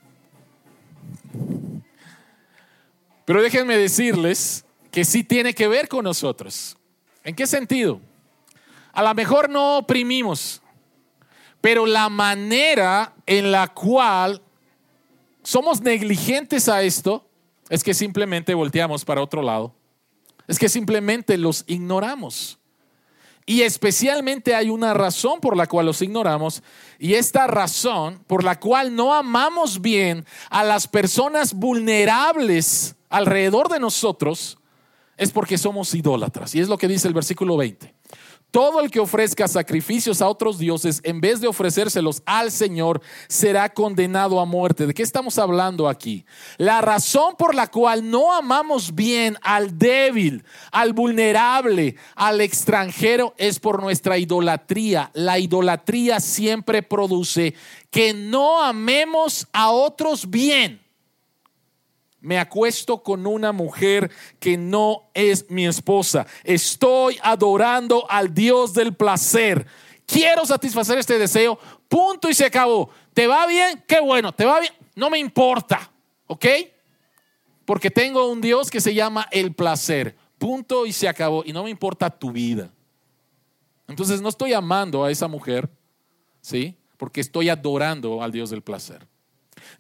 Pero 3.25 3.41
déjenme 3.41 3.77
decirles 3.77 4.65
que 4.91 5.05
sí 5.05 5.23
tiene 5.23 5.55
que 5.55 5.69
ver 5.69 5.89
con 5.89 6.05
nosotros. 6.05 6.77
¿En 7.23 7.37
qué 7.37 7.47
sentido? 7.47 8.01
A 8.93 9.03
lo 9.03 9.15
mejor 9.15 9.49
no 9.49 9.79
oprimimos, 9.79 10.61
pero 11.61 11.87
la 11.87 12.09
manera 12.09 13.15
en 13.27 13.53
la 13.53 13.69
cual 13.69 14.43
somos 15.43 15.81
negligentes 15.81 16.69
a 16.69 16.83
esto 16.83 17.29
es 17.69 17.83
que 17.83 17.95
simplemente 17.95 18.55
volteamos 18.55 19.05
para 19.05 19.23
otro 19.23 19.43
lado. 19.43 19.75
Es 20.47 20.59
que 20.59 20.69
simplemente 20.69 21.39
los 21.39 21.65
ignoramos. 21.67 22.59
Y 23.45 23.63
especialmente 23.63 24.55
hay 24.55 24.71
una 24.71 24.95
razón 24.95 25.41
por 25.41 25.57
la 25.57 25.67
cual 25.67 25.87
los 25.87 26.01
ignoramos 26.01 26.63
y 26.99 27.15
esta 27.15 27.49
razón 27.49 28.23
por 28.29 28.45
la 28.45 28.61
cual 28.61 28.95
no 28.95 29.15
amamos 29.15 29.81
bien 29.81 30.25
a 30.49 30.63
las 30.63 30.87
personas 30.87 31.53
vulnerables 31.53 32.95
alrededor 33.09 33.69
de 33.69 33.81
nosotros 33.81 34.59
es 35.17 35.33
porque 35.33 35.59
somos 35.59 35.93
idólatras. 35.95 36.55
Y 36.55 36.61
es 36.61 36.69
lo 36.69 36.79
que 36.79 36.87
dice 36.87 37.09
el 37.09 37.15
versículo 37.15 37.57
20. 37.57 37.93
Todo 38.53 38.81
el 38.81 38.91
que 38.91 39.01
ofrezca 39.01 39.49
sacrificios 39.49 40.21
a 40.21 40.29
otros 40.29 40.59
dioses 40.59 41.01
en 41.05 41.23
vez 41.23 41.41
de 41.41 41.49
ofrecérselos 41.49 42.23
al 42.27 42.53
Señor 42.53 43.01
será 43.27 43.73
condenado 43.73 44.39
a 44.39 44.45
muerte. 44.45 44.87
¿De 44.87 44.93
qué 44.93 45.03
estamos 45.03 45.39
hablando 45.39 45.89
aquí? 45.89 46.27
La 46.59 46.83
razón 46.83 47.35
por 47.39 47.55
la 47.55 47.69
cual 47.69 48.11
no 48.11 48.31
amamos 48.31 48.95
bien 48.95 49.39
al 49.41 49.79
débil, 49.79 50.45
al 50.71 50.93
vulnerable, 50.93 51.97
al 52.15 52.43
extranjero 52.43 53.33
es 53.39 53.59
por 53.59 53.81
nuestra 53.81 54.19
idolatría. 54.19 55.11
La 55.15 55.39
idolatría 55.39 56.21
siempre 56.21 56.83
produce 56.83 57.55
que 57.91 58.13
no 58.13 58.63
amemos 58.63 59.49
a 59.55 59.71
otros 59.71 60.29
bien 60.29 60.82
me 62.23 62.39
acuesto 62.39 63.03
con 63.03 63.27
una 63.27 63.53
mujer 63.53 64.11
que 64.39 64.57
no 64.57 65.11
es 65.13 65.51
mi 65.51 65.67
esposa. 65.67 66.27
Estoy 66.45 67.19
adorando 67.21 68.09
al 68.09 68.33
Dios 68.33 68.73
del 68.73 68.95
placer. 68.95 69.67
Quiero 70.07 70.47
satisfacer 70.47 70.99
este 70.99 71.19
deseo. 71.19 71.59
Punto 71.89 72.31
y 72.31 72.35
se 72.35 72.47
acabó. 72.47 72.91
¿Te 73.13 73.27
va 73.27 73.47
bien? 73.47 73.85
Qué 73.87 74.01
bueno. 74.01 74.33
¿Te 74.33 74.45
va 74.45 74.61
bien? 74.61 74.73
No 74.95 75.11
me 75.11 75.19
importa. 75.19 75.91
¿Ok? 76.29 76.47
Porque 77.65 77.91
tengo 77.91 78.31
un 78.31 78.41
Dios 78.41 78.71
que 78.71 78.81
se 78.81 78.95
llama 78.95 79.27
el 79.33 79.53
placer. 79.55 80.17
Punto 80.39 80.87
y 80.87 80.93
se 80.93 81.09
acabó. 81.09 81.43
Y 81.45 81.53
no 81.53 81.65
me 81.65 81.71
importa 81.71 82.09
tu 82.09 82.31
vida. 82.31 82.71
Entonces 83.89 84.23
no 84.23 84.29
estoy 84.29 84.53
amando 84.53 85.05
a 85.05 85.11
esa 85.11 85.27
mujer, 85.27 85.69
¿sí? 86.41 86.77
Porque 86.97 87.21
estoy 87.21 87.49
adorando 87.49 88.23
al 88.23 88.31
Dios 88.31 88.49
del 88.49 88.63
placer. 88.63 89.07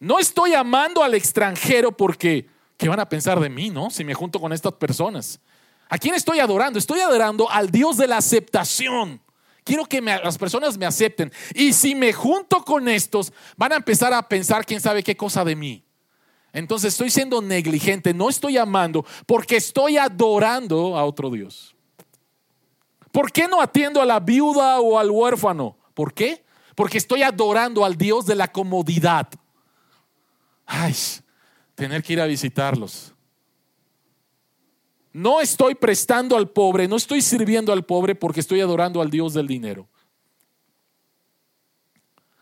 No 0.00 0.18
estoy 0.18 0.54
amando 0.54 1.02
al 1.02 1.14
extranjero 1.14 1.96
porque, 1.96 2.48
¿qué 2.76 2.88
van 2.88 3.00
a 3.00 3.08
pensar 3.08 3.38
de 3.40 3.48
mí, 3.48 3.70
no? 3.70 3.90
Si 3.90 4.04
me 4.04 4.14
junto 4.14 4.40
con 4.40 4.52
estas 4.52 4.72
personas. 4.74 5.40
¿A 5.88 5.98
quién 5.98 6.14
estoy 6.14 6.40
adorando? 6.40 6.78
Estoy 6.78 7.00
adorando 7.00 7.50
al 7.50 7.70
Dios 7.70 7.96
de 7.96 8.06
la 8.06 8.16
aceptación. 8.16 9.20
Quiero 9.64 9.84
que 9.84 10.00
las 10.00 10.38
personas 10.38 10.76
me 10.76 10.86
acepten. 10.86 11.32
Y 11.54 11.72
si 11.72 11.94
me 11.94 12.12
junto 12.12 12.64
con 12.64 12.88
estos, 12.88 13.32
van 13.56 13.72
a 13.72 13.76
empezar 13.76 14.12
a 14.12 14.26
pensar 14.28 14.64
quién 14.64 14.80
sabe 14.80 15.02
qué 15.02 15.16
cosa 15.16 15.44
de 15.44 15.54
mí. 15.54 15.84
Entonces 16.52 16.92
estoy 16.92 17.10
siendo 17.10 17.40
negligente, 17.40 18.12
no 18.12 18.28
estoy 18.28 18.58
amando 18.58 19.06
porque 19.26 19.56
estoy 19.56 19.96
adorando 19.96 20.98
a 20.98 21.04
otro 21.04 21.30
Dios. 21.30 21.74
¿Por 23.10 23.30
qué 23.30 23.46
no 23.46 23.60
atiendo 23.60 24.00
a 24.00 24.06
la 24.06 24.20
viuda 24.20 24.80
o 24.80 24.98
al 24.98 25.10
huérfano? 25.10 25.76
¿Por 25.94 26.12
qué? 26.12 26.44
Porque 26.74 26.98
estoy 26.98 27.22
adorando 27.22 27.84
al 27.84 27.96
Dios 27.96 28.26
de 28.26 28.34
la 28.34 28.48
comodidad. 28.48 29.28
Ay, 30.74 30.96
tener 31.74 32.02
que 32.02 32.14
ir 32.14 32.20
a 32.20 32.24
visitarlos. 32.24 33.12
No 35.12 35.42
estoy 35.42 35.74
prestando 35.74 36.34
al 36.34 36.48
pobre, 36.48 36.88
no 36.88 36.96
estoy 36.96 37.20
sirviendo 37.20 37.74
al 37.74 37.84
pobre 37.84 38.14
porque 38.14 38.40
estoy 38.40 38.62
adorando 38.62 39.02
al 39.02 39.10
Dios 39.10 39.34
del 39.34 39.46
dinero. 39.46 39.86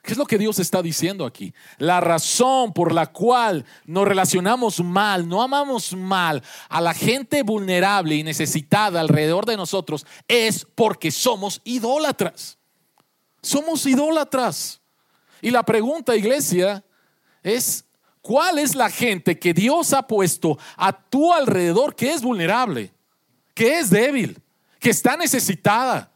¿Qué 0.01 0.13
es 0.13 0.17
lo 0.17 0.27
que 0.27 0.39
Dios 0.39 0.61
está 0.61 0.81
diciendo 0.81 1.27
aquí? 1.27 1.53
La 1.79 2.01
razón 2.01 2.73
por 2.73 2.95
la 2.95 3.09
cual 3.09 3.67
nos 3.85 4.07
relacionamos 4.07 4.81
mal, 4.81 5.29
no 5.29 5.43
amamos 5.43 5.93
mal 5.95 6.41
a 6.69 6.81
la 6.81 6.95
gente 6.95 7.43
vulnerable 7.43 8.15
y 8.15 8.23
necesitada 8.23 9.01
alrededor 9.01 9.45
de 9.45 9.57
nosotros 9.57 10.07
es 10.29 10.65
porque 10.77 11.11
somos 11.11 11.61
idólatras. 11.65 12.59
Somos 13.43 13.85
idólatras. 13.87 14.81
Y 15.43 15.51
la 15.51 15.65
pregunta, 15.65 16.15
iglesia, 16.15 16.85
es, 17.43 17.85
¿cuál 18.21 18.59
es 18.59 18.75
la 18.75 18.91
gente 18.91 19.39
que 19.39 19.55
Dios 19.55 19.93
ha 19.93 20.07
puesto 20.07 20.59
a 20.77 20.93
tu 20.93 21.33
alrededor 21.33 21.95
que 21.95 22.13
es 22.13 22.23
vulnerable, 22.23 22.93
que 23.55 23.79
es 23.79 23.91
débil, 23.91 24.41
que 24.79 24.91
está 24.91 25.17
necesitada? 25.17 26.11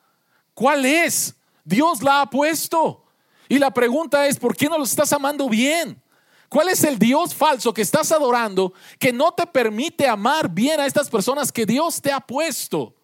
¿Cuál 0.55 0.85
es? 0.85 1.35
Dios 1.65 2.03
la 2.03 2.23
ha 2.23 2.31
puesto. 2.31 3.05
Y 3.49 3.59
la 3.59 3.73
pregunta 3.73 4.27
es, 4.27 4.39
¿por 4.39 4.57
qué 4.57 4.69
no 4.69 4.79
los 4.79 4.91
estás 4.91 5.13
amando 5.13 5.49
bien? 5.49 6.01
¿Cuál 6.49 6.69
es 6.69 6.85
el 6.85 6.99
Dios 6.99 7.35
falso 7.35 7.75
que 7.75 7.83
estás 7.83 8.13
adorando 8.13 8.73
que 8.99 9.13
no 9.13 9.33
te 9.33 9.47
permite 9.47 10.07
amar 10.07 10.49
bien 10.49 10.79
a 10.79 10.87
estas 10.87 11.11
personas 11.11 11.51
que 11.51 11.67
Dios 11.67 12.01
te 12.01 12.13
ha 12.13 12.21
puesto? 12.21 12.95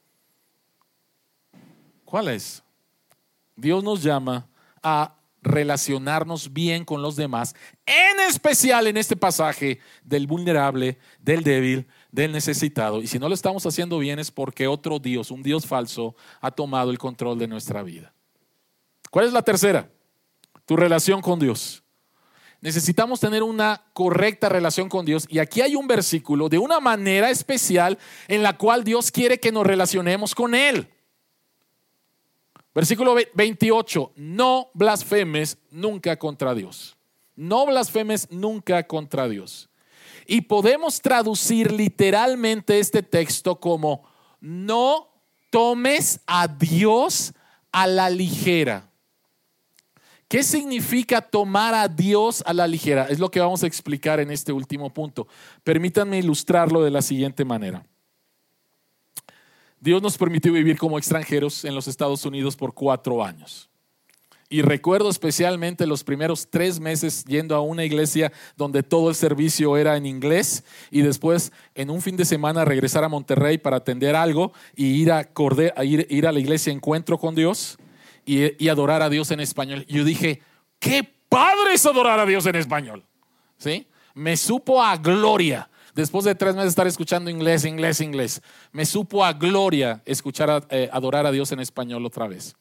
¿Cuál 2.05 2.29
es? 2.29 2.63
Dios 3.57 3.83
nos 3.83 4.03
llama 4.03 4.47
a 4.83 5.15
relacionarnos 5.43 6.53
bien 6.53 6.85
con 6.85 7.03
los 7.03 7.17
demás, 7.17 7.55
en 7.87 8.21
especial 8.29 8.87
en 8.87 8.97
este 8.97 9.17
pasaje 9.17 9.79
del 10.05 10.27
vulnerable, 10.27 10.99
del 11.21 11.43
débil, 11.43 11.87
del 12.13 12.33
necesitado. 12.33 13.01
Y 13.03 13.07
si 13.07 13.19
no 13.19 13.29
lo 13.29 13.35
estamos 13.35 13.65
haciendo 13.67 13.99
bien 13.99 14.19
es 14.19 14.31
porque 14.31 14.67
otro 14.67 14.99
Dios, 14.99 15.31
un 15.31 15.43
Dios 15.43 15.67
falso, 15.67 16.15
ha 16.41 16.51
tomado 16.51 16.91
el 16.91 16.99
control 16.99 17.39
de 17.39 17.49
nuestra 17.49 17.83
vida. 17.83 18.13
¿Cuál 19.11 19.27
es 19.27 19.33
la 19.33 19.43
tercera? 19.43 19.91
Tu 20.67 20.77
relación 20.77 21.21
con 21.21 21.39
Dios. 21.39 21.83
Necesitamos 22.61 23.21
tener 23.21 23.43
una 23.43 23.83
correcta 23.95 24.49
relación 24.51 24.89
con 24.89 25.07
Dios. 25.07 25.27
Y 25.29 25.39
aquí 25.39 25.63
hay 25.63 25.75
un 25.75 25.89
versículo 25.89 26.49
de 26.49 26.59
una 26.59 26.79
manera 26.79 27.31
especial 27.31 27.99
en 28.29 28.43
la 28.43 28.59
cual 28.59 28.85
Dios 28.85 29.11
quiere 29.11 29.41
que 29.41 29.51
nos 29.51 29.67
relacionemos 29.67 30.35
con 30.35 30.55
Él. 30.55 30.89
Versículo 32.75 33.17
28, 33.35 34.13
no 34.17 34.71
blasfemes 34.75 35.59
nunca 35.71 36.17
contra 36.17 36.55
Dios. 36.55 36.97
No 37.35 37.67
blasfemes 37.67 38.31
nunca 38.31 38.87
contra 38.87 39.29
Dios. 39.29 39.69
Y 40.27 40.43
podemos 40.43 41.01
traducir 41.01 41.73
literalmente 41.73 42.79
este 42.79 43.03
texto 43.03 43.59
como, 43.59 44.05
no 44.41 45.09
tomes 45.51 46.21
a 46.27 46.47
Dios 46.47 47.33
a 47.73 47.87
la 47.87 48.09
ligera. 48.09 48.89
¿Qué 50.29 50.45
significa 50.45 51.21
tomar 51.21 51.75
a 51.75 51.89
Dios 51.89 52.45
a 52.47 52.55
la 52.55 52.69
ligera? 52.69 53.07
Es 53.07 53.19
lo 53.19 53.33
que 53.33 53.41
vamos 53.41 53.65
a 53.65 53.67
explicar 53.67 54.21
en 54.21 54.31
este 54.31 54.53
último 54.53 54.95
punto. 54.95 55.27
Permítanme 55.65 56.19
ilustrarlo 56.19 56.85
de 56.85 56.93
la 56.93 57.03
siguiente 57.03 57.45
manera. 57.45 57.85
Dios 59.81 60.03
nos 60.03 60.19
permitió 60.19 60.53
vivir 60.53 60.79
como 60.79 60.99
extranjeros 60.99 61.65
en 61.65 61.75
los 61.75 61.89
Estados 61.89 62.25
Unidos 62.27 62.55
por 62.55 62.75
cuatro 62.75 63.25
años. 63.25 63.71
Y 64.53 64.63
recuerdo 64.63 65.09
especialmente 65.09 65.87
los 65.87 66.03
primeros 66.03 66.51
tres 66.51 66.81
meses 66.81 67.25
yendo 67.25 67.55
a 67.55 67.61
una 67.61 67.85
iglesia 67.85 68.33
donde 68.57 68.83
todo 68.83 69.09
el 69.09 69.15
servicio 69.15 69.77
era 69.77 69.97
en 69.97 70.07
inglés 70.07 70.65
y 70.91 71.03
después 71.03 71.53
en 71.77 71.89
un 71.89 72.03
fin 72.03 72.17
de 72.17 72.25
semana 72.25 72.65
regresar 72.65 73.05
a 73.05 73.09
Monterrey 73.09 73.59
para 73.59 73.77
atender 73.77 74.17
algo 74.17 74.53
y 74.75 74.87
ir 74.87 75.13
a, 75.13 75.29
ir, 75.85 76.27
a 76.27 76.33
la 76.33 76.41
iglesia 76.41 76.73
Encuentro 76.73 77.17
con 77.17 77.37
Dios 77.37 77.79
y, 78.27 78.63
y, 78.63 78.69
adorar 78.69 79.03
a 79.03 79.09
Dios 79.09 79.31
en 79.31 79.39
español. 79.39 79.87
Yo 79.89 80.05
dije, 80.05 80.43
qué 80.81 81.09
padre 81.29 81.75
es 81.75 81.87
adorar 81.87 82.19
a 82.19 82.27
Dios 82.27 82.45
en 82.47 82.57
español. 82.57 83.05
¿Sí? 83.57 83.87
Me 84.15 84.37
supo 84.37 84.83
a 84.83 84.97
gloria. 84.97 85.70
Después 85.95 86.25
de 86.25 86.35
tres 86.35 86.55
meses 86.55 86.67
de 86.67 86.71
estar 86.71 86.87
escuchando 86.87 87.31
inglés, 87.31 87.65
inglés, 87.65 88.01
inglés, 88.01 88.43
me 88.73 88.85
supo 88.87 89.25
a 89.25 89.33
gloria 89.33 90.03
escuchar, 90.05 90.67
eh, 90.71 90.89
adorar 90.93 91.27
a 91.27 91.33
Dios 91.33 91.51
en 91.53 91.61
español 91.61 92.07
otra 92.07 92.29
vez. 92.29 92.55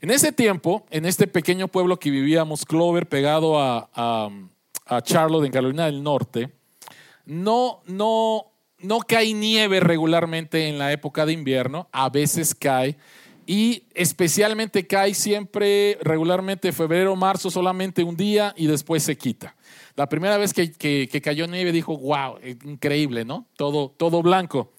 En 0.00 0.10
ese 0.10 0.30
tiempo, 0.32 0.84
en 0.90 1.06
este 1.06 1.26
pequeño 1.26 1.68
pueblo 1.68 1.98
que 1.98 2.10
vivíamos, 2.10 2.66
Clover, 2.66 3.08
pegado 3.08 3.58
a, 3.58 3.88
a, 3.94 5.02
Charlotte, 5.02 5.46
en 5.46 5.52
Carolina 5.52 5.86
del 5.86 6.02
Norte, 6.02 6.52
no, 7.24 7.80
no, 7.86 8.52
no 8.78 8.98
cae 9.00 9.32
nieve 9.32 9.80
regularmente 9.80 10.68
en 10.68 10.78
la 10.78 10.92
época 10.92 11.24
de 11.24 11.32
invierno, 11.32 11.88
a 11.92 12.10
veces 12.10 12.54
cae, 12.54 12.96
y 13.46 13.84
especialmente 13.94 14.86
cae 14.86 15.14
siempre 15.14 15.98
regularmente 16.02 16.72
febrero, 16.72 17.16
marzo, 17.16 17.50
solamente 17.50 18.02
un 18.02 18.16
día 18.16 18.52
y 18.56 18.66
después 18.66 19.02
se 19.02 19.16
quita. 19.16 19.56
La 19.96 20.08
primera 20.08 20.36
vez 20.36 20.52
que, 20.52 21.20
cayó 21.22 21.46
nieve 21.46 21.72
dijo, 21.72 21.96
wow, 21.96 22.38
increíble, 22.64 23.24
¿no? 23.24 23.46
Todo, 23.56 23.94
todo 23.96 24.22
blanco. 24.22 24.74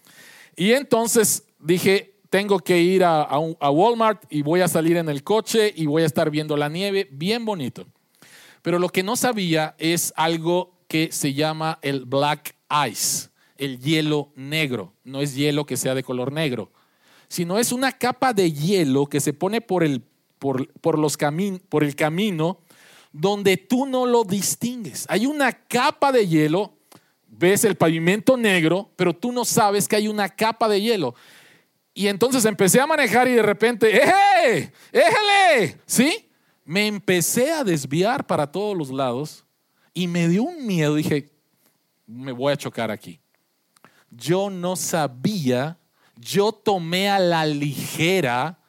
Y 0.56 0.72
entonces 0.72 1.44
dije, 1.58 2.14
tengo 2.30 2.60
que 2.60 2.80
ir 2.80 3.02
a, 3.02 3.22
a, 3.22 3.70
Walmart 3.70 4.24
y 4.30 4.42
voy 4.42 4.60
a 4.60 4.68
salir 4.68 4.96
en 4.96 5.08
el 5.08 5.24
coche 5.24 5.72
y 5.74 5.86
voy 5.86 6.04
a 6.04 6.06
estar 6.06 6.30
viendo 6.30 6.56
la 6.56 6.68
nieve, 6.68 7.08
bien 7.10 7.44
bonito. 7.44 7.86
Pero 8.62 8.78
lo 8.78 8.90
que 8.90 9.02
no 9.02 9.16
sabía 9.16 9.74
es 9.78 10.12
algo 10.16 10.78
que 10.86 11.10
se 11.10 11.34
llama 11.34 11.80
el 11.82 12.04
black 12.04 12.54
ice, 12.88 13.30
el 13.56 13.80
hielo 13.80 14.30
negro. 14.36 14.94
No 15.02 15.20
es 15.20 15.34
hielo 15.34 15.66
que 15.66 15.76
sea 15.76 15.96
de 15.96 16.04
color 16.04 16.32
negro, 16.32 16.70
sino 17.26 17.58
es 17.58 17.72
una 17.72 17.90
capa 17.90 18.32
de 18.32 18.52
hielo 18.52 19.06
que 19.06 19.20
se 19.20 19.32
pone 19.32 19.60
por 19.60 19.82
el, 19.82 20.02
por, 20.38 20.68
por 20.74 20.96
los 20.96 21.16
por 21.68 21.82
el 21.82 21.96
camino 21.96 22.60
donde 23.18 23.56
tú 23.56 23.84
no 23.84 24.06
lo 24.06 24.22
distingues. 24.22 25.04
Hay 25.08 25.26
una 25.26 25.52
capa 25.52 26.12
de 26.12 26.28
hielo, 26.28 26.72
ves 27.26 27.64
el 27.64 27.74
pavimento 27.74 28.36
negro, 28.36 28.92
pero 28.94 29.12
tú 29.12 29.32
no 29.32 29.44
sabes 29.44 29.88
que 29.88 29.96
hay 29.96 30.06
una 30.06 30.28
capa 30.28 30.68
de 30.68 30.80
hielo. 30.80 31.16
Y 31.94 32.06
entonces 32.06 32.44
empecé 32.44 32.80
a 32.80 32.86
manejar 32.86 33.26
y 33.26 33.32
de 33.32 33.42
repente, 33.42 33.96
¡eh! 33.96 34.70
¡Éjale! 34.92 35.80
¿Sí? 35.84 36.28
Me 36.64 36.86
empecé 36.86 37.50
a 37.50 37.64
desviar 37.64 38.24
para 38.24 38.52
todos 38.52 38.76
los 38.76 38.90
lados 38.90 39.44
y 39.92 40.06
me 40.06 40.28
dio 40.28 40.44
un 40.44 40.64
miedo. 40.64 40.94
Dije, 40.94 41.28
me 42.06 42.30
voy 42.30 42.52
a 42.52 42.56
chocar 42.56 42.92
aquí. 42.92 43.18
Yo 44.10 44.48
no 44.48 44.76
sabía, 44.76 45.76
yo 46.14 46.52
tomé 46.52 47.08
a 47.08 47.18
la 47.18 47.44
ligera 47.46 48.60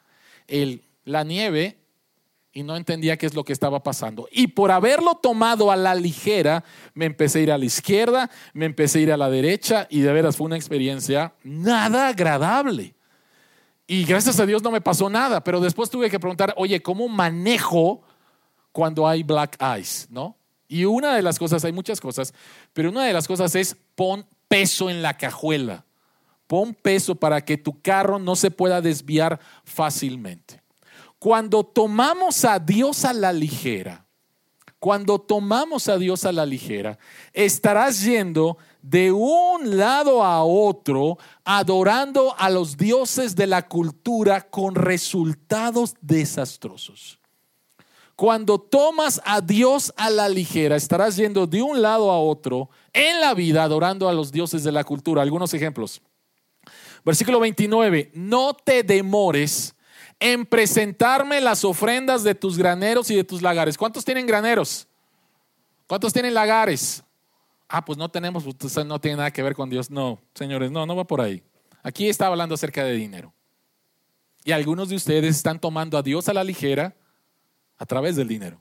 el, 0.48 0.82
la 1.04 1.22
nieve 1.22 1.79
y 2.52 2.62
no 2.62 2.76
entendía 2.76 3.16
qué 3.16 3.26
es 3.26 3.34
lo 3.34 3.44
que 3.44 3.52
estaba 3.52 3.82
pasando. 3.82 4.28
Y 4.32 4.48
por 4.48 4.70
haberlo 4.70 5.14
tomado 5.14 5.70
a 5.70 5.76
la 5.76 5.94
ligera, 5.94 6.64
me 6.94 7.06
empecé 7.06 7.38
a 7.38 7.42
ir 7.42 7.52
a 7.52 7.58
la 7.58 7.64
izquierda, 7.64 8.30
me 8.52 8.66
empecé 8.66 8.98
a 8.98 9.02
ir 9.02 9.12
a 9.12 9.16
la 9.16 9.30
derecha 9.30 9.86
y 9.90 10.00
de 10.00 10.12
veras 10.12 10.36
fue 10.36 10.46
una 10.46 10.56
experiencia 10.56 11.34
nada 11.44 12.08
agradable. 12.08 12.94
Y 13.86 14.04
gracias 14.04 14.38
a 14.38 14.46
Dios 14.46 14.62
no 14.62 14.70
me 14.70 14.80
pasó 14.80 15.10
nada, 15.10 15.42
pero 15.42 15.60
después 15.60 15.90
tuve 15.90 16.10
que 16.10 16.20
preguntar, 16.20 16.54
oye, 16.56 16.80
¿cómo 16.80 17.08
manejo 17.08 18.02
cuando 18.72 19.06
hay 19.06 19.22
black 19.22 19.56
ice? 19.78 20.06
¿No? 20.10 20.36
Y 20.68 20.84
una 20.84 21.16
de 21.16 21.22
las 21.22 21.38
cosas, 21.38 21.64
hay 21.64 21.72
muchas 21.72 22.00
cosas, 22.00 22.32
pero 22.72 22.90
una 22.90 23.04
de 23.04 23.12
las 23.12 23.26
cosas 23.26 23.54
es 23.56 23.76
pon 23.96 24.24
peso 24.46 24.90
en 24.90 25.02
la 25.02 25.16
cajuela. 25.16 25.84
Pon 26.46 26.74
peso 26.74 27.14
para 27.14 27.44
que 27.44 27.56
tu 27.56 27.80
carro 27.80 28.18
no 28.18 28.34
se 28.36 28.50
pueda 28.50 28.80
desviar 28.80 29.40
fácilmente. 29.64 30.59
Cuando 31.20 31.64
tomamos 31.64 32.46
a 32.46 32.58
Dios 32.58 33.04
a 33.04 33.12
la 33.12 33.30
ligera, 33.30 34.06
cuando 34.78 35.20
tomamos 35.20 35.86
a 35.88 35.98
Dios 35.98 36.24
a 36.24 36.32
la 36.32 36.46
ligera, 36.46 36.98
estarás 37.34 38.02
yendo 38.02 38.56
de 38.80 39.12
un 39.12 39.76
lado 39.76 40.24
a 40.24 40.42
otro 40.42 41.18
adorando 41.44 42.34
a 42.38 42.48
los 42.48 42.78
dioses 42.78 43.36
de 43.36 43.46
la 43.46 43.68
cultura 43.68 44.48
con 44.48 44.74
resultados 44.74 45.94
desastrosos. 46.00 47.18
cuando 48.16 48.58
tomas 48.58 49.20
a 49.24 49.42
Dios 49.42 49.94
a 49.96 50.08
la 50.08 50.28
ligera, 50.28 50.76
estarás 50.76 51.16
yendo 51.16 51.46
de 51.46 51.62
un 51.62 51.80
lado 51.80 52.10
a 52.10 52.18
otro 52.18 52.70
en 52.94 53.20
la 53.20 53.34
vida 53.34 53.62
adorando 53.62 54.08
a 54.08 54.12
los 54.14 54.32
dioses 54.32 54.62
de 54.62 54.72
la 54.72 54.84
cultura. 54.84 55.20
Algunos 55.20 55.52
ejemplos. 55.52 56.02
Versículo 57.04 57.40
29, 57.40 58.10
no 58.14 58.54
te 58.54 58.82
demores 58.82 59.74
en 60.20 60.44
presentarme 60.44 61.40
las 61.40 61.64
ofrendas 61.64 62.22
de 62.22 62.34
tus 62.34 62.58
graneros 62.58 63.10
y 63.10 63.16
de 63.16 63.24
tus 63.24 63.40
lagares. 63.40 63.78
¿Cuántos 63.78 64.04
tienen 64.04 64.26
graneros? 64.26 64.86
¿Cuántos 65.86 66.12
tienen 66.12 66.34
lagares? 66.34 67.02
Ah, 67.66 67.84
pues 67.84 67.96
no 67.96 68.08
tenemos, 68.10 68.44
pues, 68.44 68.84
no 68.84 69.00
tiene 69.00 69.16
nada 69.16 69.32
que 69.32 69.42
ver 69.42 69.54
con 69.54 69.70
Dios. 69.70 69.90
No, 69.90 70.20
señores, 70.34 70.70
no, 70.70 70.84
no 70.84 70.94
va 70.94 71.04
por 71.04 71.20
ahí. 71.20 71.42
Aquí 71.82 72.08
está 72.08 72.26
hablando 72.26 72.54
acerca 72.54 72.84
de 72.84 72.92
dinero. 72.92 73.32
Y 74.44 74.52
algunos 74.52 74.90
de 74.90 74.96
ustedes 74.96 75.36
están 75.36 75.58
tomando 75.58 75.96
a 75.96 76.02
Dios 76.02 76.28
a 76.28 76.34
la 76.34 76.44
ligera 76.44 76.94
a 77.78 77.86
través 77.86 78.16
del 78.16 78.28
dinero. 78.28 78.60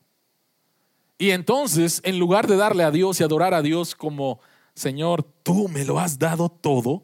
Y 1.18 1.32
entonces, 1.32 2.02
en 2.06 2.18
lugar 2.18 2.48
de 2.48 2.56
darle 2.56 2.84
a 2.84 2.92
Dios 2.92 3.20
y 3.20 3.24
adorar 3.24 3.54
a 3.54 3.62
Dios 3.62 3.94
como, 3.94 4.40
Señor, 4.74 5.24
tú 5.44 5.68
me 5.68 5.84
lo 5.84 6.00
has 6.00 6.18
dado 6.18 6.48
todo, 6.48 7.04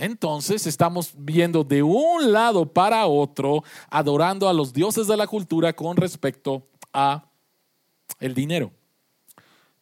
entonces 0.00 0.66
estamos 0.66 1.12
viendo 1.14 1.62
de 1.62 1.82
un 1.82 2.32
lado 2.32 2.66
para 2.66 3.06
otro, 3.06 3.62
adorando 3.90 4.48
a 4.48 4.52
los 4.54 4.72
dioses 4.72 5.06
de 5.06 5.16
la 5.16 5.26
cultura 5.26 5.74
con 5.74 5.96
respecto 5.96 6.66
a 6.92 7.24
el 8.18 8.34
dinero. 8.34 8.72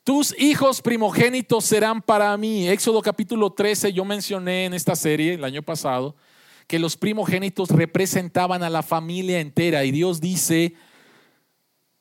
Tus 0.03 0.35
hijos 0.39 0.83
primogénitos 0.83 1.65
serán 1.65 2.03
para 2.03 2.37
mí. 2.37 2.69
Éxodo 2.69 3.01
capítulo 3.01 3.53
13, 3.53 3.93
yo 3.93 4.05
mencioné 4.05 4.65
en 4.65 4.75
esta 4.75 4.97
serie 4.97 5.35
el 5.35 5.45
año 5.45 5.63
pasado 5.63 6.17
que 6.67 6.79
los 6.79 6.97
primogénitos 6.97 7.71
representaban 7.71 8.63
a 8.63 8.71
la 8.71 8.83
familia 8.83 9.41
entera 9.41 9.85
y 9.85 9.91
Dios 9.91 10.21
dice, 10.21 10.75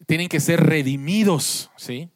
tienen 0.05 0.27
que 0.27 0.39
ser 0.39 0.61
redimidos, 0.61 1.69
¿sí? 1.77 2.09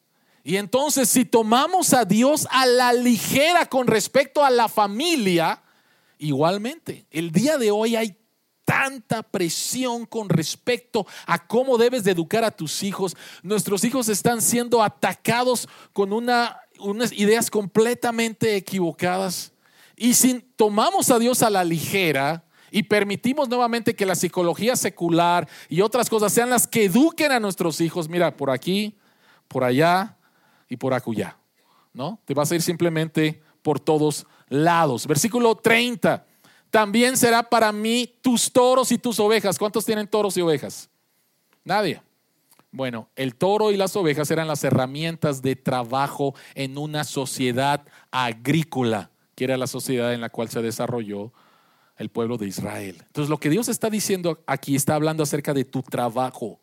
Y 0.43 0.57
entonces 0.57 1.07
si 1.07 1.25
tomamos 1.25 1.93
a 1.93 2.05
Dios 2.05 2.47
a 2.49 2.65
la 2.65 2.91
ligera 2.93 3.67
con 3.67 3.87
respecto 3.87 4.43
a 4.43 4.49
la 4.49 4.67
familia, 4.67 5.60
igualmente, 6.21 7.05
el 7.11 7.31
día 7.31 7.57
de 7.57 7.71
hoy 7.71 7.95
hay 7.95 8.15
tanta 8.63 9.23
presión 9.23 10.05
con 10.05 10.29
respecto 10.29 11.05
a 11.25 11.45
cómo 11.45 11.77
debes 11.77 12.03
de 12.03 12.11
educar 12.11 12.45
a 12.45 12.51
tus 12.51 12.83
hijos. 12.83 13.17
Nuestros 13.43 13.83
hijos 13.83 14.07
están 14.07 14.41
siendo 14.41 14.81
atacados 14.81 15.67
con 15.91 16.13
una, 16.13 16.61
unas 16.79 17.11
ideas 17.11 17.49
completamente 17.49 18.55
equivocadas. 18.55 19.51
Y 19.97 20.13
si 20.13 20.39
tomamos 20.55 21.11
a 21.11 21.19
Dios 21.19 21.43
a 21.43 21.49
la 21.49 21.65
ligera 21.65 22.45
y 22.71 22.83
permitimos 22.83 23.49
nuevamente 23.49 23.95
que 23.95 24.05
la 24.05 24.15
psicología 24.15 24.75
secular 24.75 25.49
y 25.67 25.81
otras 25.81 26.09
cosas 26.09 26.31
sean 26.31 26.49
las 26.49 26.65
que 26.65 26.85
eduquen 26.85 27.33
a 27.33 27.39
nuestros 27.39 27.81
hijos, 27.81 28.07
mira, 28.07 28.37
por 28.37 28.49
aquí, 28.49 28.97
por 29.47 29.65
allá 29.65 30.17
y 30.69 30.77
por 30.77 30.93
acullá, 30.93 31.37
¿no? 31.93 32.21
Te 32.23 32.33
vas 32.33 32.51
a 32.51 32.55
ir 32.55 32.61
simplemente 32.61 33.43
por 33.61 33.79
todos 33.79 34.25
lados. 34.51 35.07
Versículo 35.07 35.55
30. 35.55 36.23
También 36.69 37.17
será 37.17 37.41
para 37.41 37.71
mí 37.71 38.13
tus 38.21 38.51
toros 38.51 38.91
y 38.91 38.97
tus 38.97 39.19
ovejas. 39.19 39.57
¿Cuántos 39.57 39.85
tienen 39.85 40.07
toros 40.07 40.37
y 40.37 40.41
ovejas? 40.41 40.89
Nadie. 41.63 42.01
Bueno, 42.71 43.09
el 43.15 43.35
toro 43.35 43.71
y 43.71 43.77
las 43.77 43.95
ovejas 43.95 44.29
eran 44.31 44.47
las 44.47 44.63
herramientas 44.63 45.41
de 45.41 45.55
trabajo 45.55 46.35
en 46.55 46.77
una 46.77 47.03
sociedad 47.03 47.85
agrícola, 48.11 49.11
que 49.35 49.43
era 49.43 49.57
la 49.57 49.67
sociedad 49.67 50.13
en 50.13 50.21
la 50.21 50.29
cual 50.29 50.49
se 50.49 50.61
desarrolló 50.61 51.33
el 51.97 52.09
pueblo 52.09 52.37
de 52.37 52.47
Israel. 52.47 52.97
Entonces, 53.05 53.29
lo 53.29 53.39
que 53.39 53.49
Dios 53.49 53.67
está 53.67 53.89
diciendo 53.89 54.41
aquí 54.47 54.75
está 54.75 54.95
hablando 54.95 55.23
acerca 55.23 55.53
de 55.53 55.65
tu 55.65 55.81
trabajo. 55.81 56.59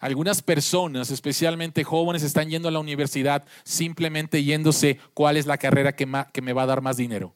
Algunas 0.00 0.42
personas, 0.42 1.10
especialmente 1.10 1.82
jóvenes, 1.82 2.22
están 2.22 2.48
yendo 2.48 2.68
a 2.68 2.70
la 2.70 2.78
universidad 2.78 3.44
simplemente 3.64 4.44
yéndose 4.44 4.98
cuál 5.12 5.36
es 5.36 5.46
la 5.46 5.58
carrera 5.58 5.96
que, 5.96 6.06
me 6.06 6.52
va 6.52 6.62
a 6.62 6.66
dar 6.66 6.82
más 6.82 6.96
dinero. 6.96 7.34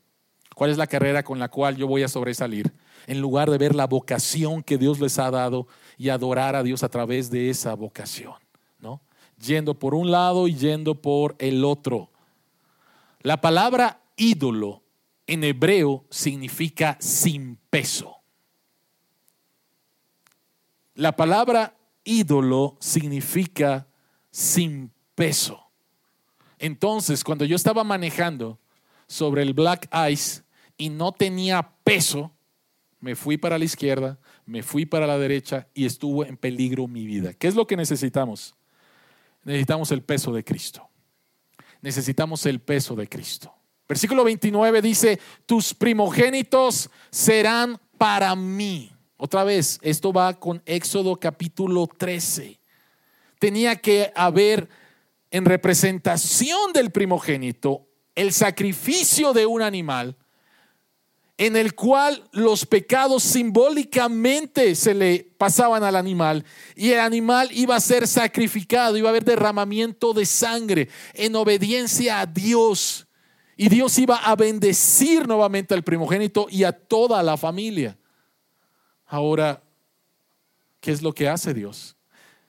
¿Cuál 0.54 0.70
es 0.70 0.76
la 0.76 0.86
carrera 0.86 1.24
con 1.24 1.38
la 1.38 1.48
cual 1.48 1.76
yo 1.76 1.88
voy 1.88 2.02
a 2.02 2.08
sobresalir? 2.08 2.72
En 3.06 3.20
lugar 3.20 3.50
de 3.50 3.58
ver 3.58 3.74
la 3.74 3.86
vocación 3.86 4.62
que 4.62 4.78
Dios 4.78 5.00
les 5.00 5.18
ha 5.18 5.30
dado 5.30 5.66
y 5.98 6.10
adorar 6.10 6.54
a 6.54 6.62
Dios 6.62 6.84
a 6.84 6.88
través 6.88 7.30
de 7.30 7.50
esa 7.50 7.74
vocación, 7.74 8.34
¿no? 8.78 9.00
Yendo 9.38 9.78
por 9.78 9.94
un 9.94 10.10
lado 10.10 10.46
y 10.46 10.54
yendo 10.54 11.00
por 11.00 11.34
el 11.38 11.64
otro. 11.64 12.10
La 13.22 13.40
palabra 13.40 14.02
ídolo 14.16 14.82
en 15.26 15.42
hebreo 15.42 16.04
significa 16.10 16.96
sin 17.00 17.56
peso. 17.70 18.18
La 20.94 21.16
palabra 21.16 21.74
ídolo 22.04 22.76
significa 22.80 23.86
sin 24.30 24.92
peso. 25.14 25.70
Entonces, 26.58 27.24
cuando 27.24 27.44
yo 27.44 27.56
estaba 27.56 27.84
manejando 27.84 28.58
sobre 29.06 29.42
el 29.42 29.52
black 29.52 29.88
ice 30.10 30.42
y 30.76 30.88
no 30.88 31.12
tenía 31.12 31.74
peso, 31.84 32.32
me 33.00 33.16
fui 33.16 33.36
para 33.36 33.58
la 33.58 33.64
izquierda, 33.64 34.18
me 34.46 34.62
fui 34.62 34.86
para 34.86 35.06
la 35.06 35.18
derecha 35.18 35.66
y 35.74 35.86
estuvo 35.86 36.24
en 36.24 36.36
peligro 36.36 36.86
mi 36.86 37.04
vida. 37.04 37.34
¿Qué 37.34 37.48
es 37.48 37.56
lo 37.56 37.66
que 37.66 37.76
necesitamos? 37.76 38.54
Necesitamos 39.44 39.90
el 39.90 40.02
peso 40.02 40.32
de 40.32 40.44
Cristo. 40.44 40.88
Necesitamos 41.80 42.46
el 42.46 42.60
peso 42.60 42.94
de 42.94 43.08
Cristo. 43.08 43.52
Versículo 43.88 44.22
29 44.22 44.80
dice, 44.80 45.18
tus 45.46 45.74
primogénitos 45.74 46.88
serán 47.10 47.80
para 47.98 48.36
mí. 48.36 48.91
Otra 49.24 49.44
vez, 49.44 49.78
esto 49.82 50.12
va 50.12 50.34
con 50.34 50.60
Éxodo 50.66 51.14
capítulo 51.14 51.86
13. 51.86 52.58
Tenía 53.38 53.76
que 53.76 54.10
haber 54.16 54.68
en 55.30 55.44
representación 55.44 56.72
del 56.72 56.90
primogénito 56.90 57.86
el 58.16 58.32
sacrificio 58.32 59.32
de 59.32 59.46
un 59.46 59.62
animal 59.62 60.16
en 61.38 61.54
el 61.54 61.76
cual 61.76 62.28
los 62.32 62.66
pecados 62.66 63.22
simbólicamente 63.22 64.74
se 64.74 64.92
le 64.92 65.32
pasaban 65.38 65.84
al 65.84 65.94
animal 65.94 66.44
y 66.74 66.90
el 66.90 66.98
animal 66.98 67.48
iba 67.52 67.76
a 67.76 67.80
ser 67.80 68.08
sacrificado, 68.08 68.96
iba 68.96 69.08
a 69.08 69.10
haber 69.10 69.24
derramamiento 69.24 70.14
de 70.14 70.26
sangre 70.26 70.88
en 71.14 71.36
obediencia 71.36 72.18
a 72.18 72.26
Dios. 72.26 73.06
Y 73.56 73.68
Dios 73.68 73.96
iba 74.00 74.16
a 74.16 74.34
bendecir 74.34 75.28
nuevamente 75.28 75.74
al 75.74 75.84
primogénito 75.84 76.48
y 76.50 76.64
a 76.64 76.72
toda 76.72 77.22
la 77.22 77.36
familia. 77.36 77.96
Ahora, 79.12 79.62
¿qué 80.80 80.90
es 80.90 81.02
lo 81.02 81.12
que 81.12 81.28
hace 81.28 81.52
Dios? 81.52 81.94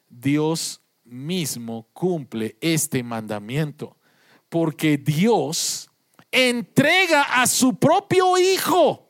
Dios 0.07 0.79
mismo 1.03 1.89
cumple 1.91 2.55
este 2.61 3.03
mandamiento, 3.03 3.97
porque 4.47 4.95
Dios 4.95 5.89
entrega 6.31 7.41
a 7.41 7.47
su 7.47 7.75
propio 7.75 8.37
Hijo. 8.37 9.09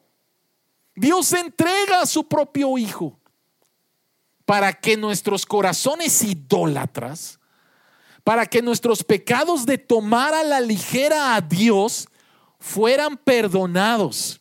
Dios 0.95 1.31
entrega 1.33 2.01
a 2.01 2.07
su 2.07 2.27
propio 2.27 2.75
Hijo 2.75 3.19
para 4.45 4.73
que 4.73 4.97
nuestros 4.97 5.45
corazones 5.45 6.23
idólatras 6.23 7.39
para 8.23 8.47
que 8.47 8.63
nuestros 8.63 9.03
pecados 9.03 9.67
de 9.67 9.77
tomar 9.77 10.33
a 10.33 10.43
la 10.43 10.59
ligera 10.59 11.35
a 11.35 11.41
Dios 11.41 12.07
fueran 12.57 13.17
perdonados. 13.17 14.39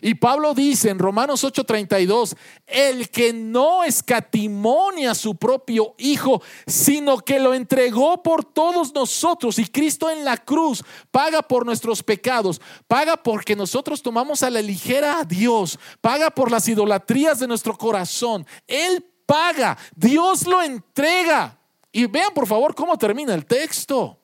Y 0.00 0.14
Pablo 0.14 0.54
dice 0.54 0.90
en 0.90 0.98
Romanos 0.98 1.44
8:32, 1.44 2.36
el 2.66 3.10
que 3.10 3.32
no 3.32 3.84
escatimonia 3.84 5.12
a 5.12 5.14
su 5.14 5.36
propio 5.36 5.94
Hijo, 5.98 6.42
sino 6.66 7.18
que 7.18 7.38
lo 7.38 7.54
entregó 7.54 8.22
por 8.22 8.44
todos 8.44 8.94
nosotros 8.94 9.58
y 9.58 9.66
Cristo 9.66 10.10
en 10.10 10.24
la 10.24 10.36
cruz 10.36 10.84
paga 11.10 11.42
por 11.42 11.66
nuestros 11.66 12.02
pecados, 12.02 12.60
paga 12.86 13.16
porque 13.16 13.56
nosotros 13.56 14.02
tomamos 14.02 14.42
a 14.42 14.50
la 14.50 14.62
ligera 14.62 15.20
a 15.20 15.24
Dios, 15.24 15.78
paga 16.00 16.30
por 16.30 16.50
las 16.50 16.68
idolatrías 16.68 17.40
de 17.40 17.48
nuestro 17.48 17.76
corazón. 17.76 18.46
Él 18.66 19.04
paga, 19.26 19.76
Dios 19.94 20.46
lo 20.46 20.62
entrega. 20.62 21.58
Y 21.92 22.06
vean 22.06 22.32
por 22.34 22.46
favor 22.46 22.74
cómo 22.74 22.96
termina 22.96 23.34
el 23.34 23.46
texto. 23.46 24.18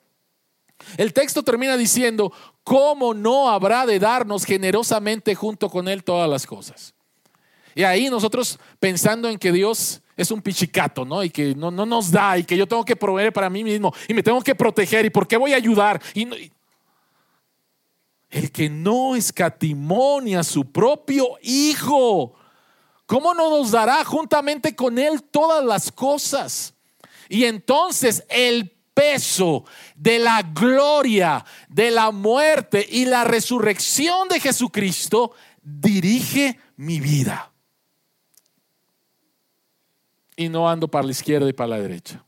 El 0.97 1.13
texto 1.13 1.43
termina 1.43 1.77
diciendo, 1.77 2.31
¿cómo 2.65 3.13
no 3.13 3.49
habrá 3.49 3.85
de 3.85 3.99
darnos 3.99 4.43
generosamente 4.43 5.35
junto 5.35 5.69
con 5.69 5.87
Él 5.87 6.03
todas 6.03 6.29
las 6.29 6.45
cosas? 6.45 6.93
Y 7.73 7.83
ahí 7.83 8.09
nosotros 8.09 8.59
pensando 8.79 9.29
en 9.29 9.37
que 9.37 9.53
Dios 9.53 10.01
es 10.17 10.31
un 10.31 10.41
pichicato, 10.41 11.05
¿no? 11.05 11.23
Y 11.23 11.29
que 11.29 11.55
no, 11.55 11.71
no 11.71 11.85
nos 11.85 12.11
da 12.11 12.37
y 12.37 12.43
que 12.43 12.57
yo 12.57 12.67
tengo 12.67 12.83
que 12.83 12.95
proveer 12.95 13.31
para 13.31 13.49
mí 13.49 13.63
mismo 13.63 13.93
y 14.07 14.13
me 14.13 14.23
tengo 14.23 14.41
que 14.41 14.55
proteger 14.55 15.05
y 15.05 15.09
por 15.09 15.27
qué 15.27 15.37
voy 15.37 15.53
a 15.53 15.57
ayudar. 15.57 16.01
Y 16.13 16.27
el 18.29 18.51
que 18.51 18.69
no 18.69 19.15
escatimonia 19.15 20.39
a 20.39 20.43
su 20.43 20.69
propio 20.71 21.37
Hijo, 21.43 22.33
¿cómo 23.05 23.33
no 23.33 23.49
nos 23.49 23.71
dará 23.71 24.03
juntamente 24.03 24.75
con 24.75 24.97
Él 24.97 25.21
todas 25.21 25.63
las 25.63 25.91
cosas? 25.91 26.73
Y 27.29 27.45
entonces 27.45 28.25
el 28.29 28.74
peso 28.95 29.65
de 29.95 30.17
la 30.17 30.41
gloria, 30.41 31.45
de 31.69 31.91
la 31.91 32.09
muerte 32.09 32.83
y 32.89 33.05
la 33.05 33.23
resurrección 33.23 34.27
de 34.29 34.39
Jesucristo 34.39 35.33
dirige 35.61 36.59
mi 36.77 36.99
vida. 36.99 37.51
y 40.35 40.49
no 40.49 40.69
ando 40.69 40.87
para 40.87 41.05
la 41.05 41.11
izquierda 41.11 41.47
y 41.49 41.53
para 41.53 41.69
la 41.69 41.79
derecha. 41.79 42.25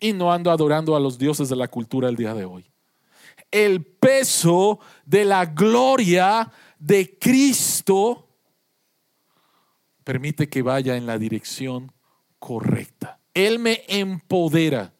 Y 0.00 0.12
no 0.12 0.32
ando 0.32 0.50
adorando 0.50 0.96
a 0.96 1.00
los 1.00 1.18
dioses 1.18 1.48
de 1.48 1.56
la 1.56 1.68
cultura 1.68 2.08
el 2.08 2.16
día 2.16 2.34
de 2.34 2.44
hoy. 2.44 2.70
El 3.50 3.84
peso 3.84 4.80
de 5.04 5.24
la 5.24 5.46
gloria 5.46 6.50
de 6.78 7.18
Cristo 7.18 8.28
permite 10.02 10.48
que 10.48 10.62
vaya 10.62 10.96
en 10.96 11.06
la 11.06 11.18
dirección 11.18 11.92
correcta. 12.38 13.20
Él 13.32 13.58
me 13.58 13.82
empodera 13.86 14.93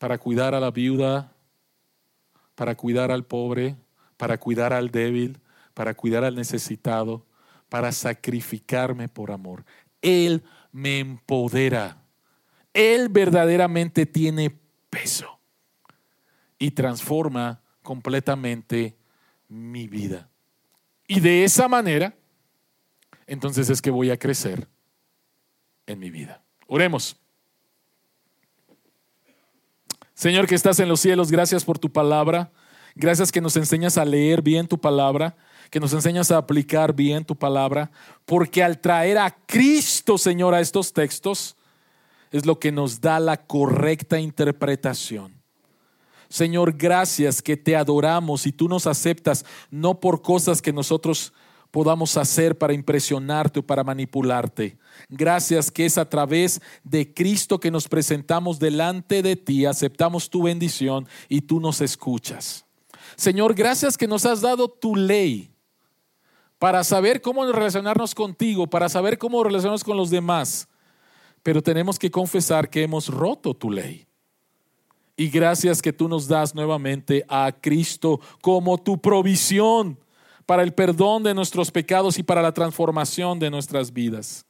para 0.00 0.16
cuidar 0.16 0.54
a 0.54 0.60
la 0.60 0.70
viuda, 0.70 1.30
para 2.54 2.74
cuidar 2.74 3.10
al 3.10 3.26
pobre, 3.26 3.76
para 4.16 4.40
cuidar 4.40 4.72
al 4.72 4.90
débil, 4.90 5.38
para 5.74 5.92
cuidar 5.92 6.24
al 6.24 6.36
necesitado, 6.36 7.26
para 7.68 7.92
sacrificarme 7.92 9.10
por 9.10 9.30
amor. 9.30 9.66
Él 10.00 10.42
me 10.72 11.00
empodera. 11.00 12.02
Él 12.72 13.10
verdaderamente 13.10 14.06
tiene 14.06 14.58
peso 14.88 15.38
y 16.58 16.70
transforma 16.70 17.60
completamente 17.82 18.96
mi 19.48 19.86
vida. 19.86 20.30
Y 21.06 21.20
de 21.20 21.44
esa 21.44 21.68
manera, 21.68 22.14
entonces 23.26 23.68
es 23.68 23.82
que 23.82 23.90
voy 23.90 24.10
a 24.10 24.18
crecer 24.18 24.66
en 25.84 25.98
mi 25.98 26.08
vida. 26.08 26.42
Oremos. 26.68 27.19
Señor 30.20 30.46
que 30.46 30.54
estás 30.54 30.78
en 30.80 30.88
los 30.90 31.00
cielos, 31.00 31.30
gracias 31.30 31.64
por 31.64 31.78
tu 31.78 31.90
palabra. 31.90 32.52
Gracias 32.94 33.32
que 33.32 33.40
nos 33.40 33.56
enseñas 33.56 33.96
a 33.96 34.04
leer 34.04 34.42
bien 34.42 34.68
tu 34.68 34.78
palabra 34.78 35.34
que 35.70 35.80
nos 35.80 35.94
enseñas 35.94 36.30
a 36.30 36.36
aplicar 36.36 36.92
bien 36.92 37.24
tu 37.24 37.36
palabra, 37.36 37.90
porque 38.26 38.62
al 38.62 38.80
traer 38.80 39.16
a 39.16 39.30
Cristo, 39.46 40.18
Señor, 40.18 40.52
a 40.52 40.60
estos 40.60 40.92
textos, 40.92 41.56
es 42.32 42.44
lo 42.44 42.58
que 42.58 42.70
nos 42.70 43.00
da 43.00 43.18
la 43.18 43.38
correcta 43.38 44.18
interpretación. 44.18 45.40
Señor, 46.28 46.76
gracias 46.76 47.40
que 47.40 47.56
te 47.56 47.74
adoramos 47.74 48.46
y 48.46 48.52
tú 48.52 48.68
nos 48.68 48.86
aceptas 48.86 49.46
no 49.70 50.00
por 50.00 50.22
cosas 50.22 50.60
que 50.60 50.72
nosotros 50.72 51.32
podamos 51.70 52.16
hacer 52.16 52.58
para 52.58 52.72
impresionarte 52.72 53.60
o 53.60 53.66
para 53.66 53.84
manipularte. 53.84 54.78
Gracias 55.08 55.70
que 55.70 55.86
es 55.86 55.98
a 55.98 56.08
través 56.08 56.60
de 56.82 57.12
Cristo 57.12 57.60
que 57.60 57.70
nos 57.70 57.88
presentamos 57.88 58.58
delante 58.58 59.22
de 59.22 59.36
ti, 59.36 59.66
aceptamos 59.66 60.30
tu 60.30 60.42
bendición 60.42 61.06
y 61.28 61.42
tú 61.42 61.60
nos 61.60 61.80
escuchas. 61.80 62.64
Señor, 63.16 63.54
gracias 63.54 63.96
que 63.96 64.08
nos 64.08 64.26
has 64.26 64.40
dado 64.40 64.68
tu 64.68 64.96
ley 64.96 65.50
para 66.58 66.84
saber 66.84 67.20
cómo 67.20 67.50
relacionarnos 67.50 68.14
contigo, 68.14 68.66
para 68.66 68.88
saber 68.88 69.18
cómo 69.18 69.42
relacionarnos 69.42 69.84
con 69.84 69.96
los 69.96 70.10
demás. 70.10 70.68
Pero 71.42 71.62
tenemos 71.62 71.98
que 71.98 72.10
confesar 72.10 72.68
que 72.68 72.82
hemos 72.82 73.08
roto 73.08 73.54
tu 73.54 73.70
ley. 73.70 74.06
Y 75.16 75.28
gracias 75.28 75.82
que 75.82 75.92
tú 75.92 76.08
nos 76.08 76.28
das 76.28 76.54
nuevamente 76.54 77.24
a 77.28 77.52
Cristo 77.52 78.20
como 78.40 78.78
tu 78.78 79.00
provisión 79.00 79.98
para 80.50 80.64
el 80.64 80.74
perdón 80.74 81.22
de 81.22 81.32
nuestros 81.32 81.70
pecados 81.70 82.18
y 82.18 82.24
para 82.24 82.42
la 82.42 82.50
transformación 82.50 83.38
de 83.38 83.50
nuestras 83.50 83.92
vidas. 83.92 84.44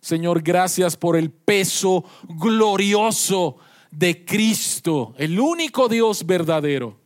Señor, 0.00 0.40
gracias 0.40 0.96
por 0.96 1.18
el 1.18 1.30
peso 1.30 2.02
glorioso 2.26 3.58
de 3.90 4.24
Cristo, 4.24 5.12
el 5.18 5.38
único 5.38 5.86
Dios 5.86 6.24
verdadero, 6.24 6.96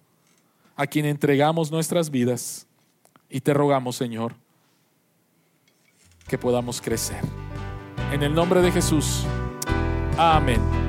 a 0.76 0.86
quien 0.86 1.06
entregamos 1.06 1.72
nuestras 1.72 2.10
vidas 2.10 2.68
y 3.28 3.40
te 3.40 3.52
rogamos, 3.52 3.96
Señor, 3.96 4.36
que 6.28 6.38
podamos 6.38 6.80
crecer. 6.80 7.24
En 8.12 8.22
el 8.22 8.32
nombre 8.32 8.62
de 8.62 8.70
Jesús. 8.70 9.24
Amén. 10.16 10.81